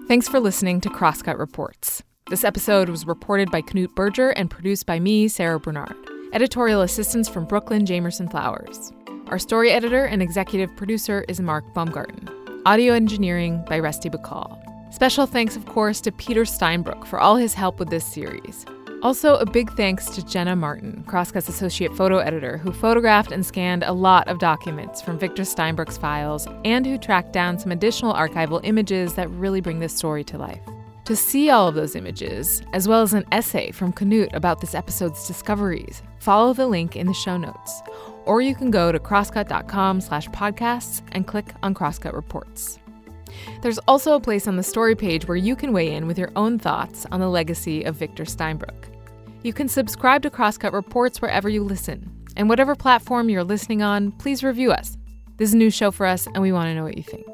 Thanks 0.09 0.27
for 0.27 0.41
listening 0.41 0.81
to 0.81 0.89
Crosscut 0.89 1.39
Reports. 1.39 2.03
This 2.31 2.43
episode 2.43 2.89
was 2.89 3.07
reported 3.07 3.51
by 3.51 3.61
Knute 3.61 3.95
Berger 3.95 4.31
and 4.31 4.49
produced 4.49 4.87
by 4.87 4.99
me, 4.99 5.29
Sarah 5.29 5.61
Bernard. 5.61 5.95
Editorial 6.33 6.81
assistance 6.81 7.29
from 7.29 7.45
Brooklyn 7.45 7.85
Jamerson 7.85 8.31
Flowers. 8.31 8.91
Our 9.27 9.39
story 9.39 9.71
editor 9.71 10.07
and 10.07 10.23
executive 10.23 10.75
producer 10.77 11.27
is 11.29 11.41
Mark 11.41 11.75
Baumgarten. 11.75 12.27
Audio 12.65 12.95
engineering 12.95 13.63
by 13.69 13.79
Rusty 13.81 14.09
Bacall. 14.09 14.59
Special 14.95 15.27
thanks, 15.27 15.57
of 15.57 15.67
course, 15.67 16.01
to 16.01 16.11
Peter 16.11 16.45
Steinbrueck 16.45 17.07
for 17.07 17.21
all 17.21 17.37
his 17.37 17.53
help 17.53 17.79
with 17.79 17.91
this 17.91 18.07
series. 18.07 18.65
Also, 19.01 19.37
a 19.37 19.47
big 19.47 19.71
thanks 19.75 20.07
to 20.11 20.27
Jenna 20.27 20.57
Martin, 20.57 21.05
Crosscut's 21.07 21.49
associate 21.49 21.95
photo 21.95 22.19
editor, 22.19 22.59
who 22.59 22.73
photographed 22.73 23.31
and 23.31 23.47
scanned 23.47 23.85
a 23.85 23.93
lot 23.93 24.27
of 24.27 24.41
documents 24.41 25.01
from 25.01 25.19
Victor 25.19 25.45
Steinbrueck's 25.45 25.97
files 25.97 26.49
and 26.65 26.85
who 26.85 26.99
tracked 26.99 27.33
down 27.33 27.61
some 27.61 27.71
additional 27.71 28.13
archival 28.13 28.61
images 28.65 29.15
that 29.15 29.31
really 29.31 29.61
bring 29.61 29.79
this 29.79 29.97
story 29.97 30.25
to 30.25 30.37
life. 30.37 30.61
To 31.05 31.15
see 31.15 31.49
all 31.49 31.69
of 31.69 31.77
those 31.77 31.95
images, 31.95 32.61
as 32.73 32.89
well 32.89 33.03
as 33.03 33.15
an 33.15 33.25
essay 33.31 33.71
from 33.71 33.93
Knute 33.93 34.35
about 34.35 34.61
this 34.61 34.75
episode's 34.75 35.29
discoveries, 35.29 36.03
follow 36.19 36.53
the 36.53 36.67
link 36.67 36.97
in 36.97 37.07
the 37.07 37.15
show 37.15 37.37
notes. 37.37 37.83
Or 38.27 38.43
you 38.43 38.55
can 38.55 38.71
go 38.73 38.91
to 38.91 38.99
crosscut.com 38.99 40.01
slash 40.01 40.29
podcasts 40.31 41.03
and 41.13 41.27
click 41.27 41.55
on 41.63 41.73
Crosscut 41.73 42.15
Reports. 42.15 42.81
There's 43.63 43.79
also 43.89 44.15
a 44.15 44.21
place 44.21 44.47
on 44.47 44.57
the 44.57 44.63
story 44.63 44.95
page 44.95 45.27
where 45.27 45.37
you 45.37 45.57
can 45.57 45.73
weigh 45.73 45.95
in 45.95 46.07
with 46.07 46.19
your 46.19 46.31
own 46.37 46.59
thoughts 46.59 47.07
on 47.11 47.21
the 47.21 47.29
legacy 47.29 47.85
of 47.85 47.97
Victor 47.97 48.25
Steinbrueck. 48.25 48.85
You 49.43 49.53
can 49.53 49.69
subscribe 49.69 50.23
to 50.23 50.31
Crosscut 50.31 50.73
Reports 50.73 51.23
wherever 51.23 51.49
you 51.49 51.63
listen. 51.63 52.11
And 52.37 52.49
whatever 52.49 52.75
platform 52.75 53.29
you're 53.29 53.45
listening 53.45 53.83
on, 53.83 54.13
please 54.13 54.45
review 54.45 54.71
us. 54.71 54.97
This 55.37 55.51
is 55.51 55.55
a 55.55 55.59
new 55.59 55.71
show 55.71 55.91
for 55.91 56.07
us, 56.07 56.27
and 56.27 56.43
we 56.43 56.53
want 56.53 56.69
to 56.69 56.75
know 56.75 56.85
what 56.85 56.97
you 56.97 57.03
think. 57.03 57.27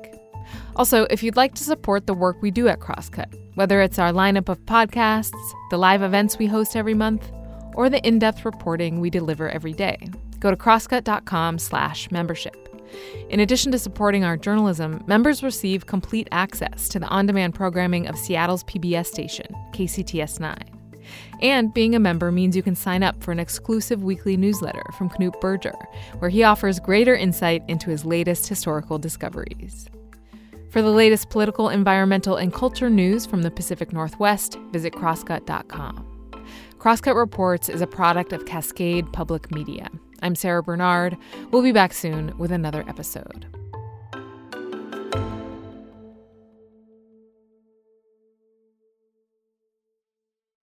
Also, 0.77 1.07
if 1.11 1.23
you'd 1.23 1.37
like 1.37 1.55
to 1.55 1.65
support 1.65 2.07
the 2.07 2.15
work 2.15 2.37
we 2.41 2.51
do 2.51 2.69
at 2.69 2.81
Crosscut, 2.81 3.33
whether 3.55 3.81
it's 3.81 3.99
our 3.99 4.13
lineup 4.13 4.49
of 4.49 4.65
podcasts, 4.67 5.33
the 5.71 5.79
live 5.79 6.03
events 6.03 6.39
we 6.39 6.47
host 6.47 6.77
every 6.77 6.95
month, 6.95 7.31
or 7.75 7.89
the 7.89 8.07
in-depth 8.07 8.45
reporting 8.45 9.01
we 9.01 9.11
deliver 9.11 9.49
every 9.49 9.73
day, 9.73 9.99
go 10.41 10.51
to 10.51 10.57
crosscut.com/membership. 10.57 12.64
In 13.29 13.41
addition 13.41 13.73
to 13.73 13.79
supporting 13.79 14.25
our 14.25 14.37
journalism, 14.37 15.03
members 15.07 15.43
receive 15.43 15.87
complete 15.87 16.29
access 16.33 16.89
to 16.91 16.99
the 16.99 17.07
on 17.09 17.27
demand 17.27 17.55
programming 17.55 18.07
of 18.07 18.17
Seattle's 18.17 18.65
PBS 18.65 19.07
station, 19.07 19.47
KCTS 19.73 20.41
9. 20.41 20.57
And 21.41 21.75
being 21.75 21.95
a 21.95 22.01
member 22.01 22.33
means 22.33 22.57
you 22.57 22.63
can 22.63 22.77
sign 22.77 23.03
up 23.03 23.23
for 23.23 23.33
an 23.33 23.39
exclusive 23.39 24.03
weekly 24.03 24.37
newsletter 24.37 24.85
from 24.97 25.11
Knute 25.11 25.41
Berger, 25.41 25.75
where 26.19 26.31
he 26.31 26.43
offers 26.43 26.81
greater 26.81 27.15
insight 27.15 27.63
into 27.69 27.91
his 27.91 28.05
latest 28.05 28.49
historical 28.49 28.99
discoveries. 28.99 29.89
For 30.71 30.83
the 30.83 30.91
latest 30.91 31.31
political, 31.31 31.69
environmental, 31.69 32.37
and 32.37 32.53
culture 32.53 32.91
news 32.91 33.27
from 33.27 33.43
the 33.43 33.51
Pacific 33.51 33.93
Northwest, 33.93 34.59
visit 34.73 34.93
crosscut.com. 34.93 36.11
Crosscut 36.79 37.15
Reports 37.15 37.69
is 37.69 37.81
a 37.81 37.87
product 37.87 38.33
of 38.33 38.45
Cascade 38.45 39.11
Public 39.13 39.51
Media. 39.51 39.89
I'm 40.23 40.35
Sarah 40.35 40.63
Bernard. 40.63 41.17
We'll 41.51 41.63
be 41.63 41.73
back 41.73 41.93
soon 41.93 42.37
with 42.39 42.53
another 42.53 42.85
episode. 42.89 43.47